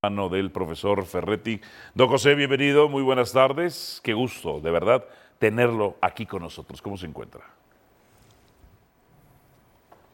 hermano 0.00 0.28
del 0.28 0.52
profesor 0.52 1.04
Ferretti. 1.06 1.60
Don 1.92 2.06
José, 2.06 2.36
bienvenido, 2.36 2.88
muy 2.88 3.02
buenas 3.02 3.32
tardes. 3.32 4.00
Qué 4.04 4.14
gusto, 4.14 4.60
de 4.60 4.70
verdad, 4.70 5.04
tenerlo 5.40 5.96
aquí 6.00 6.24
con 6.24 6.42
nosotros. 6.42 6.80
¿Cómo 6.80 6.96
se 6.96 7.06
encuentra? 7.06 7.42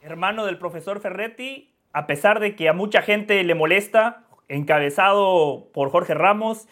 hermano 0.00 0.46
del 0.46 0.58
profesor 0.58 1.00
Ferretti, 1.00 1.70
a 1.92 2.06
pesar 2.06 2.40
de 2.40 2.56
que 2.56 2.68
a 2.68 2.72
mucha 2.72 3.02
gente 3.02 3.42
le 3.44 3.54
molesta, 3.54 4.24
encabezado 4.48 5.68
por 5.74 5.90
Jorge 5.90 6.14
Ramos 6.14 6.66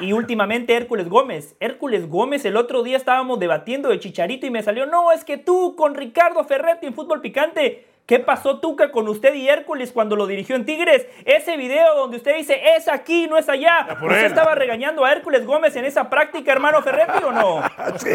y 0.00 0.12
últimamente 0.14 0.74
Hércules 0.74 1.08
Gómez. 1.08 1.56
Hércules 1.60 2.08
Gómez, 2.08 2.44
el 2.44 2.58
otro 2.58 2.82
día 2.82 2.98
estábamos 2.98 3.38
debatiendo 3.40 3.88
de 3.88 3.98
Chicharito 3.98 4.46
y 4.46 4.50
me 4.50 4.62
salió, 4.62 4.84
no, 4.84 5.12
es 5.12 5.24
que 5.24 5.38
tú 5.38 5.74
con 5.74 5.94
Ricardo 5.94 6.44
Ferretti 6.44 6.86
en 6.86 6.94
Fútbol 6.94 7.22
Picante. 7.22 7.86
¿Qué 8.08 8.18
pasó 8.18 8.58
Tuca 8.58 8.90
con 8.90 9.06
usted 9.06 9.34
y 9.34 9.50
Hércules 9.50 9.92
cuando 9.92 10.16
lo 10.16 10.26
dirigió 10.26 10.56
en 10.56 10.64
Tigres? 10.64 11.06
Ese 11.26 11.58
video 11.58 11.94
donde 11.94 12.16
usted 12.16 12.36
dice, 12.38 12.58
es 12.74 12.88
aquí, 12.88 13.26
no 13.26 13.36
es 13.36 13.50
allá. 13.50 13.86
por 14.00 14.04
¿Usted 14.10 14.20
él. 14.20 14.26
estaba 14.28 14.54
regañando 14.54 15.04
a 15.04 15.12
Hércules 15.12 15.44
Gómez 15.44 15.76
en 15.76 15.84
esa 15.84 16.08
práctica, 16.08 16.50
hermano 16.50 16.80
Ferretti, 16.80 17.22
o 17.22 17.32
no? 17.32 17.60
Sí. 17.98 18.10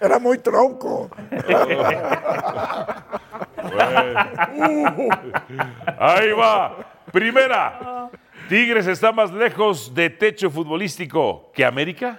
Era 0.00 0.18
muy 0.18 0.38
tronco. 0.38 1.08
Ahí 5.98 6.32
va. 6.32 6.76
Primera. 7.12 8.10
Tigres 8.48 8.88
está 8.88 9.12
más 9.12 9.30
lejos 9.32 9.94
de 9.94 10.10
techo 10.10 10.50
futbolístico 10.50 11.52
que 11.54 11.64
América. 11.64 12.18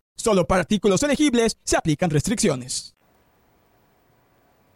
Solo 0.21 0.45
para 0.45 0.61
artículos 0.61 1.01
elegibles 1.01 1.57
se 1.63 1.75
aplican 1.75 2.11
restricciones. 2.11 2.95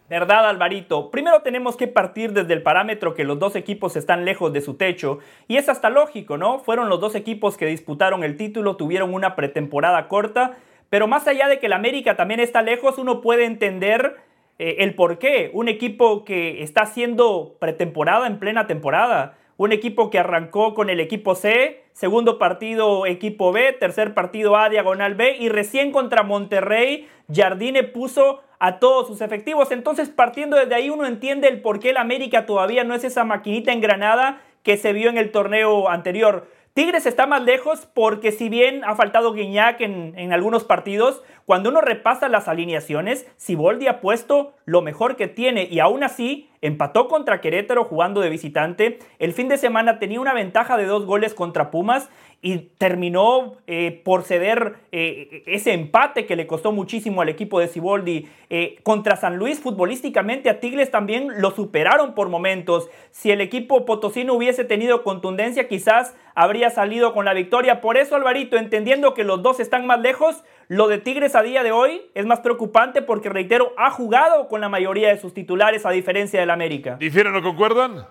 ¿Verdad, 0.09 0.49
Alvarito? 0.49 1.11
Primero 1.11 1.43
tenemos 1.43 1.77
que 1.77 1.87
partir 1.87 2.33
desde 2.33 2.53
el 2.53 2.63
parámetro 2.63 3.13
que 3.13 3.23
los 3.23 3.37
dos 3.37 3.55
equipos 3.55 3.95
están 3.95 4.25
lejos 4.25 4.51
de 4.53 4.61
su 4.61 4.73
techo, 4.73 5.19
y 5.47 5.57
es 5.57 5.69
hasta 5.69 5.91
lógico, 5.91 6.37
¿no? 6.37 6.57
Fueron 6.57 6.89
los 6.89 6.99
dos 6.99 7.13
equipos 7.13 7.57
que 7.57 7.67
disputaron 7.67 8.23
el 8.23 8.37
título, 8.37 8.75
tuvieron 8.75 9.13
una 9.13 9.35
pretemporada 9.35 10.07
corta, 10.07 10.57
pero 10.89 11.07
más 11.07 11.27
allá 11.27 11.47
de 11.47 11.59
que 11.59 11.67
el 11.67 11.73
América 11.73 12.15
también 12.15 12.39
está 12.39 12.63
lejos, 12.63 12.97
uno 12.97 13.21
puede 13.21 13.45
entender 13.45 14.15
eh, 14.57 14.77
el 14.79 14.95
por 14.95 15.19
qué. 15.19 15.51
Un 15.53 15.67
equipo 15.67 16.25
que 16.25 16.63
está 16.63 16.81
haciendo 16.81 17.55
pretemporada 17.59 18.25
en 18.25 18.39
plena 18.39 18.65
temporada, 18.65 19.37
un 19.57 19.71
equipo 19.73 20.09
que 20.09 20.17
arrancó 20.17 20.73
con 20.73 20.89
el 20.89 20.99
equipo 20.99 21.35
C, 21.35 21.84
segundo 21.95 22.37
partido 22.37 23.05
equipo 23.05 23.53
B, 23.53 23.71
tercer 23.71 24.13
partido 24.13 24.57
A 24.57 24.69
diagonal 24.69 25.15
B 25.15 25.37
y 25.39 25.47
recién 25.47 25.93
contra 25.93 26.23
Monterrey 26.23 27.07
Jardine 27.33 27.83
puso 27.83 28.41
a 28.59 28.79
todos 28.79 29.07
sus 29.07 29.21
efectivos. 29.21 29.71
Entonces 29.71 30.09
partiendo 30.09 30.57
desde 30.57 30.75
ahí 30.75 30.89
uno 30.89 31.07
entiende 31.07 31.47
el 31.47 31.61
por 31.61 31.79
qué 31.79 31.91
el 31.91 31.97
América 31.97 32.45
todavía 32.45 32.83
no 32.83 32.93
es 32.95 33.05
esa 33.05 33.23
maquinita 33.23 33.71
engranada 33.71 34.41
que 34.61 34.75
se 34.75 34.91
vio 34.91 35.09
en 35.09 35.17
el 35.17 35.31
torneo 35.31 35.89
anterior. 35.89 36.47
Tigres 36.75 37.05
está 37.05 37.25
más 37.25 37.41
lejos 37.41 37.87
porque 37.93 38.33
si 38.33 38.49
bien 38.49 38.83
ha 38.83 38.95
faltado 38.95 39.31
Guiñac 39.31 39.79
en, 39.79 40.11
en 40.19 40.33
algunos 40.33 40.65
partidos, 40.65 41.23
cuando 41.45 41.69
uno 41.69 41.79
repasa 41.79 42.27
las 42.27 42.49
alineaciones, 42.49 43.25
Siboldi 43.37 43.87
ha 43.87 44.01
puesto 44.01 44.51
lo 44.65 44.81
mejor 44.81 45.15
que 45.15 45.29
tiene 45.29 45.69
y 45.71 45.79
aún 45.79 46.03
así 46.03 46.49
empató 46.59 47.07
contra 47.07 47.39
Querétaro 47.39 47.85
jugando 47.85 48.19
de 48.19 48.29
visitante. 48.29 48.99
El 49.19 49.31
fin 49.31 49.47
de 49.47 49.57
semana 49.57 49.99
tenía 49.99 50.19
una 50.19 50.33
ventaja 50.33 50.75
de 50.75 50.83
dos 50.83 51.05
goles 51.05 51.33
contra 51.33 51.71
Pumas 51.71 52.09
y 52.45 52.59
terminó 52.77 53.55
eh, 53.65 54.03
por 54.05 54.21
ceder 54.21 54.75
eh, 54.91 55.41
ese 55.47 55.73
empate 55.73 56.27
que 56.27 56.35
le 56.35 56.45
costó 56.45 56.71
muchísimo 56.71 57.23
al 57.23 57.29
equipo 57.29 57.59
de 57.59 57.67
Siboldi. 57.67 58.29
Eh, 58.51 58.77
contra 58.83 59.15
San 59.15 59.37
Luis, 59.37 59.59
futbolísticamente 59.59 60.51
a 60.51 60.59
Tigres 60.59 60.91
también 60.91 61.41
lo 61.41 61.49
superaron 61.49 62.13
por 62.13 62.29
momentos. 62.29 62.87
Si 63.09 63.31
el 63.31 63.41
equipo 63.41 63.83
potosino 63.83 64.35
hubiese 64.35 64.63
tenido 64.63 65.01
contundencia, 65.01 65.67
quizás 65.67 66.13
habría 66.35 66.69
salido 66.69 67.15
con 67.15 67.25
la 67.25 67.33
victoria. 67.33 67.81
Por 67.81 67.97
eso, 67.97 68.15
Alvarito, 68.15 68.57
entendiendo 68.57 69.15
que 69.15 69.23
los 69.23 69.41
dos 69.41 69.59
están 69.59 69.87
más 69.87 70.01
lejos, 70.01 70.43
lo 70.67 70.87
de 70.87 70.99
Tigres 70.99 71.33
a 71.33 71.41
día 71.41 71.63
de 71.63 71.71
hoy 71.71 72.03
es 72.13 72.27
más 72.27 72.41
preocupante 72.41 73.01
porque, 73.01 73.29
reitero, 73.29 73.73
ha 73.75 73.89
jugado 73.89 74.49
con 74.49 74.61
la 74.61 74.69
mayoría 74.69 75.09
de 75.09 75.19
sus 75.19 75.33
titulares 75.33 75.83
a 75.87 75.89
diferencia 75.89 76.41
del 76.41 76.51
América. 76.51 76.97
¿Difieren 76.99 77.35
o 77.35 77.41
concuerdan? 77.41 78.05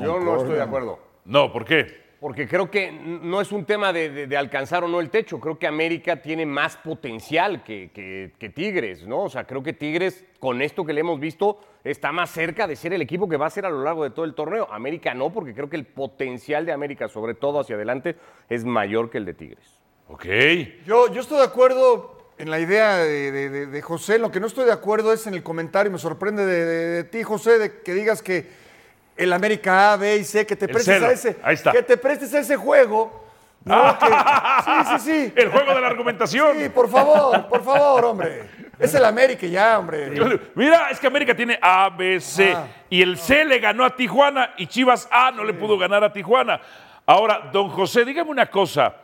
Yo 0.00 0.18
no 0.20 0.36
estoy 0.38 0.54
de 0.54 0.62
acuerdo. 0.62 0.98
No, 1.26 1.52
¿por 1.52 1.66
qué? 1.66 2.01
Porque 2.22 2.46
creo 2.46 2.70
que 2.70 2.92
no 2.92 3.40
es 3.40 3.50
un 3.50 3.64
tema 3.64 3.92
de, 3.92 4.08
de- 4.08 4.26
de 4.28 4.36
alcanzar 4.36 4.84
o 4.84 4.88
no 4.88 5.00
el 5.00 5.10
techo. 5.10 5.40
Creo 5.40 5.58
que 5.58 5.66
América 5.66 6.22
tiene 6.22 6.46
más 6.46 6.76
potencial 6.76 7.64
que, 7.64 7.90
que- 7.92 8.30
que 8.38 8.48
Tigres, 8.48 9.04
¿no? 9.04 9.24
O 9.24 9.28
sea, 9.28 9.42
creo 9.44 9.60
que 9.64 9.72
Tigres, 9.72 10.24
con 10.38 10.62
esto 10.62 10.84
que 10.86 10.92
le 10.92 11.00
hemos 11.00 11.18
visto, 11.18 11.58
está 11.82 12.12
más 12.12 12.30
cerca 12.30 12.68
de 12.68 12.76
ser 12.76 12.92
el 12.92 13.02
equipo 13.02 13.28
que 13.28 13.36
va 13.36 13.46
a 13.46 13.50
ser 13.50 13.66
a 13.66 13.70
lo 13.70 13.82
largo 13.82 14.04
de 14.04 14.10
todo 14.10 14.24
el 14.24 14.34
torneo. 14.34 14.68
América 14.70 15.12
no, 15.14 15.32
porque 15.32 15.52
creo 15.52 15.68
que 15.68 15.74
el 15.74 15.84
potencial 15.84 16.64
de 16.64 16.70
América, 16.70 17.08
sobre 17.08 17.34
todo 17.34 17.58
hacia 17.58 17.74
adelante, 17.74 18.14
es 18.48 18.64
mayor 18.64 19.10
que 19.10 19.18
el 19.18 19.24
de 19.24 19.34
Tigres. 19.34 19.80
Ok. 20.06 20.24
Yo, 20.86 21.12
yo 21.12 21.22
estoy 21.22 21.38
de 21.38 21.44
acuerdo 21.44 22.18
en 22.38 22.50
la 22.50 22.60
idea 22.60 22.98
de, 22.98 23.32
de- 23.32 23.48
de- 23.50 23.66
de 23.66 23.82
José. 23.82 24.20
Lo 24.20 24.30
que 24.30 24.38
no 24.38 24.46
estoy 24.46 24.64
de 24.64 24.72
acuerdo 24.72 25.12
es 25.12 25.26
en 25.26 25.34
el 25.34 25.42
comentario, 25.42 25.90
me 25.90 25.98
sorprende 25.98 26.46
de, 26.46 26.64
de- 26.64 26.86
de 26.88 27.04
ti, 27.04 27.24
José, 27.24 27.58
de 27.58 27.80
que 27.82 27.94
digas 27.94 28.22
que 28.22 28.61
el 29.16 29.32
América 29.32 29.92
A, 29.92 29.96
B 29.96 30.16
y 30.16 30.24
C, 30.24 30.46
que 30.46 30.56
te 30.56 30.64
El 30.66 30.72
prestes 30.72 30.94
celo. 30.94 31.06
a 31.06 31.12
ese, 31.12 31.36
Ahí 31.42 31.54
está. 31.54 31.72
que 31.72 31.82
te 31.82 31.96
prestes 31.96 32.32
a 32.34 32.40
ese 32.40 32.56
juego. 32.56 33.20
No, 33.64 33.96
que- 33.98 34.06
sí, 34.06 34.72
sí, 34.98 34.98
sí. 34.98 35.32
El 35.40 35.48
juego 35.50 35.72
de 35.74 35.80
la 35.80 35.86
argumentación. 35.86 36.56
Sí, 36.58 36.68
por 36.68 36.88
favor, 36.88 37.46
por 37.46 37.62
favor, 37.62 38.04
hombre. 38.06 38.50
Es 38.78 38.92
el 38.94 39.04
América 39.04 39.46
ya, 39.46 39.78
hombre. 39.78 40.10
Mira, 40.56 40.88
es 40.90 40.98
que 40.98 41.06
América 41.06 41.36
tiene 41.36 41.56
A, 41.62 41.88
B, 41.90 42.18
C. 42.20 42.52
Ah. 42.56 42.66
Y 42.90 43.00
el 43.02 43.16
C 43.16 43.44
le 43.44 43.60
ganó 43.60 43.84
a 43.84 43.94
Tijuana 43.94 44.54
y 44.56 44.66
Chivas 44.66 45.06
A 45.12 45.30
no 45.30 45.44
le 45.44 45.54
pudo 45.54 45.78
ganar 45.78 46.02
a 46.02 46.12
Tijuana. 46.12 46.60
Ahora, 47.06 47.50
don 47.52 47.68
José, 47.68 48.04
dígame 48.04 48.30
una 48.30 48.46
cosa. 48.50 48.96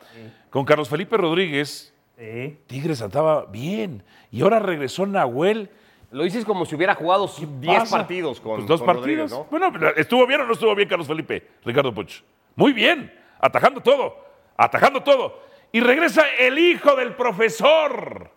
Con 0.50 0.64
Carlos 0.64 0.88
Felipe 0.88 1.16
Rodríguez, 1.16 1.94
Sí. 2.18 2.58
Tigres 2.66 3.00
andaba 3.00 3.46
bien. 3.46 4.02
Y 4.32 4.42
ahora 4.42 4.58
regresó 4.58 5.06
Nahuel. 5.06 5.70
Lo 6.10 6.24
dices 6.24 6.44
como 6.44 6.64
si 6.64 6.74
hubiera 6.74 6.94
jugado 6.94 7.26
10 7.28 7.78
pasa? 7.80 7.98
partidos 7.98 8.40
con, 8.40 8.56
Pues 8.56 8.66
dos 8.66 8.80
con 8.80 8.86
partidos. 8.86 9.30
Rodríguez, 9.30 9.50
¿no? 9.52 9.68
Bueno, 9.70 9.90
¿estuvo 9.96 10.26
bien 10.26 10.40
o 10.40 10.46
no 10.46 10.52
estuvo 10.54 10.74
bien 10.74 10.88
Carlos 10.88 11.06
Felipe? 11.06 11.46
Ricardo 11.64 11.92
Puch. 11.94 12.22
Muy 12.56 12.72
bien. 12.72 13.12
Atajando 13.40 13.80
todo. 13.82 14.16
Atajando 14.56 15.02
todo. 15.02 15.38
Y 15.70 15.80
regresa 15.80 16.22
el 16.40 16.58
hijo 16.58 16.96
del 16.96 17.14
profesor. 17.14 18.30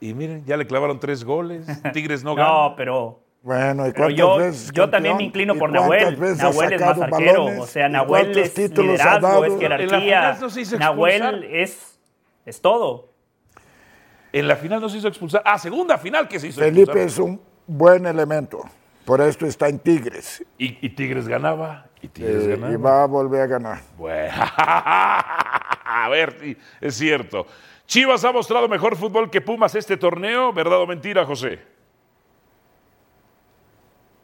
Y 0.00 0.14
miren, 0.14 0.44
ya 0.44 0.56
le 0.56 0.66
clavaron 0.66 0.98
tres 0.98 1.24
goles. 1.24 1.66
Tigres 1.92 2.24
no 2.24 2.34
gana. 2.34 2.48
No, 2.48 2.74
pero 2.76 3.20
Bueno, 3.42 3.86
¿y 3.86 3.92
Pero 3.92 4.10
yo, 4.10 4.36
veces 4.38 4.72
yo 4.72 4.90
también 4.90 5.16
me 5.16 5.22
inclino 5.22 5.54
¿Y 5.54 5.58
por 5.58 5.70
Nahuel. 5.70 6.18
Nahuel 6.36 6.72
es 6.72 6.80
más 6.80 7.00
arquero. 7.00 7.44
balones? 7.44 7.60
O 7.62 7.66
sea, 7.66 7.86
¿Y 7.88 7.92
Nahuel 7.92 8.36
es 8.36 8.58
liderazgo, 8.58 9.44
es 9.44 9.52
En 9.52 9.58
la 9.60 9.76
jerarquía. 9.78 9.98
final 10.00 10.40
no 10.40 10.50
se 10.50 10.60
hizo 10.60 10.78
Nahuel 10.78 11.44
es, 11.44 12.00
es 12.44 12.60
todo. 12.60 13.12
En 14.38 14.46
la 14.48 14.56
final 14.56 14.80
no 14.82 14.88
se 14.90 14.98
hizo 14.98 15.08
expulsar. 15.08 15.40
Ah, 15.46 15.58
segunda 15.58 15.96
final 15.96 16.28
que 16.28 16.38
se 16.38 16.48
hizo 16.48 16.60
Felipe 16.60 16.82
expulsar. 17.02 17.06
es 17.08 17.18
un 17.18 17.40
buen 17.66 18.04
elemento. 18.06 18.62
Por 19.06 19.20
esto 19.22 19.46
está 19.46 19.68
en 19.68 19.78
Tigres. 19.78 20.44
Y, 20.58 20.84
y 20.84 20.90
Tigres 20.90 21.26
ganaba. 21.26 21.86
Y 22.02 22.08
Tigres 22.08 22.44
Eh, 22.44 22.48
ganaba. 22.50 22.72
y 22.72 22.76
va 22.76 23.02
a 23.04 23.06
volver 23.06 23.40
a 23.40 23.46
ganar. 23.46 23.80
Bueno, 23.96 24.34
a 24.58 26.08
ver, 26.10 26.36
sí, 26.38 26.56
es 26.82 26.94
cierto. 26.96 27.46
Chivas 27.86 28.24
ha 28.24 28.32
mostrado 28.32 28.68
mejor 28.68 28.94
fútbol 28.96 29.30
que 29.30 29.40
Pumas 29.40 29.74
este 29.74 29.96
torneo, 29.96 30.52
¿verdad 30.52 30.80
o 30.80 30.86
mentira, 30.86 31.24
José? 31.24 31.60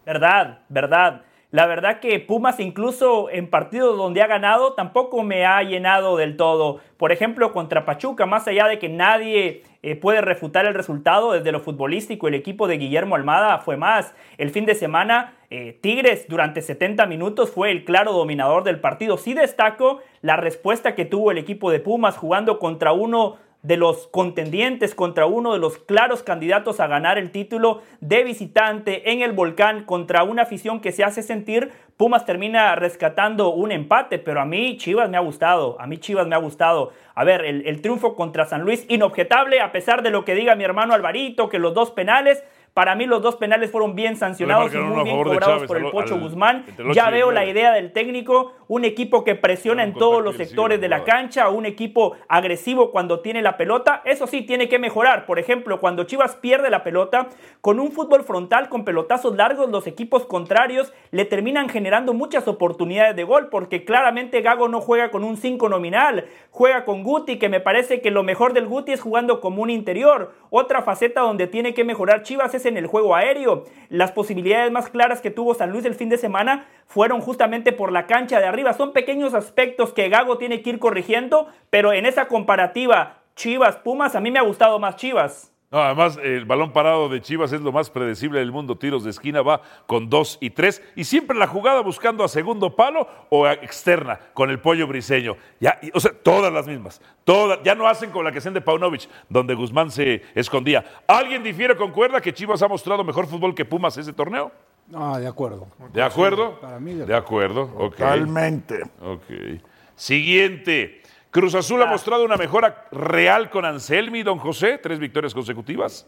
Verdad, 0.04 0.58
verdad. 0.68 1.22
La 1.52 1.66
verdad 1.66 2.00
que 2.00 2.18
Pumas 2.18 2.60
incluso 2.60 3.28
en 3.28 3.50
partidos 3.50 3.98
donde 3.98 4.22
ha 4.22 4.26
ganado 4.26 4.72
tampoco 4.72 5.22
me 5.22 5.44
ha 5.44 5.62
llenado 5.62 6.16
del 6.16 6.38
todo. 6.38 6.80
Por 6.96 7.12
ejemplo, 7.12 7.52
contra 7.52 7.84
Pachuca, 7.84 8.24
más 8.24 8.48
allá 8.48 8.66
de 8.68 8.78
que 8.78 8.88
nadie 8.88 9.62
eh, 9.82 9.94
puede 9.94 10.22
refutar 10.22 10.64
el 10.64 10.72
resultado 10.72 11.32
desde 11.32 11.52
lo 11.52 11.60
futbolístico, 11.60 12.26
el 12.26 12.32
equipo 12.32 12.68
de 12.68 12.78
Guillermo 12.78 13.16
Almada 13.16 13.58
fue 13.58 13.76
más. 13.76 14.14
El 14.38 14.48
fin 14.48 14.64
de 14.64 14.74
semana, 14.74 15.34
eh, 15.50 15.78
Tigres 15.78 16.26
durante 16.26 16.62
70 16.62 17.04
minutos 17.04 17.50
fue 17.50 17.70
el 17.70 17.84
claro 17.84 18.12
dominador 18.12 18.64
del 18.64 18.80
partido. 18.80 19.18
Sí 19.18 19.34
destaco 19.34 20.00
la 20.22 20.36
respuesta 20.36 20.94
que 20.94 21.04
tuvo 21.04 21.32
el 21.32 21.36
equipo 21.36 21.70
de 21.70 21.80
Pumas 21.80 22.16
jugando 22.16 22.58
contra 22.58 22.92
uno 22.92 23.36
de 23.62 23.76
los 23.76 24.08
contendientes 24.08 24.94
contra 24.94 25.26
uno 25.26 25.52
de 25.52 25.60
los 25.60 25.78
claros 25.78 26.22
candidatos 26.24 26.80
a 26.80 26.88
ganar 26.88 27.16
el 27.16 27.30
título 27.30 27.82
de 28.00 28.24
visitante 28.24 29.12
en 29.12 29.22
el 29.22 29.32
volcán 29.32 29.84
contra 29.84 30.24
una 30.24 30.42
afición 30.42 30.80
que 30.80 30.90
se 30.90 31.04
hace 31.04 31.22
sentir. 31.22 31.70
Pumas 31.96 32.24
termina 32.26 32.74
rescatando 32.74 33.50
un 33.50 33.70
empate, 33.70 34.18
pero 34.18 34.40
a 34.40 34.44
mí 34.44 34.76
Chivas 34.78 35.08
me 35.08 35.16
ha 35.16 35.20
gustado, 35.20 35.80
a 35.80 35.86
mí 35.86 35.98
Chivas 35.98 36.26
me 36.26 36.34
ha 36.34 36.38
gustado. 36.38 36.92
A 37.14 37.22
ver, 37.22 37.44
el, 37.44 37.64
el 37.66 37.80
triunfo 37.82 38.16
contra 38.16 38.46
San 38.46 38.62
Luis, 38.62 38.84
inobjetable, 38.88 39.60
a 39.60 39.70
pesar 39.70 40.02
de 40.02 40.10
lo 40.10 40.24
que 40.24 40.34
diga 40.34 40.56
mi 40.56 40.64
hermano 40.64 40.94
Alvarito, 40.94 41.48
que 41.48 41.60
los 41.60 41.72
dos 41.72 41.92
penales, 41.92 42.42
para 42.74 42.94
mí 42.94 43.04
los 43.04 43.20
dos 43.22 43.36
penales 43.36 43.70
fueron 43.70 43.94
bien 43.94 44.16
sancionados 44.16 44.74
y 44.74 44.78
muy 44.78 45.04
bien 45.04 45.22
cobrados 45.22 45.46
Chávez 45.56 45.68
por 45.68 45.76
el 45.76 45.90
Pocho 45.90 46.14
al- 46.14 46.20
Guzmán. 46.20 46.64
el 46.78 46.94
Ya 46.94 47.10
veo 47.10 47.30
la 47.30 47.44
idea 47.44 47.70
del 47.72 47.92
técnico, 47.92 48.54
un 48.72 48.86
equipo 48.86 49.22
que 49.22 49.34
presiona 49.34 49.84
en 49.84 49.92
todos 49.92 50.24
los 50.24 50.36
sectores 50.36 50.80
de 50.80 50.88
la 50.88 51.04
cancha, 51.04 51.50
un 51.50 51.66
equipo 51.66 52.16
agresivo 52.26 52.90
cuando 52.90 53.20
tiene 53.20 53.42
la 53.42 53.58
pelota. 53.58 54.00
Eso 54.06 54.26
sí, 54.26 54.40
tiene 54.40 54.70
que 54.70 54.78
mejorar. 54.78 55.26
Por 55.26 55.38
ejemplo, 55.38 55.78
cuando 55.78 56.04
Chivas 56.04 56.36
pierde 56.36 56.70
la 56.70 56.82
pelota, 56.82 57.28
con 57.60 57.78
un 57.78 57.92
fútbol 57.92 58.24
frontal, 58.24 58.70
con 58.70 58.86
pelotazos 58.86 59.36
largos, 59.36 59.68
los 59.68 59.86
equipos 59.86 60.24
contrarios 60.24 60.94
le 61.10 61.26
terminan 61.26 61.68
generando 61.68 62.14
muchas 62.14 62.48
oportunidades 62.48 63.14
de 63.14 63.24
gol, 63.24 63.50
porque 63.50 63.84
claramente 63.84 64.40
Gago 64.40 64.68
no 64.68 64.80
juega 64.80 65.10
con 65.10 65.22
un 65.22 65.36
5 65.36 65.68
nominal, 65.68 66.24
juega 66.50 66.86
con 66.86 67.02
Guti, 67.02 67.38
que 67.38 67.50
me 67.50 67.60
parece 67.60 68.00
que 68.00 68.10
lo 68.10 68.22
mejor 68.22 68.54
del 68.54 68.68
Guti 68.68 68.92
es 68.92 69.02
jugando 69.02 69.42
como 69.42 69.62
un 69.62 69.68
interior. 69.68 70.32
Otra 70.48 70.80
faceta 70.80 71.20
donde 71.20 71.46
tiene 71.46 71.74
que 71.74 71.84
mejorar 71.84 72.22
Chivas 72.22 72.54
es 72.54 72.64
en 72.64 72.78
el 72.78 72.86
juego 72.86 73.14
aéreo. 73.14 73.64
Las 73.90 74.12
posibilidades 74.12 74.72
más 74.72 74.88
claras 74.88 75.20
que 75.20 75.30
tuvo 75.30 75.52
San 75.52 75.72
Luis 75.72 75.84
el 75.84 75.94
fin 75.94 76.08
de 76.08 76.16
semana 76.16 76.64
fueron 76.92 77.20
justamente 77.20 77.72
por 77.72 77.90
la 77.90 78.06
cancha 78.06 78.38
de 78.38 78.46
arriba. 78.46 78.74
Son 78.74 78.92
pequeños 78.92 79.32
aspectos 79.34 79.92
que 79.92 80.08
Gago 80.10 80.36
tiene 80.38 80.60
que 80.62 80.70
ir 80.70 80.78
corrigiendo, 80.78 81.48
pero 81.70 81.92
en 81.92 82.04
esa 82.06 82.28
comparativa 82.28 83.22
Chivas-Pumas, 83.34 84.14
a 84.14 84.20
mí 84.20 84.30
me 84.30 84.38
ha 84.38 84.42
gustado 84.42 84.78
más 84.78 84.96
Chivas. 84.96 85.48
No, 85.70 85.78
además, 85.80 86.18
el 86.22 86.44
balón 86.44 86.70
parado 86.74 87.08
de 87.08 87.22
Chivas 87.22 87.50
es 87.54 87.62
lo 87.62 87.72
más 87.72 87.88
predecible 87.88 88.40
del 88.40 88.52
mundo. 88.52 88.76
Tiros 88.76 89.04
de 89.04 89.10
esquina 89.10 89.40
va 89.40 89.62
con 89.86 90.10
dos 90.10 90.36
y 90.42 90.50
tres. 90.50 90.82
Y 90.96 91.04
siempre 91.04 91.34
la 91.34 91.46
jugada 91.46 91.80
buscando 91.80 92.24
a 92.24 92.28
segundo 92.28 92.76
palo 92.76 93.08
o 93.30 93.46
a 93.46 93.54
externa 93.54 94.20
con 94.34 94.50
el 94.50 94.58
pollo 94.60 94.86
briseño. 94.86 95.38
Ya, 95.60 95.78
y- 95.80 95.90
o 95.94 95.98
sea, 95.98 96.12
todas 96.12 96.52
las 96.52 96.66
mismas. 96.66 97.00
Todas, 97.24 97.60
ya 97.64 97.74
no 97.74 97.88
hacen 97.88 98.10
con 98.10 98.22
la 98.22 98.30
que 98.32 98.36
hacen 98.36 98.52
de 98.52 98.60
Paunovic, 98.60 99.08
donde 99.30 99.54
Guzmán 99.54 99.90
se 99.90 100.20
escondía. 100.34 100.84
¿Alguien 101.06 101.42
difiere, 101.42 101.74
concuerda 101.74 102.20
que 102.20 102.34
Chivas 102.34 102.60
ha 102.60 102.68
mostrado 102.68 103.02
mejor 103.02 103.26
fútbol 103.26 103.54
que 103.54 103.64
Pumas 103.64 103.96
ese 103.96 104.12
torneo? 104.12 104.52
No, 104.92 105.18
de 105.18 105.26
acuerdo. 105.26 105.68
¿De 105.94 106.02
acuerdo? 106.02 106.60
Para 106.60 106.78
mí, 106.78 106.92
de 106.92 107.06
De 107.06 107.14
acuerdo. 107.14 107.64
Totalmente. 107.66 108.82
Ok. 109.00 109.60
Siguiente. 109.96 111.00
Cruz 111.30 111.54
Azul 111.54 111.80
ha 111.80 111.86
mostrado 111.86 112.26
una 112.26 112.36
mejora 112.36 112.88
real 112.92 113.48
con 113.48 113.64
Anselmi, 113.64 114.22
don 114.22 114.36
José. 114.36 114.76
Tres 114.76 114.98
victorias 114.98 115.32
consecutivas. 115.32 116.06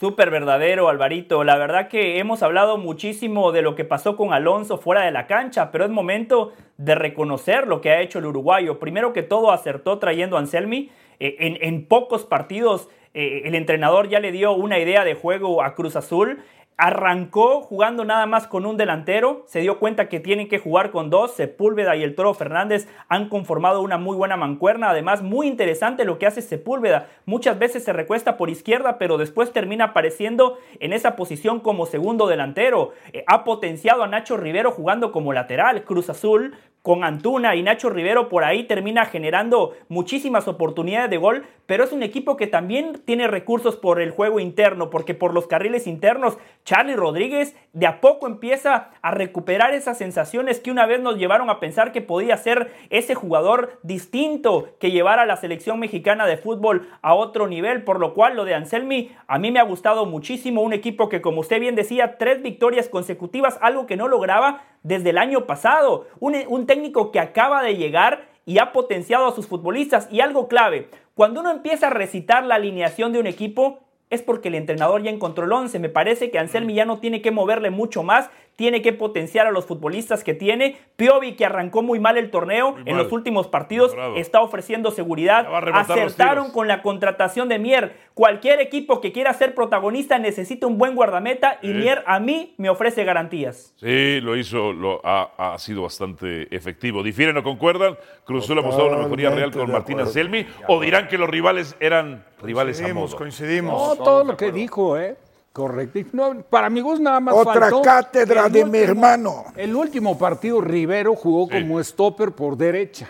Súper 0.00 0.30
verdadero, 0.30 0.88
Alvarito. 0.88 1.44
La 1.44 1.56
verdad 1.56 1.86
que 1.86 2.18
hemos 2.18 2.42
hablado 2.42 2.78
muchísimo 2.78 3.52
de 3.52 3.62
lo 3.62 3.76
que 3.76 3.84
pasó 3.84 4.16
con 4.16 4.32
Alonso 4.32 4.78
fuera 4.78 5.02
de 5.02 5.12
la 5.12 5.28
cancha, 5.28 5.70
pero 5.70 5.84
es 5.84 5.90
momento 5.90 6.52
de 6.78 6.96
reconocer 6.96 7.68
lo 7.68 7.80
que 7.80 7.90
ha 7.90 8.00
hecho 8.00 8.18
el 8.18 8.26
uruguayo. 8.26 8.80
Primero 8.80 9.12
que 9.12 9.22
todo, 9.22 9.52
acertó 9.52 10.00
trayendo 10.00 10.34
a 10.36 10.40
Anselmi. 10.40 10.90
Eh, 11.20 11.36
en, 11.38 11.58
en 11.60 11.86
pocos 11.86 12.24
partidos, 12.24 12.88
eh, 13.18 13.42
el 13.48 13.56
entrenador 13.56 14.08
ya 14.08 14.20
le 14.20 14.30
dio 14.30 14.52
una 14.52 14.78
idea 14.78 15.02
de 15.04 15.14
juego 15.14 15.64
a 15.64 15.74
Cruz 15.74 15.96
Azul. 15.96 16.38
Arrancó 16.80 17.62
jugando 17.62 18.04
nada 18.04 18.26
más 18.26 18.46
con 18.46 18.64
un 18.64 18.76
delantero, 18.76 19.42
se 19.48 19.58
dio 19.58 19.80
cuenta 19.80 20.08
que 20.08 20.20
tienen 20.20 20.46
que 20.46 20.60
jugar 20.60 20.92
con 20.92 21.10
dos, 21.10 21.32
Sepúlveda 21.32 21.96
y 21.96 22.04
el 22.04 22.14
Toro 22.14 22.34
Fernández 22.34 22.86
han 23.08 23.28
conformado 23.28 23.82
una 23.82 23.98
muy 23.98 24.16
buena 24.16 24.36
mancuerna, 24.36 24.90
además 24.90 25.20
muy 25.20 25.48
interesante 25.48 26.04
lo 26.04 26.20
que 26.20 26.26
hace 26.26 26.40
Sepúlveda, 26.40 27.08
muchas 27.26 27.58
veces 27.58 27.82
se 27.82 27.92
recuesta 27.92 28.36
por 28.36 28.48
izquierda, 28.48 28.96
pero 28.96 29.18
después 29.18 29.52
termina 29.52 29.86
apareciendo 29.86 30.56
en 30.78 30.92
esa 30.92 31.16
posición 31.16 31.58
como 31.58 31.84
segundo 31.84 32.28
delantero, 32.28 32.92
Eh, 33.12 33.24
ha 33.26 33.42
potenciado 33.42 34.04
a 34.04 34.06
Nacho 34.06 34.36
Rivero 34.36 34.70
jugando 34.70 35.10
como 35.10 35.32
lateral, 35.32 35.82
Cruz 35.82 36.08
Azul 36.10 36.54
con 36.82 37.04
Antuna 37.04 37.54
y 37.54 37.62
Nacho 37.62 37.90
Rivero 37.90 38.28
por 38.28 38.44
ahí 38.44 38.64
termina 38.64 39.04
generando 39.04 39.74
muchísimas 39.88 40.48
oportunidades 40.48 41.10
de 41.10 41.16
gol, 41.16 41.44
pero 41.66 41.84
es 41.84 41.92
un 41.92 42.02
equipo 42.02 42.36
que 42.36 42.46
también 42.46 43.00
tiene 43.04 43.28
recursos 43.28 43.76
por 43.76 44.00
el 44.00 44.10
juego 44.10 44.40
interno, 44.40 44.88
porque 44.88 45.14
por 45.14 45.34
los 45.34 45.46
carriles 45.46 45.86
internos, 45.86 46.38
Charlie 46.64 46.96
Rodríguez 46.96 47.54
de 47.72 47.86
a 47.86 48.00
poco 48.00 48.26
empieza 48.26 48.90
a 49.02 49.10
recuperar 49.10 49.74
esas 49.74 49.98
sensaciones 49.98 50.60
que 50.60 50.70
una 50.70 50.86
vez 50.86 51.00
nos 51.00 51.16
llevaron 51.16 51.50
a 51.50 51.60
pensar 51.60 51.92
que 51.92 52.00
podía 52.00 52.36
ser 52.36 52.72
ese 52.90 53.14
jugador 53.14 53.78
distinto 53.82 54.70
que 54.80 54.90
llevara 54.90 55.22
a 55.22 55.26
la 55.26 55.36
selección 55.36 55.78
mexicana 55.78 56.26
de 56.26 56.38
fútbol 56.38 56.88
a 57.02 57.14
otro 57.14 57.48
nivel, 57.48 57.84
por 57.84 58.00
lo 58.00 58.14
cual 58.14 58.36
lo 58.36 58.44
de 58.44 58.54
Anselmi 58.54 59.10
a 59.26 59.38
mí 59.38 59.50
me 59.50 59.60
ha 59.60 59.64
gustado 59.64 60.06
muchísimo, 60.06 60.62
un 60.62 60.72
equipo 60.72 61.08
que 61.08 61.20
como 61.20 61.40
usted 61.40 61.60
bien 61.60 61.74
decía, 61.74 62.16
tres 62.18 62.42
victorias 62.42 62.88
consecutivas, 62.88 63.58
algo 63.60 63.86
que 63.86 63.96
no 63.96 64.08
lograba 64.08 64.62
desde 64.82 65.10
el 65.10 65.18
año 65.18 65.46
pasado, 65.46 66.06
un, 66.20 66.66
técnico 66.68 67.10
que 67.10 67.18
acaba 67.18 67.64
de 67.64 67.74
llegar 67.74 68.28
y 68.46 68.58
ha 68.58 68.72
potenciado 68.72 69.26
a 69.26 69.34
sus 69.34 69.48
futbolistas. 69.48 70.06
Y 70.12 70.20
algo 70.20 70.46
clave, 70.46 70.88
cuando 71.14 71.40
uno 71.40 71.50
empieza 71.50 71.88
a 71.88 71.90
recitar 71.90 72.46
la 72.46 72.54
alineación 72.54 73.12
de 73.12 73.18
un 73.18 73.26
equipo, 73.26 73.80
es 74.10 74.22
porque 74.22 74.48
el 74.48 74.54
entrenador 74.54 75.02
ya 75.02 75.10
encontró 75.10 75.44
el 75.44 75.52
11. 75.52 75.80
Me 75.80 75.88
parece 75.88 76.30
que 76.30 76.38
Anselmi 76.38 76.74
ya 76.74 76.84
no 76.84 76.98
tiene 76.98 77.20
que 77.20 77.32
moverle 77.32 77.70
mucho 77.70 78.04
más, 78.04 78.30
tiene 78.58 78.82
que 78.82 78.92
potenciar 78.92 79.46
a 79.46 79.52
los 79.52 79.66
futbolistas 79.66 80.24
que 80.24 80.34
tiene. 80.34 80.76
Piovi, 80.96 81.36
que 81.36 81.46
arrancó 81.46 81.80
muy 81.80 82.00
mal 82.00 82.18
el 82.18 82.28
torneo 82.32 82.74
en 82.86 82.96
los 82.96 83.12
últimos 83.12 83.46
partidos, 83.46 83.94
está 84.16 84.40
ofreciendo 84.40 84.90
seguridad. 84.90 85.46
Acertaron 85.72 86.50
con 86.50 86.66
la 86.66 86.82
contratación 86.82 87.48
de 87.48 87.60
Mier. 87.60 87.96
Cualquier 88.14 88.60
equipo 88.60 89.00
que 89.00 89.12
quiera 89.12 89.32
ser 89.32 89.54
protagonista 89.54 90.18
necesita 90.18 90.66
un 90.66 90.76
buen 90.76 90.96
guardameta 90.96 91.60
y 91.62 91.68
Mier 91.68 92.02
a 92.04 92.18
mí 92.18 92.54
me 92.56 92.68
ofrece 92.68 93.04
garantías. 93.04 93.74
Sí, 93.76 94.20
lo 94.20 94.34
hizo, 94.36 94.72
lo, 94.72 95.02
ha, 95.04 95.56
sido 95.58 95.84
bastante 95.84 96.52
efectivo. 96.52 97.04
¿Difieren 97.04 97.36
o 97.36 97.44
concuerdan? 97.44 97.96
Cruzul 98.24 98.58
ha 98.58 98.62
mostrado 98.62 98.90
una 98.90 98.98
mejoría 99.04 99.30
real 99.30 99.52
con 99.52 99.70
Martín 99.70 100.00
Anselmi. 100.00 100.44
¿O 100.66 100.80
dirán 100.80 101.06
que 101.06 101.16
los 101.16 101.30
rivales 101.30 101.76
eran 101.78 102.24
rivales 102.42 102.82
a 102.82 102.92
modo? 102.92 103.16
Coincidimos. 103.16 103.98
No, 103.98 104.04
todo 104.04 104.24
lo 104.24 104.36
que 104.36 104.50
dijo, 104.50 104.98
¿eh? 104.98 105.16
Correcto. 105.52 105.98
No, 106.12 106.42
para 106.42 106.70
mi 106.70 106.80
gusto 106.80 107.02
nada 107.02 107.20
más 107.20 107.34
Otra 107.34 107.70
cátedra 107.82 108.48
de 108.48 108.64
mi 108.64 108.78
hermano. 108.78 109.46
El 109.56 109.74
último 109.74 110.16
partido 110.16 110.60
Rivero 110.60 111.14
jugó 111.16 111.48
como 111.48 111.82
stopper 111.82 112.32
por 112.32 112.56
derecha, 112.56 113.08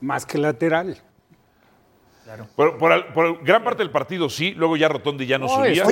más 0.00 0.24
que 0.24 0.38
lateral. 0.38 0.96
Por, 2.56 2.76
por, 2.78 3.44
gran 3.44 3.62
parte 3.62 3.84
del 3.84 3.90
partido 3.90 4.28
sí, 4.28 4.52
luego 4.52 4.76
ya 4.76 4.88
Rotondi 4.88 5.26
ya 5.26 5.38
no, 5.38 5.48
subía. 5.48 5.84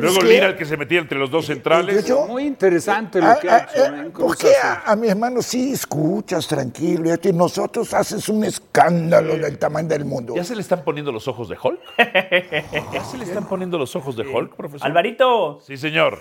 luego 0.00 0.22
Lira 0.22 0.46
el 0.46 0.56
que 0.56 0.64
se 0.64 0.76
metía 0.76 1.00
entre 1.00 1.18
los 1.18 1.30
dos 1.30 1.46
centrales. 1.46 2.08
Muy 2.28 2.44
interesante 2.44 3.20
lo 3.20 3.38
que 3.40 3.50
ha 3.50 3.58
hecho. 3.58 3.86
¿eh? 3.86 4.10
¿Por 4.10 4.36
qué 4.36 4.52
a, 4.84 4.94
mi 4.94 5.08
hermano 5.08 5.42
sí 5.42 5.72
escuchas 5.72 6.46
tranquilo 6.46 7.10
y 7.20 7.32
nosotros 7.32 7.92
haces 7.92 8.28
un 8.28 8.44
escándalo 8.44 9.36
del 9.36 9.58
tamaño 9.58 9.88
del 9.88 10.04
mundo? 10.04 10.34
¿Ya 10.36 10.44
se 10.44 10.54
le 10.54 10.60
están 10.60 10.84
poniendo 10.84 11.10
los 11.10 11.26
ojos 11.26 11.48
de 11.48 11.56
Hulk? 11.60 11.80
¿Ya 12.92 13.04
se 13.04 13.18
le 13.18 13.24
están 13.24 13.48
poniendo 13.48 13.76
los 13.76 13.94
ojos 13.96 14.16
de 14.16 14.22
Hulk, 14.22 14.54
profesor? 14.54 14.86
Alvarito. 14.86 15.60
Sí, 15.66 15.76
señor. 15.76 16.20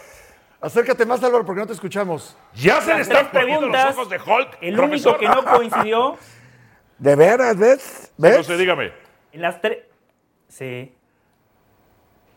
Acércate 0.61 1.05
más, 1.05 1.24
Álvaro, 1.24 1.45
porque 1.45 1.61
no 1.61 1.67
te 1.67 1.74
escuchamos. 1.74 2.36
¿Ya 2.55 2.82
se 2.82 2.93
le 2.95 3.01
están 3.01 3.30
poniendo 3.32 3.67
los 3.67 3.86
ojos 3.86 4.09
de 4.09 4.17
Hulk? 4.17 4.57
El 4.61 4.80
único 4.80 5.17
que 5.17 5.28
no 5.28 5.45
coincidió. 5.45 6.17
¿De 6.97 7.15
veras, 7.15 7.57
ves? 7.57 8.11
¿Ves? 8.17 8.38
No 8.38 8.43
sé, 8.43 8.57
dígame. 8.57 8.91
En 9.32 9.41
las 9.41 9.61
tres. 9.61 9.80
Sí. 10.47 10.91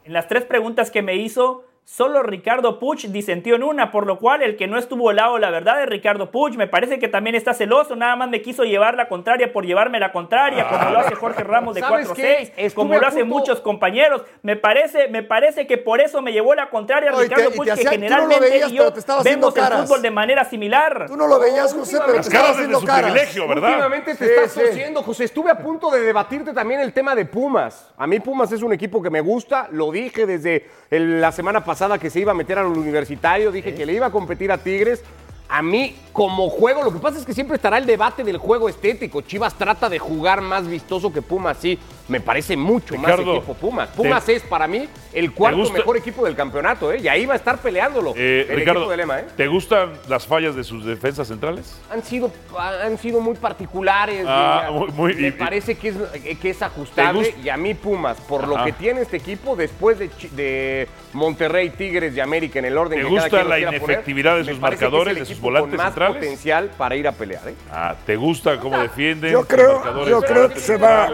En 0.05 0.12
las 0.12 0.28
tres 0.28 0.45
preguntas 0.45 0.90
que 0.90 1.03
me 1.03 1.16
hizo, 1.16 1.64
Solo 1.85 2.22
Ricardo 2.22 2.78
Puch 2.78 3.07
disentió 3.07 3.57
en 3.57 3.64
una, 3.64 3.91
por 3.91 4.07
lo 4.07 4.20
cual 4.20 4.41
el 4.43 4.57
que 4.57 4.68
no 4.68 4.78
estuvo 4.78 5.11
al 5.11 5.16
lado 5.16 5.39
la 5.39 5.51
verdad 5.51 5.83
es 5.83 5.89
Ricardo 5.89 6.30
Puch. 6.30 6.55
Me 6.55 6.68
parece 6.68 7.01
que 7.01 7.09
también 7.09 7.35
está 7.35 7.55
celoso, 7.55 7.97
nada 7.97 8.14
más 8.14 8.28
me 8.30 8.41
quiso 8.41 8.62
llevar 8.62 8.95
la 8.95 9.09
contraria 9.09 9.53
por 9.53 9.66
llevarme 9.66 9.99
la 9.99 10.12
contraria, 10.12 10.68
como 10.68 10.91
lo 10.91 11.01
hace 11.01 11.16
Jorge 11.16 11.43
Ramos 11.43 11.74
de 11.74 11.83
4-6, 11.83 12.72
como 12.72 12.95
lo 12.95 13.05
hacen 13.05 13.28
muchos 13.28 13.61
compañeros. 13.61 14.22
Me 14.43 14.55
parece, 14.55 15.09
me 15.09 15.24
parece 15.24 15.66
que 15.66 15.76
por 15.76 16.01
eso 16.01 16.22
me 16.22 16.33
llevó 16.33 16.55
la 16.55 16.70
contraria 16.70 17.11
Ricardo 17.11 17.51
Puch, 17.51 17.74
que 17.74 17.89
generalmente 17.89 18.61
no 18.61 18.68
yo 18.68 18.93
vemos 19.24 19.57
el 19.57 19.64
fútbol 19.64 20.03
de 20.03 20.11
manera 20.12 20.45
similar. 20.45 21.07
Tú 21.09 21.16
no 21.16 21.26
lo 21.26 21.41
veías, 21.41 21.74
José, 21.74 21.99
pero 22.07 22.14
te 22.14 22.20
estaba 22.20 22.51
haciendo 22.51 22.78
su 22.78 22.87
privilegio, 22.87 23.49
¿verdad? 23.49 23.70
Últimamente 23.70 24.14
te 24.14 24.24
estás 24.24 24.55
torciendo, 24.55 25.03
José. 25.03 25.24
Estuve 25.24 25.51
a 25.51 25.59
punto 25.59 25.91
de 25.91 26.01
debatirte 26.01 26.53
también 26.53 26.80
el 26.80 26.93
tema 26.93 27.16
de 27.16 27.24
Pumas. 27.24 27.93
A 27.97 28.07
mí 28.07 28.20
Pumas 28.20 28.53
es 28.53 28.62
un 28.62 28.72
equipo 28.72 29.03
que 29.03 29.11
me 29.11 29.20
gusta, 29.20 29.66
lo 29.72 29.91
dije 29.91 30.26
desde 30.26 30.68
la 30.89 31.33
semana 31.33 31.64
pasada 31.64 31.72
que 31.99 32.11
se 32.11 32.20
iba 32.20 32.33
a 32.33 32.35
meter 32.35 32.59
al 32.59 32.66
universitario, 32.66 33.51
dije 33.51 33.75
que 33.75 33.87
le 33.87 33.95
iba 33.95 34.07
a 34.07 34.11
competir 34.11 34.53
a 34.53 34.59
Tigres. 34.59 35.03
A 35.49 35.62
mí, 35.62 35.97
como 36.12 36.49
juego, 36.49 36.83
lo 36.83 36.93
que 36.93 36.99
pasa 36.99 37.18
es 37.18 37.25
que 37.25 37.35
siempre 37.35 37.57
estará 37.57 37.79
el 37.79 37.87
debate 37.87 38.25
del 38.25 38.39
juego 38.39 38.68
estético. 38.68 39.23
Chivas 39.23 39.55
trata 39.55 39.89
de 39.89 39.99
jugar 39.99 40.41
más 40.41 40.66
vistoso 40.66 41.12
que 41.12 41.23
Pumas, 41.23 41.59
sí. 41.59 41.79
Me 42.09 42.20
parece 42.20 42.57
mucho 42.57 42.96
más 42.96 43.18
equipo 43.18 43.55
Pumas. 43.55 43.88
Pumas 43.90 44.28
es, 44.28 44.42
para 44.42 44.66
mí, 44.66 44.88
el 45.12 45.32
cuarto 45.32 45.70
mejor 45.70 45.96
equipo 45.96 46.24
del 46.24 46.34
campeonato, 46.34 46.92
¿eh? 46.92 47.00
Y 47.03 47.09
ahí 47.09 47.26
va 47.26 47.34
a 47.34 47.36
estar 47.36 47.59
peleándolo 47.59 48.12
eh, 48.16 48.46
el 48.48 48.61
equipo 48.61 48.90
de 48.90 48.96
Lema, 48.96 49.20
¿eh? 49.20 49.26
¿Te 49.36 49.46
gustan 49.46 49.92
las 50.09 50.26
fallas 50.26 50.57
de 50.57 50.64
sus 50.64 50.84
defensas 50.84 51.28
centrales? 51.28 51.80
Han 51.90 52.03
sido, 52.03 52.32
han 52.59 52.98
sido 52.98 53.20
muy 53.20 53.36
particulares. 53.36 54.24
Ah, 54.26 54.70
me 54.98 55.32
parece 55.32 55.76
que 55.76 55.88
es, 55.88 56.38
que 56.38 56.50
es 56.50 56.62
ajustable. 56.62 57.34
Y 57.42 57.48
a 57.48 57.57
mí, 57.57 57.74
Pumas, 57.74 58.20
por 58.20 58.48
lo 58.48 58.64
que 58.64 58.72
tiene 58.72 59.03
este 59.03 59.16
equipo, 59.16 59.57
después 59.57 59.98
de, 59.98 60.88
Monterrey, 61.12 61.70
Tigres 61.70 62.16
y 62.16 62.20
América 62.20 62.59
en 62.59 62.64
el 62.64 62.78
orden 62.78 63.00
¿Te 63.00 63.05
gusta 63.05 63.44
la 63.44 63.59
inefectividad 63.59 64.36
de 64.36 64.44
sus 64.44 64.59
marcadores, 64.59 65.14
de 65.14 65.26
sus 65.26 65.40
volantes 65.40 65.76
con 65.76 65.84
más 65.84 65.94
potencial 65.94 66.70
para 66.76 66.96
ir 66.96 67.07
a 67.07 67.12
pelear, 67.12 67.48
¿eh? 67.48 67.55
Ah, 67.70 67.94
¿te 68.07 68.16
gusta 68.16 68.59
cómo 68.59 68.78
defienden? 68.78 69.32
Yo 69.32 69.46
creo, 69.46 70.07
yo 70.07 70.20
creo 70.22 70.48
que 70.48 70.61
se 70.61 70.76
va, 70.76 71.09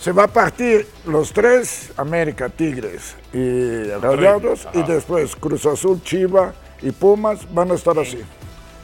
se 0.00 0.12
va 0.12 0.24
a 0.24 0.28
partir 0.28 0.86
los 1.06 1.30
tres, 1.32 1.92
América, 1.96 2.48
Tigres 2.48 3.16
y 3.34 3.84
Rayados, 4.00 4.66
y 4.72 4.82
después 4.82 5.36
Cruz 5.36 5.66
Azul, 5.66 6.02
Chiva 6.02 6.54
y 6.80 6.90
Pumas 6.90 7.40
van 7.52 7.70
a 7.70 7.74
estar 7.74 7.98
así. 7.98 8.22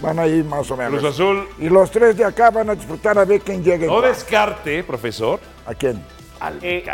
Van 0.01 0.19
a 0.19 0.27
ir 0.27 0.45
más 0.45 0.71
o 0.71 0.77
menos. 0.77 1.01
Cruz 1.01 1.15
Azul. 1.15 1.49
Y 1.59 1.71
los 1.71 1.91
tres 1.91 2.19
de 2.19 2.25
acá 2.25 2.51
van 2.51 2.69
a 2.69 2.75
disfrutar 2.75 3.19
a 3.19 3.25
ver 3.25 3.41
quién 3.41 3.65
llega. 3.65 3.87
No 3.87 4.03
descarte, 4.03 4.85
profesor. 4.85 5.41
¿A 5.65 5.73
quién? 5.73 6.05
Al 6.39 6.59
eh, 6.63 6.85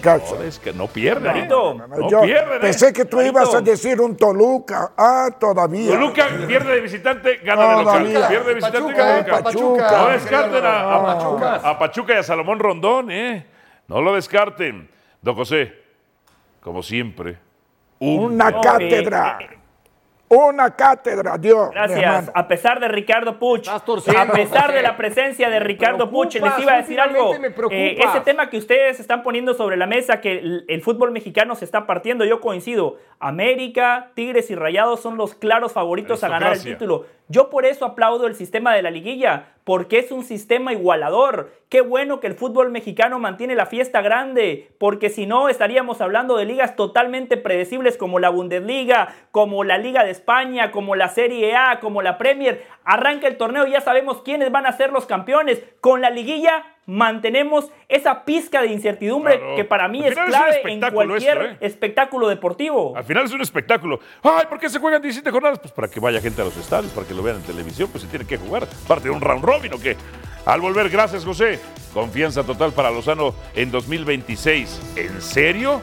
Caxa. 0.00 0.34
En 0.34 0.38
No, 0.38 0.44
es 0.44 0.58
que 0.58 0.72
no 0.72 0.86
pierde. 0.86 1.46
No, 1.46 1.74
no, 1.74 1.86
no 1.88 2.24
¿eh? 2.24 2.44
Pensé 2.60 2.92
que 2.92 3.04
tú 3.04 3.20
ibas 3.20 3.54
a 3.54 3.60
decir 3.60 4.00
un 4.00 4.16
Toluca. 4.16 4.92
Ah, 4.96 5.28
todavía. 5.38 5.90
Toluca 5.92 6.28
pierde 6.46 6.74
de 6.74 6.80
visitante, 6.80 7.36
gana 7.38 7.68
de 7.68 7.84
local. 7.84 8.26
Pierde 8.28 8.48
de 8.48 8.54
visitante, 8.54 8.92
gana 8.92 9.12
de 9.12 9.22
local. 9.22 9.42
Pachuca. 9.42 9.98
No 9.98 10.08
descarten 10.08 10.64
a, 10.64 11.02
Pachuca. 11.02 11.54
a 11.56 11.78
Pachuca 11.78 12.14
y 12.14 12.16
a 12.18 12.22
Salomón 12.22 12.58
Rondón, 12.58 13.10
¿eh? 13.10 13.46
No 13.88 14.00
lo 14.00 14.14
descarten. 14.14 14.88
Don 15.20 15.34
José, 15.34 15.74
como 16.60 16.82
siempre, 16.82 17.38
una 17.98 18.60
cátedra. 18.60 19.38
Una 20.28 20.74
cátedra, 20.74 21.38
Dios. 21.38 21.70
Gracias. 21.70 22.32
A 22.34 22.48
pesar 22.48 22.80
de 22.80 22.88
Ricardo 22.88 23.38
Puch, 23.38 23.68
a 23.68 23.84
pesar 24.32 24.72
de 24.72 24.82
la 24.82 24.96
presencia 24.96 25.48
de 25.48 25.60
Ricardo 25.60 26.10
Puch, 26.10 26.34
les 26.34 26.58
iba 26.58 26.72
a 26.72 26.76
decir 26.78 27.00
algo. 27.00 27.34
Eh, 27.70 27.98
ese 28.02 28.20
tema 28.20 28.50
que 28.50 28.58
ustedes 28.58 28.98
están 28.98 29.22
poniendo 29.22 29.54
sobre 29.54 29.76
la 29.76 29.86
mesa, 29.86 30.20
que 30.20 30.64
el, 30.66 30.82
fútbol 30.82 31.12
mexicano 31.12 31.54
se 31.54 31.64
está 31.64 31.86
partiendo, 31.86 32.24
yo 32.24 32.40
coincido. 32.40 32.96
América, 33.18 34.10
Tigres 34.14 34.50
y 34.50 34.54
Rayados 34.54 35.00
son 35.00 35.16
los 35.16 35.34
claros 35.34 35.72
favoritos 35.72 36.22
a 36.24 36.28
ganar 36.28 36.54
el 36.54 36.62
título. 36.62 37.06
Yo 37.28 37.50
por 37.50 37.66
eso 37.66 37.84
aplaudo 37.84 38.28
el 38.28 38.36
sistema 38.36 38.72
de 38.72 38.82
la 38.82 38.92
liguilla, 38.92 39.48
porque 39.64 39.98
es 39.98 40.12
un 40.12 40.22
sistema 40.22 40.72
igualador. 40.72 41.50
Qué 41.68 41.80
bueno 41.80 42.20
que 42.20 42.28
el 42.28 42.34
fútbol 42.34 42.70
mexicano 42.70 43.18
mantiene 43.18 43.56
la 43.56 43.66
fiesta 43.66 44.00
grande, 44.00 44.70
porque 44.78 45.10
si 45.10 45.26
no 45.26 45.48
estaríamos 45.48 46.00
hablando 46.00 46.36
de 46.36 46.44
ligas 46.44 46.76
totalmente 46.76 47.36
predecibles 47.36 47.96
como 47.96 48.20
la 48.20 48.28
Bundesliga, 48.28 49.12
como 49.32 49.64
la 49.64 49.76
Liga 49.76 50.04
de 50.04 50.12
España, 50.12 50.70
como 50.70 50.94
la 50.94 51.08
Serie 51.08 51.56
A, 51.56 51.80
como 51.80 52.00
la 52.00 52.16
Premier. 52.16 52.64
Arranca 52.84 53.26
el 53.26 53.36
torneo 53.36 53.66
y 53.66 53.72
ya 53.72 53.80
sabemos 53.80 54.22
quiénes 54.22 54.52
van 54.52 54.66
a 54.66 54.72
ser 54.72 54.92
los 54.92 55.06
campeones. 55.06 55.64
Con 55.80 56.00
la 56.00 56.10
liguilla 56.10 56.75
mantenemos 56.86 57.66
esa 57.88 58.24
pizca 58.24 58.62
de 58.62 58.68
incertidumbre 58.68 59.40
que 59.56 59.64
para 59.64 59.88
mí 59.88 60.04
es 60.04 60.14
clave 60.14 60.62
en 60.64 60.80
cualquier 60.92 61.42
¿eh? 61.42 61.56
espectáculo 61.60 62.28
deportivo. 62.28 62.96
Al 62.96 63.04
final 63.04 63.24
es 63.24 63.32
un 63.32 63.40
espectáculo. 63.40 64.00
Ay, 64.22 64.46
¿por 64.48 64.58
qué 64.58 64.68
se 64.68 64.78
juegan 64.78 65.02
17 65.02 65.30
jornadas? 65.30 65.58
Pues 65.58 65.72
para 65.72 65.88
que 65.88 66.00
vaya 66.00 66.20
gente 66.20 66.40
a 66.40 66.44
los 66.44 66.56
estadios, 66.56 66.92
para 66.92 67.06
que 67.06 67.14
lo 67.14 67.22
vean 67.22 67.36
en 67.36 67.42
televisión, 67.42 67.88
pues 67.90 68.02
se 68.02 68.08
tiene 68.08 68.24
que 68.24 68.38
jugar. 68.38 68.66
Parte 68.86 69.08
de 69.08 69.10
un 69.10 69.20
round 69.20 69.44
robin 69.44 69.74
o 69.74 69.78
qué. 69.78 69.96
Al 70.44 70.60
volver, 70.60 70.88
gracias 70.88 71.24
José. 71.24 71.58
Confianza 71.92 72.44
total 72.44 72.72
para 72.72 72.90
Lozano 72.90 73.34
en 73.54 73.70
2026. 73.70 74.94
¿En 74.96 75.20
serio? 75.20 75.80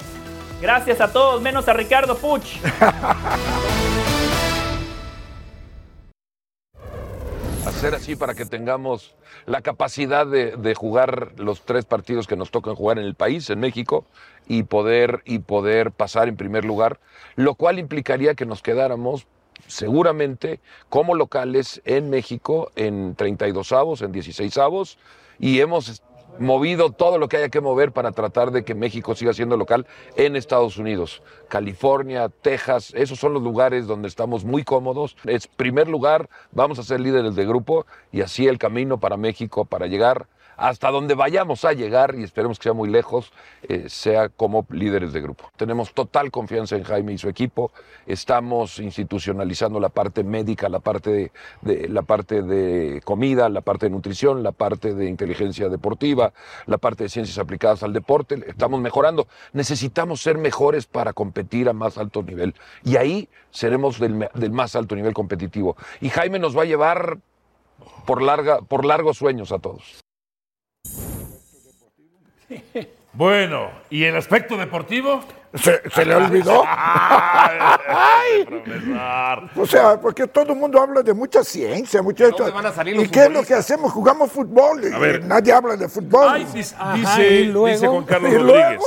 Gracias 0.61 1.01
a 1.01 1.11
todos, 1.11 1.41
menos 1.41 1.67
a 1.67 1.73
Ricardo 1.73 2.17
Puch. 2.17 2.45
Hacer 7.83 7.95
así 7.95 8.15
para 8.15 8.33
que 8.33 8.45
tengamos 8.45 9.13
la 9.45 9.59
capacidad 9.59 10.25
de, 10.25 10.73
jugar 10.73 11.33
los 11.35 11.65
tres 11.65 11.83
partidos 11.83 12.27
que 12.27 12.37
nos 12.37 12.49
tocan 12.49 12.75
jugar 12.75 12.97
en 12.97 13.03
el 13.03 13.13
país, 13.13 13.49
en 13.49 13.59
México, 13.59 14.05
y 14.47 14.63
poder, 14.63 15.21
y 15.25 15.39
poder 15.39 15.91
pasar 15.91 16.29
en 16.29 16.37
primer 16.37 16.63
lugar, 16.63 17.01
lo 17.35 17.55
cual 17.55 17.79
implicaría 17.79 18.35
que 18.35 18.45
nos 18.45 18.61
quedáramos 18.61 19.27
seguramente 19.67 20.61
como 20.87 21.13
locales 21.13 21.81
en 21.83 22.09
México 22.09 22.71
en 22.77 23.15
32 23.15 23.73
avos, 23.73 24.01
en 24.01 24.13
16 24.13 24.57
avos, 24.59 24.97
y 25.37 25.59
hemos 25.59 26.03
movido 26.39 26.91
todo 26.91 27.17
lo 27.17 27.27
que 27.27 27.37
haya 27.37 27.49
que 27.49 27.61
mover 27.61 27.91
para 27.91 28.11
tratar 28.11 28.51
de 28.51 28.63
que 28.63 28.75
México 28.75 29.15
siga 29.15 29.33
siendo 29.33 29.57
local 29.57 29.85
en 30.15 30.35
Estados 30.35 30.77
Unidos. 30.77 31.21
California, 31.47 32.29
Texas, 32.29 32.93
esos 32.95 33.19
son 33.19 33.33
los 33.33 33.43
lugares 33.43 33.87
donde 33.87 34.07
estamos 34.07 34.43
muy 34.43 34.63
cómodos. 34.63 35.15
Es 35.25 35.47
primer 35.47 35.87
lugar, 35.87 36.29
vamos 36.51 36.79
a 36.79 36.83
ser 36.83 36.99
líderes 36.99 37.35
de 37.35 37.45
grupo 37.45 37.85
y 38.11 38.21
así 38.21 38.47
el 38.47 38.57
camino 38.57 38.99
para 38.99 39.17
México 39.17 39.65
para 39.65 39.87
llegar 39.87 40.27
hasta 40.63 40.91
donde 40.91 41.13
vayamos 41.13 41.65
a 41.65 41.73
llegar, 41.73 42.15
y 42.15 42.23
esperemos 42.23 42.57
que 42.57 42.63
sea 42.63 42.73
muy 42.73 42.89
lejos, 42.89 43.33
eh, 43.67 43.89
sea 43.89 44.29
como 44.29 44.65
líderes 44.69 45.11
de 45.11 45.19
grupo. 45.19 45.49
Tenemos 45.57 45.93
total 45.93 46.31
confianza 46.31 46.77
en 46.77 46.83
Jaime 46.83 47.11
y 47.11 47.17
su 47.17 47.27
equipo, 47.27 47.73
estamos 48.07 48.79
institucionalizando 48.79 49.81
la 49.81 49.89
parte 49.89 50.23
médica, 50.23 50.69
la 50.69 50.79
parte 50.79 51.31
de, 51.61 51.89
la 51.89 52.03
parte 52.03 52.43
de 52.43 53.01
comida, 53.03 53.49
la 53.49 53.59
parte 53.59 53.87
de 53.87 53.89
nutrición, 53.89 54.41
la 54.41 54.53
parte 54.53 54.93
de 54.93 55.09
inteligencia 55.09 55.67
deportiva, 55.67 56.31
la 56.65 56.77
parte 56.77 57.03
de 57.03 57.09
ciencias 57.09 57.39
aplicadas 57.39 57.83
al 57.83 57.91
deporte, 57.91 58.41
estamos 58.47 58.79
mejorando. 58.79 59.27
Necesitamos 59.51 60.21
ser 60.21 60.37
mejores 60.37 60.85
para 60.85 61.11
competir 61.11 61.67
a 61.67 61.73
más 61.73 61.97
alto 61.97 62.23
nivel, 62.23 62.55
y 62.85 62.95
ahí 62.95 63.27
seremos 63.51 63.99
del, 63.99 64.29
del 64.33 64.51
más 64.51 64.77
alto 64.77 64.95
nivel 64.95 65.13
competitivo. 65.13 65.75
Y 65.99 66.07
Jaime 66.07 66.39
nos 66.39 66.57
va 66.57 66.61
a 66.61 66.65
llevar 66.65 67.17
por, 68.05 68.21
larga, 68.21 68.61
por 68.61 68.85
largos 68.85 69.17
sueños 69.17 69.51
a 69.51 69.59
todos. 69.59 70.02
Bueno, 73.13 73.69
¿y 73.91 74.03
el 74.05 74.15
aspecto 74.15 74.57
deportivo? 74.57 75.23
¿Se, 75.53 75.87
se 75.89 76.03
le 76.05 76.15
olvidó? 76.15 76.63
Ay. 76.67 78.45
O 79.55 79.65
sea, 79.67 79.99
porque 80.01 80.25
todo 80.27 80.53
el 80.53 80.59
mundo 80.59 80.81
habla 80.81 81.03
de 81.03 81.13
mucha 81.13 81.43
ciencia, 81.43 82.01
mucha 82.01 82.29
dónde 82.29 82.51
van 82.51 82.65
a 82.65 82.71
salir 82.71 82.95
¿Y 82.99 83.07
qué 83.07 83.25
es 83.25 83.31
lo 83.31 83.43
que 83.43 83.53
hacemos? 83.53 83.91
Jugamos 83.91 84.31
fútbol 84.31 84.83
y 84.83 84.93
A 84.93 84.97
ver. 84.97 85.23
nadie 85.25 85.53
habla 85.53 85.75
de 85.75 85.87
fútbol. 85.89 86.27
Ay, 86.27 86.47
dice, 86.53 86.75
Ajá, 86.77 86.95
dice- 86.95 87.29
y 87.41 87.45
luego- 87.45 87.67
dice 87.67 87.87
Juan 87.87 88.03
Carlos 88.03 88.31
¿Y 88.33 88.37
Rodríguez. 88.37 88.63
luego? 88.69 88.83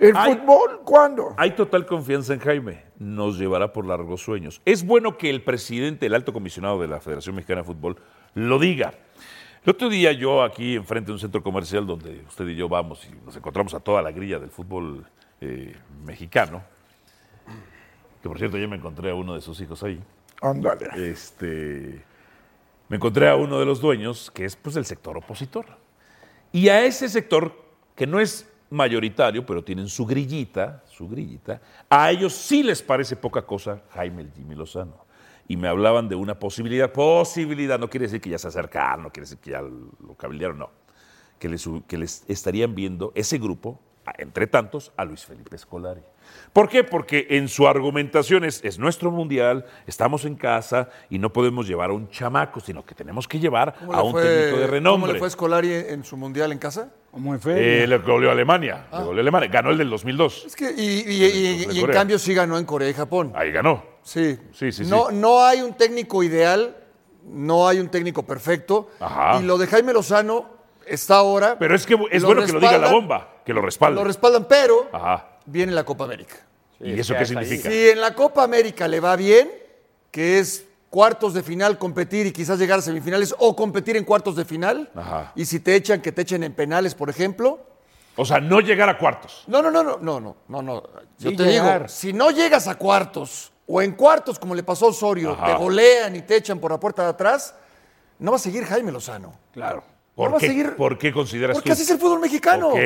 ¿El 0.00 0.16
fútbol 0.16 0.80
cuándo? 0.84 1.34
Hay 1.36 1.50
total 1.52 1.84
confianza 1.86 2.32
en 2.32 2.40
Jaime. 2.40 2.84
Nos 2.98 3.38
llevará 3.38 3.72
por 3.72 3.84
largos 3.86 4.22
sueños. 4.22 4.62
Es 4.64 4.84
bueno 4.84 5.16
que 5.18 5.28
el 5.30 5.44
presidente, 5.44 6.06
el 6.06 6.14
alto 6.14 6.32
comisionado 6.32 6.80
de 6.80 6.88
la 6.88 7.00
Federación 7.00 7.34
Mexicana 7.36 7.60
de 7.60 7.66
Fútbol, 7.66 7.96
lo 8.34 8.58
diga. 8.58 8.94
El 9.62 9.70
otro 9.70 9.90
día 9.90 10.12
yo 10.12 10.42
aquí 10.42 10.74
enfrente 10.74 11.08
de 11.08 11.12
un 11.12 11.18
centro 11.18 11.42
comercial 11.42 11.86
donde 11.86 12.24
usted 12.26 12.48
y 12.48 12.56
yo 12.56 12.66
vamos 12.66 13.06
y 13.06 13.26
nos 13.26 13.36
encontramos 13.36 13.74
a 13.74 13.80
toda 13.80 14.00
la 14.00 14.10
grilla 14.10 14.38
del 14.38 14.48
fútbol 14.48 15.04
eh, 15.42 15.76
mexicano, 16.06 16.62
que 18.22 18.28
por 18.28 18.38
cierto 18.38 18.56
ya 18.56 18.66
me 18.66 18.76
encontré 18.76 19.10
a 19.10 19.14
uno 19.14 19.34
de 19.34 19.42
sus 19.42 19.60
hijos 19.60 19.82
ahí. 19.82 20.00
Ándale. 20.40 21.10
Este, 21.10 22.02
me 22.88 22.96
encontré 22.96 23.28
a 23.28 23.36
uno 23.36 23.58
de 23.58 23.66
los 23.66 23.82
dueños 23.82 24.30
que 24.30 24.46
es 24.46 24.56
pues 24.56 24.76
el 24.76 24.86
sector 24.86 25.18
opositor. 25.18 25.66
Y 26.52 26.70
a 26.70 26.82
ese 26.82 27.10
sector, 27.10 27.54
que 27.94 28.06
no 28.06 28.18
es 28.18 28.50
mayoritario, 28.70 29.44
pero 29.44 29.62
tienen 29.62 29.88
su 29.88 30.06
grillita, 30.06 30.82
su 30.88 31.06
grillita, 31.06 31.60
a 31.90 32.10
ellos 32.10 32.32
sí 32.32 32.62
les 32.62 32.80
parece 32.80 33.14
poca 33.14 33.42
cosa 33.42 33.82
Jaime 33.90 34.22
el 34.22 34.32
Jimmy 34.32 34.54
Lozano. 34.54 35.09
Y 35.50 35.56
me 35.56 35.66
hablaban 35.66 36.08
de 36.08 36.14
una 36.14 36.38
posibilidad, 36.38 36.92
posibilidad, 36.92 37.76
no 37.76 37.90
quiere 37.90 38.06
decir 38.06 38.20
que 38.20 38.30
ya 38.30 38.38
se 38.38 38.46
acercaron, 38.46 39.02
no 39.02 39.10
quiere 39.10 39.24
decir 39.24 39.38
que 39.38 39.50
ya 39.50 39.60
lo 39.62 40.14
cabildearon, 40.16 40.58
no. 40.58 40.70
Que 41.40 41.48
les, 41.48 41.68
que 41.88 41.98
les 41.98 42.24
estarían 42.28 42.74
viendo 42.76 43.10
ese 43.16 43.36
grupo, 43.38 43.80
entre 44.18 44.46
tantos, 44.46 44.92
a 44.96 45.04
Luis 45.04 45.24
Felipe 45.24 45.56
Escolari. 45.56 46.02
¿Por 46.52 46.68
qué? 46.68 46.84
Porque 46.84 47.26
en 47.30 47.48
su 47.48 47.66
argumentación 47.66 48.44
es, 48.44 48.60
es 48.64 48.78
nuestro 48.78 49.10
mundial, 49.10 49.64
estamos 49.88 50.24
en 50.24 50.36
casa 50.36 50.88
y 51.08 51.18
no 51.18 51.32
podemos 51.32 51.66
llevar 51.66 51.90
a 51.90 51.94
un 51.94 52.08
chamaco, 52.10 52.60
sino 52.60 52.84
que 52.84 52.94
tenemos 52.94 53.26
que 53.26 53.40
llevar 53.40 53.74
¿Cómo 53.80 53.92
a 53.92 54.02
un 54.04 54.12
fue- 54.12 54.22
técnico 54.22 54.58
de 54.60 54.66
renombre. 54.68 55.00
¿Cómo 55.08 55.12
le 55.14 55.18
fue 55.18 55.30
Scolari 55.30 55.72
en 55.72 56.04
su 56.04 56.16
mundial 56.16 56.52
en 56.52 56.58
casa? 56.58 56.92
En 57.12 57.40
feria. 57.40 57.82
Eh, 57.84 57.86
le 57.88 57.98
goleó 57.98 58.28
a 58.28 58.32
Alemania, 58.34 58.86
le 58.92 58.98
goleó 58.98 59.18
a 59.18 59.22
Alemania, 59.22 59.48
ganó 59.48 59.70
el 59.70 59.78
del 59.78 59.90
2002. 59.90 60.44
Es 60.46 60.54
que, 60.54 60.70
y, 60.70 60.80
y- 60.80 61.24
y- 61.24 61.64
de 61.66 61.74
y 61.74 61.80
en 61.80 61.86
cambio 61.90 62.20
sí 62.20 62.34
ganó 62.34 62.56
en 62.56 62.64
Corea 62.64 62.88
y 62.88 62.94
Japón. 62.94 63.32
Ahí 63.34 63.50
ganó. 63.50 63.82
Sí. 64.10 64.36
Sí, 64.52 64.72
sí, 64.72 64.84
sí. 64.84 64.90
No, 64.90 65.10
no 65.12 65.44
hay 65.44 65.60
un 65.62 65.74
técnico 65.74 66.22
ideal, 66.24 66.76
no 67.24 67.68
hay 67.68 67.78
un 67.78 67.88
técnico 67.88 68.24
perfecto. 68.24 68.88
Ajá. 68.98 69.38
Y 69.40 69.44
lo 69.44 69.56
de 69.56 69.68
Jaime 69.68 69.92
Lozano 69.92 70.46
está 70.84 71.16
ahora. 71.16 71.56
Pero 71.58 71.76
es 71.76 71.86
que 71.86 71.94
es 72.10 72.24
bueno 72.24 72.44
que 72.44 72.52
lo 72.52 72.58
diga 72.58 72.72
la 72.78 72.88
respaldan- 72.88 72.92
bomba, 72.92 73.34
que 73.44 73.52
lo 73.54 73.62
respalde. 73.62 74.00
Lo 74.00 74.04
respaldan, 74.04 74.46
pero 74.48 74.88
Ajá. 74.92 75.28
viene 75.46 75.70
la 75.72 75.84
Copa 75.84 76.04
América. 76.04 76.34
¿Y 76.80 76.98
eso 76.98 77.12
qué 77.12 77.20
ahí. 77.20 77.26
significa? 77.26 77.70
Si 77.70 77.90
en 77.90 78.00
la 78.00 78.14
Copa 78.16 78.42
América 78.42 78.88
le 78.88 78.98
va 78.98 79.14
bien, 79.14 79.48
que 80.10 80.40
es 80.40 80.64
cuartos 80.88 81.32
de 81.34 81.44
final 81.44 81.78
competir 81.78 82.26
y 82.26 82.32
quizás 82.32 82.58
llegar 82.58 82.80
a 82.80 82.82
semifinales 82.82 83.32
o 83.38 83.54
competir 83.54 83.96
en 83.96 84.04
cuartos 84.04 84.34
de 84.34 84.44
final, 84.44 84.90
Ajá. 84.96 85.30
y 85.36 85.44
si 85.44 85.60
te 85.60 85.76
echan, 85.76 86.00
que 86.00 86.10
te 86.10 86.22
echen 86.22 86.42
en 86.42 86.52
penales, 86.52 86.96
por 86.96 87.08
ejemplo. 87.10 87.60
O 88.16 88.24
sea, 88.24 88.40
no 88.40 88.58
llegar 88.60 88.88
a 88.88 88.98
cuartos. 88.98 89.44
No, 89.46 89.62
no, 89.62 89.70
no, 89.70 89.84
no, 89.84 89.98
no, 89.98 90.18
no, 90.20 90.36
no, 90.48 90.62
no. 90.62 90.82
Yo 91.18 91.30
Sí 91.30 91.36
te 91.36 91.44
llegar. 91.44 91.78
digo, 91.82 91.88
si 91.88 92.12
no 92.12 92.30
llegas 92.32 92.66
a 92.66 92.74
cuartos 92.74 93.52
o 93.72 93.80
en 93.80 93.92
cuartos 93.92 94.38
como 94.38 94.54
le 94.54 94.62
pasó 94.64 94.86
a 94.86 94.88
Osorio, 94.88 95.30
Ajá. 95.32 95.46
te 95.46 95.54
golean 95.54 96.16
y 96.16 96.22
te 96.22 96.36
echan 96.36 96.58
por 96.58 96.72
la 96.72 96.80
puerta 96.80 97.02
de 97.04 97.08
atrás, 97.10 97.54
no 98.18 98.32
va 98.32 98.36
a 98.36 98.40
seguir 98.40 98.64
Jaime 98.64 98.90
Lozano. 98.90 99.32
Claro. 99.52 99.84
¿Por, 100.14 100.26
No 100.26 100.32
va 100.32 100.38
a 100.38 100.40
qué, 100.40 100.48
seguir- 100.48 100.74
¿Por 100.76 100.98
qué 100.98 101.12
consideras 101.12 101.54
Porque 101.56 101.68
tú? 101.70 101.72
así 101.74 101.82
es 101.82 101.90
el 101.90 101.98
fútbol 101.98 102.18
mexicano. 102.20 102.68
Ok. 102.70 102.78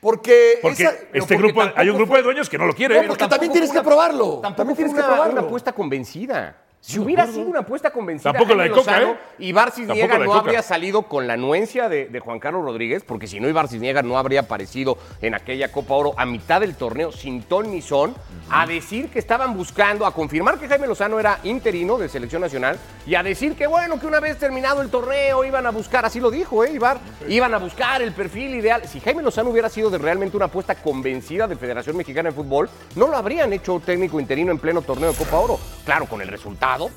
Porque, 0.00 0.58
Porque 0.60 0.82
esa- 0.82 0.92
este 0.92 1.18
porque 1.20 1.36
grupo, 1.36 1.62
hay 1.74 1.88
un 1.88 1.96
grupo 1.96 2.10
fue- 2.10 2.18
de 2.18 2.24
dueños 2.24 2.50
que 2.50 2.58
no 2.58 2.66
lo 2.66 2.74
quiere. 2.74 3.00
No, 3.02 3.08
porque 3.08 3.26
también 3.28 3.52
tienes 3.52 3.70
que 3.72 3.80
probarlo. 3.80 4.40
También 4.42 4.76
tienes 4.76 4.92
fue 4.92 5.00
que 5.00 5.06
una, 5.06 5.14
probarlo. 5.14 5.32
una 5.32 5.42
apuesta 5.42 5.72
convencida. 5.72 6.56
Si 6.86 6.98
hubiera 6.98 7.26
sido 7.26 7.46
una 7.46 7.60
apuesta 7.60 7.90
convencida, 7.90 8.30
Tampoco 8.30 8.54
la 8.54 8.64
de 8.64 8.68
Jaime 8.68 8.84
Coca, 8.84 9.00
Lozano, 9.00 9.12
¿eh? 9.14 9.46
Ibar 9.46 9.70
Tampoco 9.70 9.86
Cisniega 9.86 10.14
la 10.18 10.20
de 10.20 10.26
no 10.26 10.34
habría 10.34 10.60
salido 10.60 11.02
con 11.04 11.26
la 11.26 11.32
anuencia 11.32 11.88
de, 11.88 12.08
de 12.08 12.20
Juan 12.20 12.38
Carlos 12.38 12.62
Rodríguez, 12.62 13.02
porque 13.04 13.26
si 13.26 13.40
no, 13.40 13.48
Ibar 13.48 13.68
Cisniega 13.68 14.02
no 14.02 14.18
habría 14.18 14.40
aparecido 14.40 14.98
en 15.22 15.34
aquella 15.34 15.72
Copa 15.72 15.94
Oro 15.94 16.12
a 16.18 16.26
mitad 16.26 16.60
del 16.60 16.74
torneo 16.74 17.10
sin 17.10 17.42
ton 17.42 17.70
ni 17.70 17.80
son, 17.80 18.14
a 18.50 18.66
decir 18.66 19.08
que 19.08 19.18
estaban 19.18 19.56
buscando, 19.56 20.04
a 20.04 20.12
confirmar 20.12 20.58
que 20.58 20.68
Jaime 20.68 20.86
Lozano 20.86 21.18
era 21.18 21.38
interino 21.44 21.96
de 21.96 22.06
selección 22.10 22.42
nacional 22.42 22.78
y 23.06 23.14
a 23.14 23.22
decir 23.22 23.54
que, 23.54 23.66
bueno, 23.66 23.98
que 23.98 24.06
una 24.06 24.20
vez 24.20 24.38
terminado 24.38 24.82
el 24.82 24.90
torneo 24.90 25.42
iban 25.42 25.64
a 25.64 25.70
buscar, 25.70 26.04
así 26.04 26.20
lo 26.20 26.30
dijo, 26.30 26.64
¿eh, 26.64 26.72
Ibar? 26.72 26.98
Iban 27.26 27.54
a 27.54 27.58
buscar 27.58 28.02
el 28.02 28.12
perfil 28.12 28.56
ideal. 28.56 28.86
Si 28.86 29.00
Jaime 29.00 29.22
Lozano 29.22 29.48
hubiera 29.48 29.70
sido 29.70 29.88
de 29.88 29.96
realmente 29.96 30.36
una 30.36 30.46
apuesta 30.46 30.74
convencida 30.74 31.48
de 31.48 31.56
Federación 31.56 31.96
Mexicana 31.96 32.28
de 32.28 32.34
Fútbol, 32.34 32.68
no 32.94 33.08
lo 33.08 33.16
habrían 33.16 33.54
hecho 33.54 33.80
técnico 33.80 34.20
interino 34.20 34.52
en 34.52 34.58
pleno 34.58 34.82
torneo 34.82 35.12
de 35.12 35.16
Copa 35.16 35.38
Oro. 35.38 35.58
Claro, 35.86 36.04
con 36.06 36.20
el 36.20 36.28
resultado, 36.28 36.73
pasado 36.74 36.90